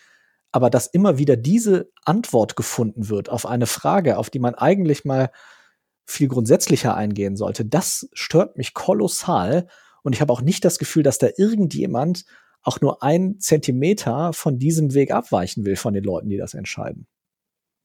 Aber 0.52 0.70
dass 0.70 0.88
immer 0.88 1.18
wieder 1.18 1.38
diese 1.38 1.92
Antwort 2.04 2.56
gefunden 2.56 3.10
wird 3.10 3.30
auf 3.30 3.46
eine 3.46 3.68
Frage, 3.68 4.18
auf 4.18 4.30
die 4.30 4.40
man 4.40 4.56
eigentlich 4.56 5.06
mal 5.06 5.32
viel 6.06 6.28
grundsätzlicher 6.28 6.96
eingehen 6.96 7.38
sollte, 7.38 7.64
das 7.64 8.10
stört 8.14 8.58
mich 8.58 8.74
kolossal. 8.74 9.68
Und 10.04 10.14
ich 10.14 10.22
habe 10.22 10.34
auch 10.34 10.42
nicht 10.42 10.66
das 10.66 10.80
Gefühl, 10.80 11.04
dass 11.04 11.20
da 11.20 11.28
irgendjemand 11.38 12.26
auch 12.64 12.82
nur 12.82 13.02
ein 13.02 13.40
Zentimeter 13.40 14.34
von 14.34 14.60
diesem 14.60 14.94
Weg 14.94 15.12
abweichen 15.12 15.66
will 15.66 15.76
von 15.76 15.94
den 15.94 16.04
Leuten, 16.04 16.30
die 16.30 16.38
das 16.38 16.54
entscheiden. 16.54 17.08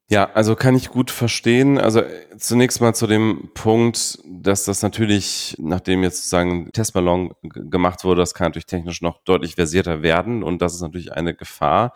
Ja, 0.09 0.31
also 0.33 0.55
kann 0.55 0.73
ich 0.75 0.87
gut 0.87 1.11
verstehen. 1.11 1.77
Also 1.77 2.01
zunächst 2.37 2.79
mal 2.79 2.95
zu 2.95 3.07
dem 3.07 3.49
Punkt, 3.53 4.19
dass 4.25 4.63
das 4.63 4.81
natürlich, 4.81 5.53
nachdem 5.59 6.01
jetzt 6.01 6.17
sozusagen 6.17 6.71
Testballon 6.71 7.33
gemacht 7.43 8.05
wurde, 8.05 8.21
das 8.21 8.33
kann 8.33 8.47
natürlich 8.47 8.67
technisch 8.67 9.01
noch 9.01 9.21
deutlich 9.25 9.55
versierter 9.55 10.01
werden 10.03 10.43
und 10.43 10.61
das 10.61 10.75
ist 10.75 10.81
natürlich 10.81 11.11
eine 11.11 11.35
Gefahr, 11.35 11.91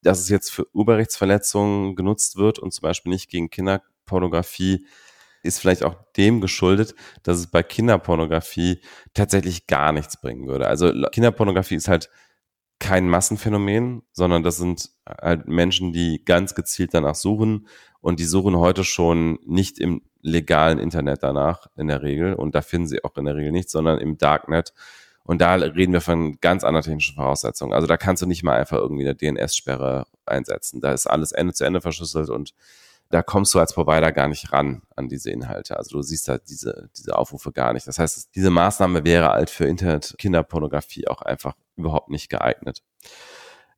dass 0.00 0.20
es 0.20 0.28
jetzt 0.28 0.52
für 0.52 0.72
Urheberrechtsverletzungen 0.76 1.96
genutzt 1.96 2.36
wird 2.36 2.60
und 2.60 2.72
zum 2.72 2.82
Beispiel 2.82 3.10
nicht 3.10 3.28
gegen 3.30 3.50
Kinderpornografie 3.50 4.86
ist 5.42 5.60
vielleicht 5.60 5.84
auch 5.84 5.94
dem 6.16 6.40
geschuldet, 6.40 6.94
dass 7.22 7.38
es 7.38 7.46
bei 7.48 7.62
Kinderpornografie 7.62 8.80
tatsächlich 9.14 9.66
gar 9.66 9.92
nichts 9.92 10.20
bringen 10.20 10.46
würde. 10.48 10.66
Also 10.68 10.92
Kinderpornografie 11.12 11.76
ist 11.76 11.88
halt 11.88 12.10
kein 12.78 13.08
Massenphänomen, 13.08 14.02
sondern 14.12 14.42
das 14.42 14.58
sind 14.58 14.90
halt 15.08 15.48
Menschen, 15.48 15.92
die 15.92 16.24
ganz 16.24 16.54
gezielt 16.54 16.92
danach 16.92 17.14
suchen 17.14 17.66
und 18.00 18.20
die 18.20 18.24
suchen 18.24 18.56
heute 18.56 18.84
schon 18.84 19.38
nicht 19.46 19.78
im 19.78 20.02
legalen 20.20 20.78
Internet 20.78 21.22
danach 21.22 21.68
in 21.76 21.88
der 21.88 22.02
Regel 22.02 22.34
und 22.34 22.54
da 22.54 22.60
finden 22.60 22.88
sie 22.88 23.04
auch 23.04 23.16
in 23.16 23.24
der 23.24 23.36
Regel 23.36 23.52
nichts, 23.52 23.72
sondern 23.72 23.98
im 23.98 24.18
Darknet. 24.18 24.74
Und 25.24 25.40
da 25.40 25.54
reden 25.54 25.92
wir 25.92 26.00
von 26.00 26.38
ganz 26.40 26.62
anderen 26.62 26.84
technischen 26.84 27.16
Voraussetzungen. 27.16 27.72
Also 27.72 27.88
da 27.88 27.96
kannst 27.96 28.22
du 28.22 28.26
nicht 28.26 28.44
mal 28.44 28.56
einfach 28.56 28.76
irgendwie 28.76 29.04
eine 29.04 29.16
DNS-Sperre 29.16 30.06
einsetzen. 30.24 30.80
Da 30.80 30.92
ist 30.92 31.06
alles 31.06 31.32
Ende 31.32 31.52
zu 31.52 31.64
Ende 31.64 31.80
verschlüsselt 31.80 32.30
und 32.30 32.54
da 33.10 33.22
kommst 33.22 33.54
du 33.54 33.60
als 33.60 33.74
Provider 33.74 34.12
gar 34.12 34.28
nicht 34.28 34.52
ran 34.52 34.82
an 34.96 35.08
diese 35.08 35.30
Inhalte. 35.30 35.76
Also 35.76 35.96
du 35.96 36.02
siehst 36.02 36.28
da 36.28 36.38
diese, 36.38 36.90
diese 36.96 37.16
Aufrufe 37.16 37.52
gar 37.52 37.72
nicht. 37.72 37.86
Das 37.86 37.98
heißt, 37.98 38.34
diese 38.34 38.50
Maßnahme 38.50 39.04
wäre 39.04 39.28
halt 39.28 39.50
für 39.50 39.64
Internet-Kinderpornografie 39.66 41.06
auch 41.08 41.22
einfach 41.22 41.54
überhaupt 41.76 42.10
nicht 42.10 42.28
geeignet. 42.28 42.82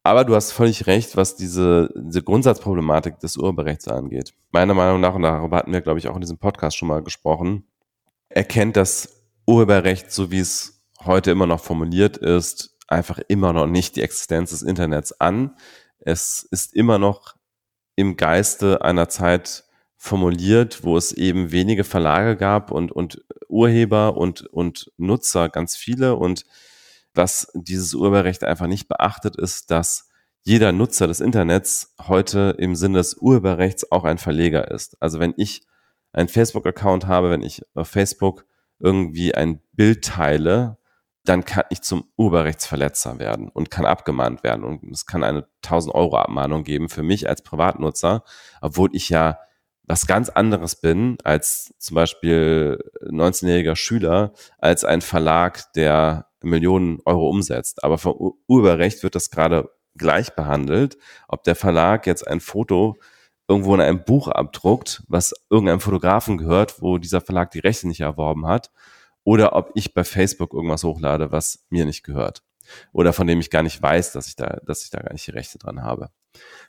Aber 0.02 0.24
du 0.24 0.34
hast 0.34 0.52
völlig 0.52 0.86
recht, 0.86 1.16
was 1.16 1.36
diese, 1.36 1.90
diese 1.94 2.22
Grundsatzproblematik 2.22 3.18
des 3.18 3.36
Urheberrechts 3.36 3.88
angeht. 3.88 4.32
Meiner 4.52 4.72
Meinung 4.72 5.00
nach, 5.00 5.14
und 5.14 5.22
darüber 5.22 5.58
hatten 5.58 5.72
wir, 5.72 5.82
glaube 5.82 5.98
ich, 5.98 6.08
auch 6.08 6.14
in 6.14 6.22
diesem 6.22 6.38
Podcast 6.38 6.76
schon 6.78 6.88
mal 6.88 7.02
gesprochen, 7.02 7.66
erkennt 8.30 8.76
das 8.76 9.22
Urheberrecht, 9.46 10.10
so 10.10 10.30
wie 10.30 10.40
es 10.40 10.82
heute 11.04 11.30
immer 11.30 11.46
noch 11.46 11.60
formuliert 11.60 12.16
ist, 12.16 12.76
einfach 12.86 13.18
immer 13.28 13.52
noch 13.52 13.66
nicht 13.66 13.96
die 13.96 14.02
Existenz 14.02 14.50
des 14.50 14.62
Internets 14.62 15.20
an. 15.20 15.56
Es 16.00 16.46
ist 16.50 16.74
immer 16.74 16.98
noch 16.98 17.34
im 17.98 18.16
Geiste 18.16 18.82
einer 18.82 19.08
Zeit 19.08 19.64
formuliert, 19.96 20.84
wo 20.84 20.96
es 20.96 21.10
eben 21.10 21.50
wenige 21.50 21.82
Verlage 21.82 22.36
gab 22.36 22.70
und, 22.70 22.92
und 22.92 23.24
Urheber 23.48 24.16
und, 24.16 24.42
und 24.42 24.92
Nutzer 24.98 25.48
ganz 25.48 25.74
viele 25.74 26.14
und 26.14 26.44
was 27.12 27.50
dieses 27.54 27.94
Urheberrecht 27.94 28.44
einfach 28.44 28.68
nicht 28.68 28.86
beachtet, 28.86 29.34
ist, 29.34 29.72
dass 29.72 30.10
jeder 30.42 30.70
Nutzer 30.70 31.08
des 31.08 31.18
Internets 31.18 31.96
heute 32.06 32.54
im 32.56 32.76
Sinne 32.76 32.98
des 32.98 33.14
Urheberrechts 33.14 33.90
auch 33.90 34.04
ein 34.04 34.18
Verleger 34.18 34.70
ist. 34.70 34.96
Also 35.02 35.18
wenn 35.18 35.34
ich 35.36 35.62
einen 36.12 36.28
Facebook-Account 36.28 37.08
habe, 37.08 37.30
wenn 37.30 37.42
ich 37.42 37.62
auf 37.74 37.88
Facebook 37.88 38.46
irgendwie 38.78 39.34
ein 39.34 39.60
Bild 39.72 40.04
teile, 40.04 40.78
dann 41.28 41.44
kann 41.44 41.64
ich 41.68 41.82
zum 41.82 42.10
Urheberrechtsverletzer 42.16 43.18
werden 43.18 43.50
und 43.50 43.70
kann 43.70 43.84
abgemahnt 43.84 44.42
werden. 44.42 44.64
Und 44.64 44.82
es 44.90 45.04
kann 45.04 45.22
eine 45.22 45.46
1000 45.62 45.94
Euro 45.94 46.16
Abmahnung 46.16 46.64
geben 46.64 46.88
für 46.88 47.02
mich 47.02 47.28
als 47.28 47.42
Privatnutzer, 47.42 48.24
obwohl 48.62 48.88
ich 48.94 49.10
ja 49.10 49.38
was 49.82 50.06
ganz 50.06 50.28
anderes 50.28 50.76
bin 50.76 51.18
als 51.24 51.74
zum 51.78 51.96
Beispiel 51.96 52.78
19-jähriger 53.02 53.76
Schüler, 53.76 54.32
als 54.58 54.84
ein 54.84 55.00
Verlag, 55.02 55.72
der 55.74 56.28
Millionen 56.42 57.00
Euro 57.04 57.28
umsetzt. 57.28 57.84
Aber 57.84 57.98
vom 57.98 58.34
Urheberrecht 58.46 59.02
wird 59.02 59.14
das 59.14 59.30
gerade 59.30 59.70
gleich 59.96 60.34
behandelt, 60.34 60.96
ob 61.26 61.44
der 61.44 61.56
Verlag 61.56 62.06
jetzt 62.06 62.26
ein 62.26 62.40
Foto 62.40 62.96
irgendwo 63.48 63.74
in 63.74 63.80
einem 63.80 64.04
Buch 64.04 64.28
abdruckt, 64.28 65.02
was 65.08 65.34
irgendeinem 65.50 65.80
Fotografen 65.80 66.38
gehört, 66.38 66.80
wo 66.80 66.98
dieser 66.98 67.20
Verlag 67.20 67.50
die 67.50 67.60
Rechte 67.60 67.88
nicht 67.88 68.00
erworben 68.00 68.46
hat, 68.46 68.70
oder 69.24 69.54
ob 69.54 69.70
ich 69.74 69.94
bei 69.94 70.04
Facebook 70.04 70.54
irgendwas 70.54 70.84
hochlade, 70.84 71.32
was 71.32 71.66
mir 71.70 71.84
nicht 71.84 72.02
gehört 72.02 72.42
oder 72.92 73.12
von 73.12 73.26
dem 73.26 73.40
ich 73.40 73.50
gar 73.50 73.62
nicht 73.62 73.80
weiß, 73.80 74.12
dass 74.12 74.28
ich 74.28 74.36
da, 74.36 74.58
dass 74.64 74.84
ich 74.84 74.90
da 74.90 75.00
gar 75.00 75.12
nicht 75.12 75.26
die 75.26 75.32
Rechte 75.32 75.58
dran 75.58 75.82
habe. 75.82 76.10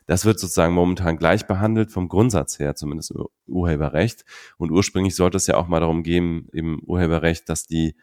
Das 0.06 0.26
wird 0.26 0.40
sozusagen 0.40 0.74
momentan 0.74 1.18
gleich 1.18 1.46
behandelt 1.46 1.92
vom 1.92 2.08
Grundsatz 2.08 2.60
her, 2.60 2.76
zumindest 2.76 3.12
im 3.12 3.26
Urheberrecht. 3.48 4.26
Und 4.58 4.72
ursprünglich 4.72 5.16
sollte 5.16 5.38
es 5.38 5.48
ja 5.48 5.58
auch 5.58 5.68
mal 5.68 5.80
darum 5.80 6.04
gehen 6.04 6.48
im 6.52 6.80
Urheberrecht, 6.80 7.50
dass 7.50 7.66
die 7.66 7.96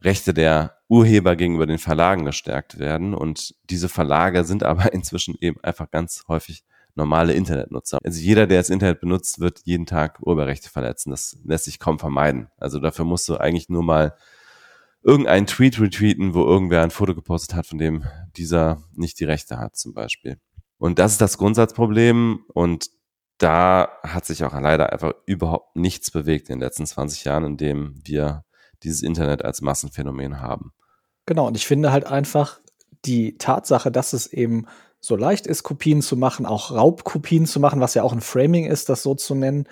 Rechte 0.00 0.34
der 0.34 0.78
Urheber 0.88 1.36
gegenüber 1.36 1.66
den 1.66 1.78
Verlagen 1.78 2.24
gestärkt 2.24 2.78
werden. 2.78 3.14
Und 3.14 3.54
diese 3.70 3.88
Verlage 3.88 4.44
sind 4.44 4.62
aber 4.62 4.92
inzwischen 4.92 5.36
eben 5.40 5.62
einfach 5.62 5.90
ganz 5.90 6.24
häufig 6.28 6.64
normale 6.94 7.34
Internetnutzer. 7.34 7.98
Also 8.04 8.20
jeder, 8.20 8.46
der 8.46 8.58
das 8.58 8.70
Internet 8.70 9.00
benutzt, 9.00 9.40
wird 9.40 9.60
jeden 9.64 9.86
Tag 9.86 10.20
Urheberrechte 10.20 10.70
verletzen. 10.70 11.10
Das 11.10 11.36
lässt 11.44 11.64
sich 11.64 11.78
kaum 11.78 11.98
vermeiden. 11.98 12.48
Also 12.58 12.78
dafür 12.78 13.04
musst 13.04 13.28
du 13.28 13.36
eigentlich 13.36 13.68
nur 13.68 13.82
mal 13.82 14.14
irgendeinen 15.02 15.46
Tweet 15.46 15.80
retweeten, 15.80 16.34
wo 16.34 16.44
irgendwer 16.44 16.82
ein 16.82 16.90
Foto 16.90 17.14
gepostet 17.14 17.54
hat, 17.54 17.66
von 17.66 17.78
dem 17.78 18.04
dieser 18.36 18.82
nicht 18.94 19.20
die 19.20 19.24
Rechte 19.24 19.58
hat, 19.58 19.76
zum 19.76 19.92
Beispiel. 19.92 20.38
Und 20.78 20.98
das 20.98 21.12
ist 21.12 21.20
das 21.20 21.38
Grundsatzproblem 21.38 22.44
und 22.52 22.90
da 23.38 23.88
hat 24.02 24.24
sich 24.24 24.44
auch 24.44 24.52
leider 24.52 24.92
einfach 24.92 25.12
überhaupt 25.26 25.76
nichts 25.76 26.10
bewegt 26.10 26.48
in 26.48 26.56
den 26.56 26.60
letzten 26.60 26.86
20 26.86 27.24
Jahren, 27.24 27.44
in 27.44 27.56
dem 27.56 28.00
wir 28.04 28.44
dieses 28.82 29.02
Internet 29.02 29.44
als 29.44 29.60
Massenphänomen 29.60 30.40
haben. 30.40 30.72
Genau, 31.26 31.46
und 31.46 31.56
ich 31.56 31.66
finde 31.66 31.90
halt 31.90 32.06
einfach 32.06 32.60
die 33.04 33.36
Tatsache, 33.38 33.90
dass 33.90 34.12
es 34.12 34.26
eben 34.26 34.66
so 35.04 35.16
leicht 35.16 35.46
ist, 35.46 35.64
Kopien 35.64 36.00
zu 36.00 36.16
machen, 36.16 36.46
auch 36.46 36.70
Raubkopien 36.70 37.44
zu 37.44 37.60
machen, 37.60 37.80
was 37.80 37.92
ja 37.92 38.02
auch 38.02 38.14
ein 38.14 38.22
Framing 38.22 38.64
ist, 38.64 38.88
das 38.88 39.02
so 39.02 39.14
zu 39.14 39.34
nennen. 39.34 39.68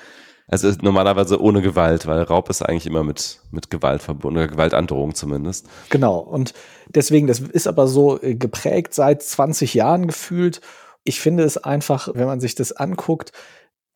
Also 0.46 0.70
normalerweise 0.82 1.40
ohne 1.40 1.62
Gewalt, 1.62 2.06
weil 2.06 2.20
Raub 2.22 2.50
ist 2.50 2.60
eigentlich 2.60 2.86
immer 2.86 3.02
mit, 3.02 3.40
mit 3.50 3.70
Gewalt 3.70 4.02
verbunden, 4.02 4.38
oder 4.38 4.48
Gewaltandrohung 4.48 5.14
zumindest. 5.14 5.66
Genau, 5.88 6.18
und 6.18 6.52
deswegen, 6.88 7.28
das 7.28 7.40
ist 7.40 7.66
aber 7.66 7.88
so 7.88 8.20
äh, 8.20 8.34
geprägt 8.34 8.92
seit 8.92 9.22
20 9.22 9.72
Jahren 9.72 10.06
gefühlt. 10.06 10.60
Ich 11.04 11.20
finde 11.20 11.44
es 11.44 11.56
einfach, 11.56 12.08
wenn 12.12 12.26
man 12.26 12.40
sich 12.40 12.54
das 12.54 12.72
anguckt, 12.72 13.32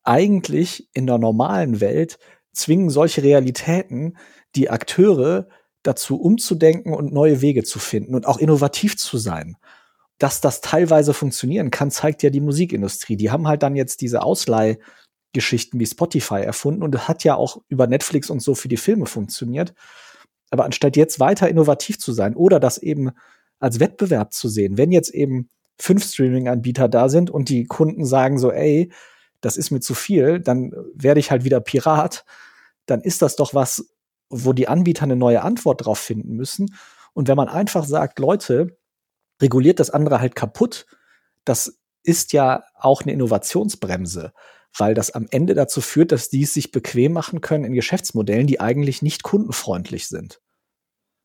eigentlich 0.03 0.89
in 0.93 1.05
der 1.05 1.19
normalen 1.19 1.79
Welt 1.79 2.17
zwingen 2.51 2.89
solche 2.89 3.21
Realitäten 3.21 4.17
die 4.55 4.71
Akteure 4.71 5.47
dazu 5.83 6.19
umzudenken 6.19 6.93
und 6.93 7.13
neue 7.13 7.41
Wege 7.41 7.63
zu 7.63 7.77
finden 7.77 8.15
und 8.15 8.25
auch 8.25 8.39
innovativ 8.39 8.97
zu 8.97 9.19
sein 9.19 9.57
dass 10.17 10.41
das 10.41 10.61
teilweise 10.61 11.13
funktionieren 11.13 11.71
kann, 11.71 11.91
zeigt 11.91 12.23
ja 12.23 12.29
die 12.29 12.41
Musikindustrie. 12.41 13.17
Die 13.17 13.31
haben 13.31 13.47
halt 13.47 13.63
dann 13.63 13.75
jetzt 13.75 14.01
diese 14.01 14.23
Ausleihgeschichten 14.23 15.79
wie 15.79 15.85
Spotify 15.85 16.41
erfunden 16.41 16.83
und 16.83 16.91
das 16.91 17.07
hat 17.07 17.23
ja 17.23 17.35
auch 17.35 17.61
über 17.67 17.87
Netflix 17.87 18.29
und 18.29 18.41
so 18.41 18.55
für 18.55 18.67
die 18.67 18.77
Filme 18.77 19.05
funktioniert. 19.05 19.73
Aber 20.49 20.65
anstatt 20.65 20.95
jetzt 20.95 21.19
weiter 21.19 21.49
innovativ 21.49 21.99
zu 21.99 22.13
sein 22.13 22.35
oder 22.35 22.59
das 22.59 22.77
eben 22.77 23.11
als 23.59 23.79
Wettbewerb 23.79 24.33
zu 24.33 24.49
sehen, 24.49 24.77
wenn 24.77 24.91
jetzt 24.91 25.13
eben 25.13 25.49
fünf 25.79 26.05
Streaming-Anbieter 26.05 26.87
da 26.87 27.09
sind 27.09 27.29
und 27.29 27.49
die 27.49 27.65
Kunden 27.65 28.05
sagen 28.05 28.39
so, 28.39 28.51
ey, 28.51 28.91
das 29.41 29.57
ist 29.57 29.71
mir 29.71 29.79
zu 29.79 29.93
viel, 29.93 30.39
dann 30.39 30.73
werde 30.93 31.19
ich 31.19 31.29
halt 31.29 31.43
wieder 31.43 31.59
Pirat, 31.59 32.25
dann 32.87 33.01
ist 33.01 33.21
das 33.21 33.35
doch 33.35 33.53
was, 33.53 33.87
wo 34.29 34.53
die 34.53 34.67
Anbieter 34.67 35.03
eine 35.03 35.15
neue 35.15 35.43
Antwort 35.43 35.85
drauf 35.85 35.99
finden 35.99 36.35
müssen. 36.35 36.75
Und 37.13 37.27
wenn 37.27 37.37
man 37.37 37.47
einfach 37.47 37.85
sagt, 37.85 38.19
Leute, 38.19 38.77
reguliert 39.41 39.79
das 39.79 39.89
andere 39.89 40.19
halt 40.19 40.35
kaputt. 40.35 40.85
Das 41.45 41.79
ist 42.03 42.33
ja 42.33 42.63
auch 42.75 43.01
eine 43.01 43.11
Innovationsbremse, 43.11 44.33
weil 44.77 44.93
das 44.93 45.11
am 45.11 45.27
Ende 45.29 45.53
dazu 45.53 45.81
führt, 45.81 46.11
dass 46.11 46.29
die 46.29 46.43
es 46.43 46.53
sich 46.53 46.71
bequem 46.71 47.13
machen 47.13 47.41
können 47.41 47.65
in 47.65 47.73
Geschäftsmodellen, 47.73 48.47
die 48.47 48.59
eigentlich 48.59 49.01
nicht 49.01 49.23
kundenfreundlich 49.23 50.07
sind. 50.07 50.41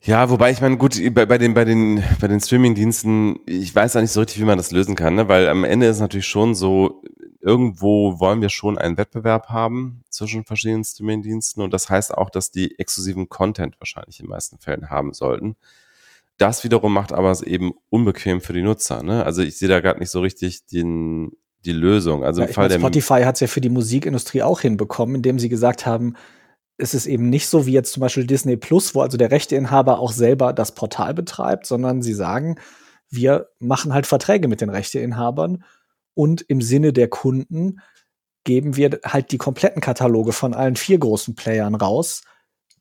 Ja, 0.05 0.31
wobei 0.31 0.51
ich 0.51 0.61
meine, 0.61 0.79
gut, 0.79 1.01
bei, 1.15 1.27
bei 1.27 1.39
den, 1.39 1.55
bei 1.55 1.65
den, 1.65 2.03
bei 2.21 2.27
den 2.27 2.41
Streaming-Diensten, 2.41 3.39
ich 3.47 3.73
weiß 3.73 3.95
auch 3.95 4.01
nicht 4.01 4.11
so 4.11 4.19
richtig, 4.19 4.41
wie 4.41 4.45
man 4.45 4.59
das 4.59 4.73
lösen 4.73 4.97
kann, 4.97 5.15
ne? 5.15 5.29
weil 5.29 5.49
am 5.49 5.63
Ende 5.63 5.87
ist 5.87 5.97
es 5.97 6.01
natürlich 6.01 6.27
schon 6.27 6.57
so, 6.57 7.05
irgendwo 7.41 8.19
wollen 8.19 8.41
wir 8.41 8.49
schon 8.49 8.79
einen 8.79 8.97
Wettbewerb 8.97 9.49
haben 9.51 10.03
zwischen 10.11 10.45
verschiedenen 10.45 10.83
Streaming-Diensten 10.83 11.63
und 11.63 11.73
das 11.73 11.89
heißt 11.89 12.15
auch, 12.15 12.31
dass 12.31 12.51
die 12.51 12.81
exklusiven 12.81 13.29
Content 13.29 13.79
wahrscheinlich 13.79 14.19
in 14.19 14.27
den 14.27 14.31
meisten 14.31 14.59
Fällen 14.59 14.91
haben 14.91 15.13
sollten. 15.13 15.55
Das 16.43 16.65
wiederum 16.65 16.93
macht 16.93 17.13
aber 17.13 17.31
es 17.31 17.41
eben 17.41 17.73
unbequem 17.89 18.41
für 18.41 18.53
die 18.53 18.63
Nutzer. 18.63 19.05
Ne? 19.05 19.25
Also 19.25 19.43
ich 19.43 19.59
sehe 19.59 19.69
da 19.69 19.79
gerade 19.79 20.01
nicht 20.01 20.11
so 20.11 20.21
richtig 20.21 20.67
den, 20.67 21.31
die 21.65 21.73
Lösung. 21.73 22.25
Also 22.25 22.41
ja, 22.41 22.49
im 22.49 22.53
Fall 22.53 22.69
meine, 22.69 22.81
Spotify 22.81 23.23
hat 23.23 23.37
es 23.37 23.41
ja 23.41 23.47
für 23.47 23.61
die 23.61 23.69
Musikindustrie 23.69 24.43
auch 24.43 24.61
hinbekommen, 24.61 25.15
indem 25.15 25.39
sie 25.39 25.49
gesagt 25.49 25.87
haben, 25.87 26.17
es 26.79 26.95
ist 26.95 27.07
eben 27.07 27.31
nicht 27.31 27.47
so 27.47 27.65
wie 27.67 27.73
jetzt 27.73 27.93
zum 27.93 28.01
Beispiel 28.01 28.27
Disney 28.27 28.57
Plus, 28.57 28.93
wo 28.97 29.03
also 29.03 29.17
der 29.17 29.31
Rechteinhaber 29.31 30.01
auch 30.01 30.11
selber 30.11 30.53
das 30.53 30.75
Portal 30.75 31.15
betreibt, 31.15 31.65
sondern 31.65 32.03
sie 32.03 32.15
sagen, 32.15 32.57
wir 33.09 33.51
machen 33.61 33.95
halt 33.95 34.09
Verträge 34.09 34.49
mit 34.49 34.61
den 34.61 34.71
Rechteinhabern 34.71 35.63
und 36.15 36.43
im 36.43 36.61
Sinne 36.61 36.93
der 36.93 37.07
Kunden 37.07 37.77
geben 38.43 38.77
wir 38.77 38.99
halt 39.05 39.31
die 39.31 39.39
kompletten 39.39 39.81
Kataloge 39.81 40.33
von 40.33 40.55
allen 40.55 40.75
vier 40.75 40.99
großen 40.99 41.37
Playern 41.37 41.77
raus 41.77 42.23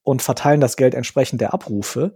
und 0.02 0.24
verteilen 0.24 0.62
das 0.62 0.78
Geld 0.78 0.96
entsprechend 0.96 1.42
der 1.42 1.54
Abrufe. 1.54 2.16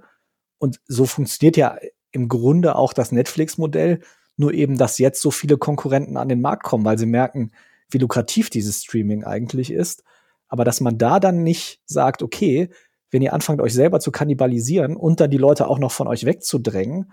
Und 0.58 0.80
so 0.88 1.06
funktioniert 1.06 1.58
ja 1.58 1.78
im 2.12 2.28
Grunde 2.28 2.76
auch 2.76 2.94
das 2.94 3.12
Netflix-Modell, 3.12 4.00
nur 4.38 4.54
eben, 4.54 4.78
dass 4.78 4.98
jetzt 4.98 5.22
so 5.22 5.32
viele 5.32 5.58
Konkurrenten 5.58 6.18
an 6.18 6.30
den 6.30 6.42
Markt 6.42 6.64
kommen, 6.64 6.86
weil 6.86 6.98
sie 6.98 7.06
merken, 7.06 7.52
wie 7.90 7.98
lukrativ 7.98 8.50
dieses 8.50 8.84
Streaming 8.84 9.24
eigentlich 9.24 9.72
ist. 9.72 10.04
Aber 10.48 10.64
dass 10.64 10.82
man 10.82 10.98
da 10.98 11.20
dann 11.20 11.44
nicht 11.44 11.82
sagt, 11.86 12.22
okay, 12.22 12.70
wenn 13.12 13.22
ihr 13.22 13.34
anfangt, 13.34 13.62
euch 13.62 13.74
selber 13.74 14.00
zu 14.00 14.12
kannibalisieren 14.12 14.96
und 14.96 15.20
dann 15.20 15.32
die 15.32 15.38
Leute 15.38 15.68
auch 15.68 15.80
noch 15.80 15.92
von 15.92 16.08
euch 16.08 16.26
wegzudrängen, 16.26 17.12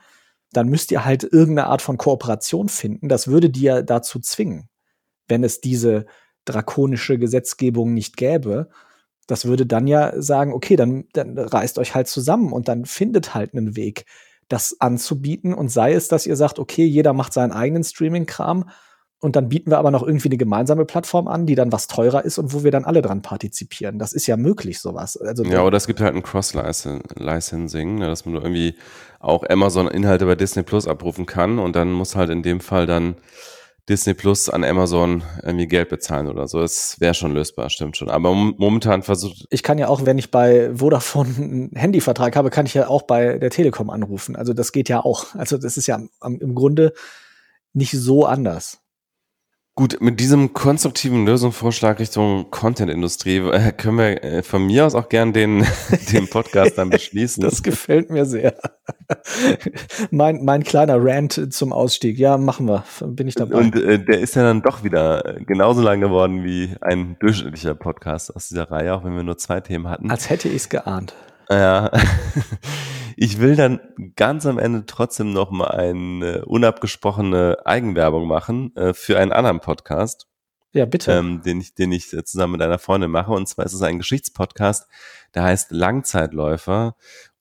dann 0.53 0.68
müsst 0.68 0.90
ihr 0.90 1.05
halt 1.05 1.24
irgendeine 1.24 1.68
Art 1.68 1.82
von 1.82 1.97
Kooperation 1.97 2.68
finden. 2.68 3.09
Das 3.09 3.28
würde 3.28 3.51
dir 3.51 3.82
dazu 3.82 4.20
zwingen, 4.20 4.68
wenn 5.28 5.45
es 5.45 5.61
diese 5.61 6.07
drakonische 6.45 7.18
Gesetzgebung 7.18 7.95
nicht 7.95 8.16
gäbe. 8.16 8.68
Das 9.27 9.45
würde 9.45 9.66
dann 9.66 9.87
ja 9.87 10.20
sagen, 10.20 10.53
okay, 10.53 10.77
dann, 10.77 11.05
dann 11.12 11.39
reißt 11.39 11.79
euch 11.79 11.95
halt 11.95 12.09
zusammen 12.09 12.53
und 12.53 12.68
dann 12.68 12.85
findet 12.85 13.35
halt 13.35 13.55
einen 13.55 13.77
Weg, 13.77 14.05
das 14.49 14.77
anzubieten. 14.81 15.55
Und 15.55 15.70
sei 15.70 15.93
es, 15.93 16.09
dass 16.09 16.27
ihr 16.27 16.37
sagt, 16.37 16.59
okay, 16.59 16.85
jeder 16.85 17.12
macht 17.12 17.33
seinen 17.33 17.53
eigenen 17.53 17.85
Streaming-Kram 17.85 18.68
und 19.23 19.37
dann 19.37 19.49
bieten 19.49 19.70
wir 19.70 19.79
aber 19.79 19.93
noch 19.93 20.03
irgendwie 20.03 20.29
eine 20.29 20.37
gemeinsame 20.37 20.85
Plattform 20.85 21.29
an, 21.29 21.47
die 21.47 21.55
dann 21.55 21.70
was 21.70 21.87
teurer 21.87 22.25
ist 22.25 22.39
und 22.39 22.53
wo 22.53 22.64
wir 22.64 22.73
dann 22.73 22.85
alle 22.85 23.03
dran 23.03 23.23
partizipieren. 23.23 24.01
Das 24.01 24.12
ist 24.12 24.27
ja 24.27 24.37
möglich, 24.37 24.81
sowas. 24.81 25.16
Also 25.16 25.45
ja, 25.45 25.62
oder 25.62 25.77
es 25.77 25.87
gibt 25.87 26.01
halt 26.01 26.16
ein 26.16 26.25
Cross-Licensing, 26.25 27.95
ne, 28.01 28.09
dass 28.09 28.27
man 28.27 28.35
irgendwie 28.35 28.75
auch 29.20 29.49
Amazon-Inhalte 29.49 30.27
bei 30.27 30.35
Disney 30.35 30.64
Plus 30.64 30.89
abrufen 30.89 31.25
kann 31.25 31.61
und 31.61 31.77
dann 31.77 31.93
muss 31.93 32.16
halt 32.16 32.31
in 32.31 32.43
dem 32.43 32.59
Fall 32.59 32.87
dann 32.87 33.14
Disney 33.89 34.14
Plus 34.14 34.49
an 34.49 34.62
Amazon 34.62 35.24
irgendwie 35.43 35.66
Geld 35.66 35.89
bezahlen 35.89 36.28
oder 36.28 36.47
so. 36.47 36.61
Das 36.61 37.01
wäre 37.01 37.14
schon 37.14 37.33
lösbar, 37.33 37.68
stimmt 37.68 37.97
schon. 37.97 38.09
Aber 38.09 38.33
momentan 38.33 39.03
versucht. 39.03 39.47
Ich 39.51 39.62
kann 39.62 39.78
ja 39.78 39.89
auch, 39.89 40.07
wenn 40.07 40.18
ich 40.18 40.30
bei 40.30 40.70
Vodafone 40.74 41.35
einen 41.37 41.70
Handyvertrag 41.74 42.37
habe, 42.37 42.51
kann 42.51 42.66
ich 42.66 42.74
ja 42.74 42.89
auch 42.89 43.03
bei 43.03 43.39
der 43.39 43.51
Telekom 43.51 43.91
anrufen. 43.91 44.37
Also 44.37 44.53
das 44.53 44.72
geht 44.72 44.89
ja 44.89 45.01
auch. 45.01 45.35
Also 45.35 45.59
das 45.59 45.76
ist 45.76 45.89
ja 45.89 46.01
im 46.22 46.55
Grunde 46.55 46.93
nicht 47.72 47.93
so 47.93 48.24
anders. 48.24 48.83
Gut, 49.74 50.03
mit 50.03 50.20
diesem 50.20 50.53
konstruktiven 50.53 51.24
Lösungsvorschlag 51.24 51.99
Richtung 51.99 52.51
Content-Industrie 52.51 53.39
äh, 53.39 53.72
können 53.72 53.97
wir 53.97 54.22
äh, 54.22 54.43
von 54.43 54.66
mir 54.66 54.85
aus 54.85 54.95
auch 54.95 55.09
gern 55.09 55.33
den, 55.33 55.66
den 56.12 56.28
Podcast 56.28 56.76
dann 56.76 56.91
beschließen. 56.91 57.43
Das 57.43 57.62
gefällt 57.62 58.11
mir 58.11 58.26
sehr. 58.26 58.55
mein, 60.11 60.45
mein 60.45 60.63
kleiner 60.63 60.97
Rant 60.99 61.53
zum 61.53 61.73
Ausstieg. 61.73 62.19
Ja, 62.19 62.37
machen 62.37 62.67
wir. 62.67 62.85
Bin 63.01 63.29
ich 63.29 63.35
dabei. 63.35 63.57
Und 63.57 63.77
äh, 63.77 64.05
der 64.05 64.21
ist 64.21 64.35
ja 64.35 64.43
dann 64.43 64.63
doch 64.63 64.85
wieder 64.85 65.37
genauso 65.47 65.83
lang 65.83 66.01
geworden 66.01 66.45
wie 66.45 66.75
ein 66.81 67.17
durchschnittlicher 67.21 67.75
Podcast 67.75 68.35
aus 68.35 68.49
dieser 68.49 68.71
Reihe, 68.71 68.95
auch 68.95 69.05
wenn 69.05 69.17
wir 69.17 69.23
nur 69.23 69.39
zwei 69.39 69.61
Themen 69.61 69.89
hatten. 69.89 70.11
Als 70.11 70.31
hätte 70.31 70.49
ich 70.49 70.57
es 70.57 70.69
geahnt. 70.69 71.15
Ja. 71.51 71.91
Ich 73.17 73.41
will 73.41 73.57
dann 73.57 73.79
ganz 74.17 74.47
am 74.47 74.59
Ende 74.59 74.85
trotzdem 74.87 75.33
noch 75.33 75.51
mal 75.51 75.71
eine 75.71 76.45
unabgesprochene 76.47 77.59
Eigenwerbung 77.65 78.27
machen 78.27 78.75
äh, 78.75 78.95
für 78.95 79.19
einen 79.19 79.33
anderen 79.33 79.61
Podcast. 79.61 80.27
Ja, 80.73 80.87
bitte. 80.87 81.13
Ähm, 81.13 81.43
den 81.43 81.61
ich, 81.61 81.75
den 81.75 81.93
ich 81.93 82.09
zusammen 82.09 82.53
mit 82.53 82.63
einer 82.63 82.79
Freundin 82.79 83.11
mache. 83.11 83.33
Und 83.33 83.47
zwar 83.47 83.67
ist 83.67 83.75
es 83.75 83.83
ein 83.83 83.99
Geschichtspodcast, 83.99 84.89
der 85.35 85.45
heißt 85.45 85.71
Langzeitläufer. 85.71 86.97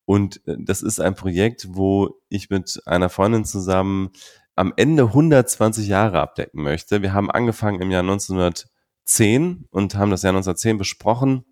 Und 0.06 0.46
äh, 0.48 0.56
das 0.60 0.82
ist 0.82 1.00
ein 1.00 1.16
Projekt, 1.16 1.68
wo 1.70 2.20
ich 2.30 2.50
mit 2.50 2.82
einer 2.86 3.10
Freundin 3.10 3.46
zusammen 3.46 4.10
am 4.56 4.74
Ende 4.76 5.04
120 5.04 5.88
Jahre 5.88 6.20
abdecken 6.20 6.62
möchte. 6.62 7.02
Wir 7.02 7.14
haben 7.14 7.32
angefangen 7.32 7.82
im 7.82 7.90
Jahr 7.92 8.02
1910 8.02 9.68
und 9.70 9.96
haben 9.96 10.12
das 10.12 10.24
Jahr 10.24 10.32
1910 10.32 10.78
besprochen 10.78 11.46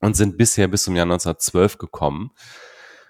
und 0.00 0.16
sind 0.16 0.36
bisher 0.36 0.66
bis 0.68 0.82
zum 0.84 0.94
Jahr 0.96 1.04
1912 1.04 1.78
gekommen. 1.78 2.32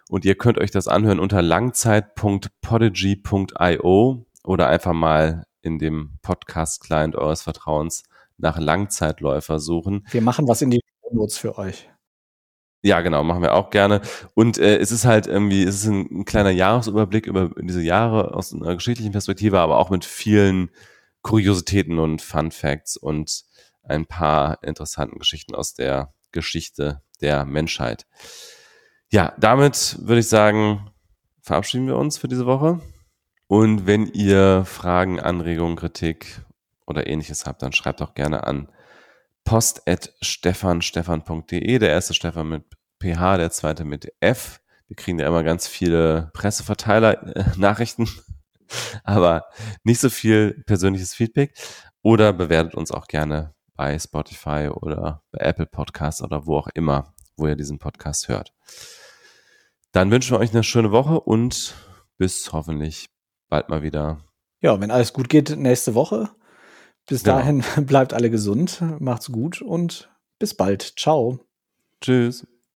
Und 0.08 0.24
ihr 0.24 0.36
könnt 0.36 0.58
euch 0.58 0.70
das 0.70 0.86
anhören 0.88 1.20
unter 1.20 1.40
langzeit.podigy.io 1.40 4.26
oder 4.44 4.68
einfach 4.68 4.92
mal 4.92 5.46
in 5.62 5.78
dem 5.78 6.18
Podcast-Client 6.22 7.16
eures 7.16 7.42
Vertrauens 7.42 8.04
nach 8.36 8.58
Langzeitläufer 8.58 9.60
suchen. 9.60 10.06
Wir 10.10 10.22
machen 10.22 10.48
was 10.48 10.62
in 10.62 10.70
die 10.70 10.80
Notes 11.12 11.38
für 11.38 11.58
euch. 11.58 11.88
Ja, 12.82 13.02
genau, 13.02 13.22
machen 13.22 13.42
wir 13.42 13.54
auch 13.54 13.70
gerne. 13.70 14.00
Und 14.34 14.58
äh, 14.58 14.78
es 14.78 14.90
ist 14.90 15.04
halt 15.04 15.26
irgendwie, 15.26 15.64
es 15.64 15.76
ist 15.76 15.86
ein, 15.86 16.20
ein 16.20 16.24
kleiner 16.24 16.50
Jahresüberblick 16.50 17.26
über 17.26 17.50
diese 17.60 17.82
Jahre 17.82 18.34
aus 18.34 18.54
einer 18.54 18.74
geschichtlichen 18.74 19.12
Perspektive, 19.12 19.60
aber 19.60 19.78
auch 19.78 19.90
mit 19.90 20.04
vielen 20.04 20.70
Kuriositäten 21.22 21.98
und 21.98 22.22
Fun 22.22 22.50
Facts 22.50 22.96
und 22.96 23.44
ein 23.82 24.06
paar 24.06 24.62
interessanten 24.62 25.18
Geschichten 25.18 25.54
aus 25.54 25.74
der 25.74 26.14
Geschichte 26.32 27.02
der 27.20 27.44
Menschheit. 27.44 28.06
Ja, 29.10 29.34
damit 29.38 29.98
würde 30.00 30.20
ich 30.20 30.28
sagen, 30.28 30.90
verabschieden 31.42 31.86
wir 31.86 31.96
uns 31.96 32.16
für 32.16 32.28
diese 32.28 32.46
Woche. 32.46 32.80
Und 33.46 33.86
wenn 33.86 34.06
ihr 34.06 34.64
Fragen, 34.64 35.20
Anregungen, 35.20 35.76
Kritik 35.76 36.40
oder 36.86 37.08
ähnliches 37.08 37.44
habt, 37.44 37.62
dann 37.62 37.72
schreibt 37.72 38.00
auch 38.00 38.14
gerne 38.14 38.44
an 38.44 38.68
post.stefanstefan.de. 39.44 41.78
Der 41.78 41.90
erste 41.90 42.14
Stefan 42.14 42.48
mit 42.48 42.64
PH, 43.00 43.36
der 43.38 43.50
zweite 43.50 43.84
mit 43.84 44.12
F. 44.20 44.60
Wir 44.86 44.96
kriegen 44.96 45.18
ja 45.18 45.26
immer 45.26 45.42
ganz 45.42 45.66
viele 45.68 46.30
Presseverteiler-Nachrichten, 46.34 48.08
aber 49.04 49.46
nicht 49.84 50.00
so 50.00 50.10
viel 50.10 50.62
persönliches 50.66 51.14
Feedback. 51.14 51.54
Oder 52.02 52.32
bewertet 52.32 52.74
uns 52.74 52.90
auch 52.90 53.06
gerne 53.06 53.54
bei 53.76 53.98
Spotify 53.98 54.68
oder 54.70 55.22
bei 55.32 55.38
Apple 55.38 55.66
Podcasts 55.66 56.22
oder 56.22 56.46
wo 56.46 56.58
auch 56.58 56.68
immer, 56.74 57.14
wo 57.36 57.46
ihr 57.46 57.56
diesen 57.56 57.78
Podcast 57.78 58.28
hört. 58.28 58.52
Dann 59.92 60.10
wünschen 60.10 60.32
wir 60.32 60.40
euch 60.40 60.52
eine 60.52 60.64
schöne 60.64 60.92
Woche 60.92 61.20
und 61.20 61.74
bis 62.18 62.52
hoffentlich 62.52 63.08
bald 63.48 63.68
mal 63.68 63.82
wieder. 63.82 64.18
Ja, 64.60 64.80
wenn 64.80 64.90
alles 64.90 65.12
gut 65.12 65.28
geht, 65.28 65.56
nächste 65.56 65.94
Woche. 65.94 66.30
Bis 67.06 67.24
genau. 67.24 67.38
dahin 67.38 67.64
bleibt 67.86 68.12
alle 68.12 68.30
gesund, 68.30 68.82
macht's 68.98 69.30
gut 69.32 69.62
und 69.62 70.10
bis 70.38 70.54
bald. 70.54 70.94
Ciao. 70.96 71.40
Tschüss. 72.00 72.46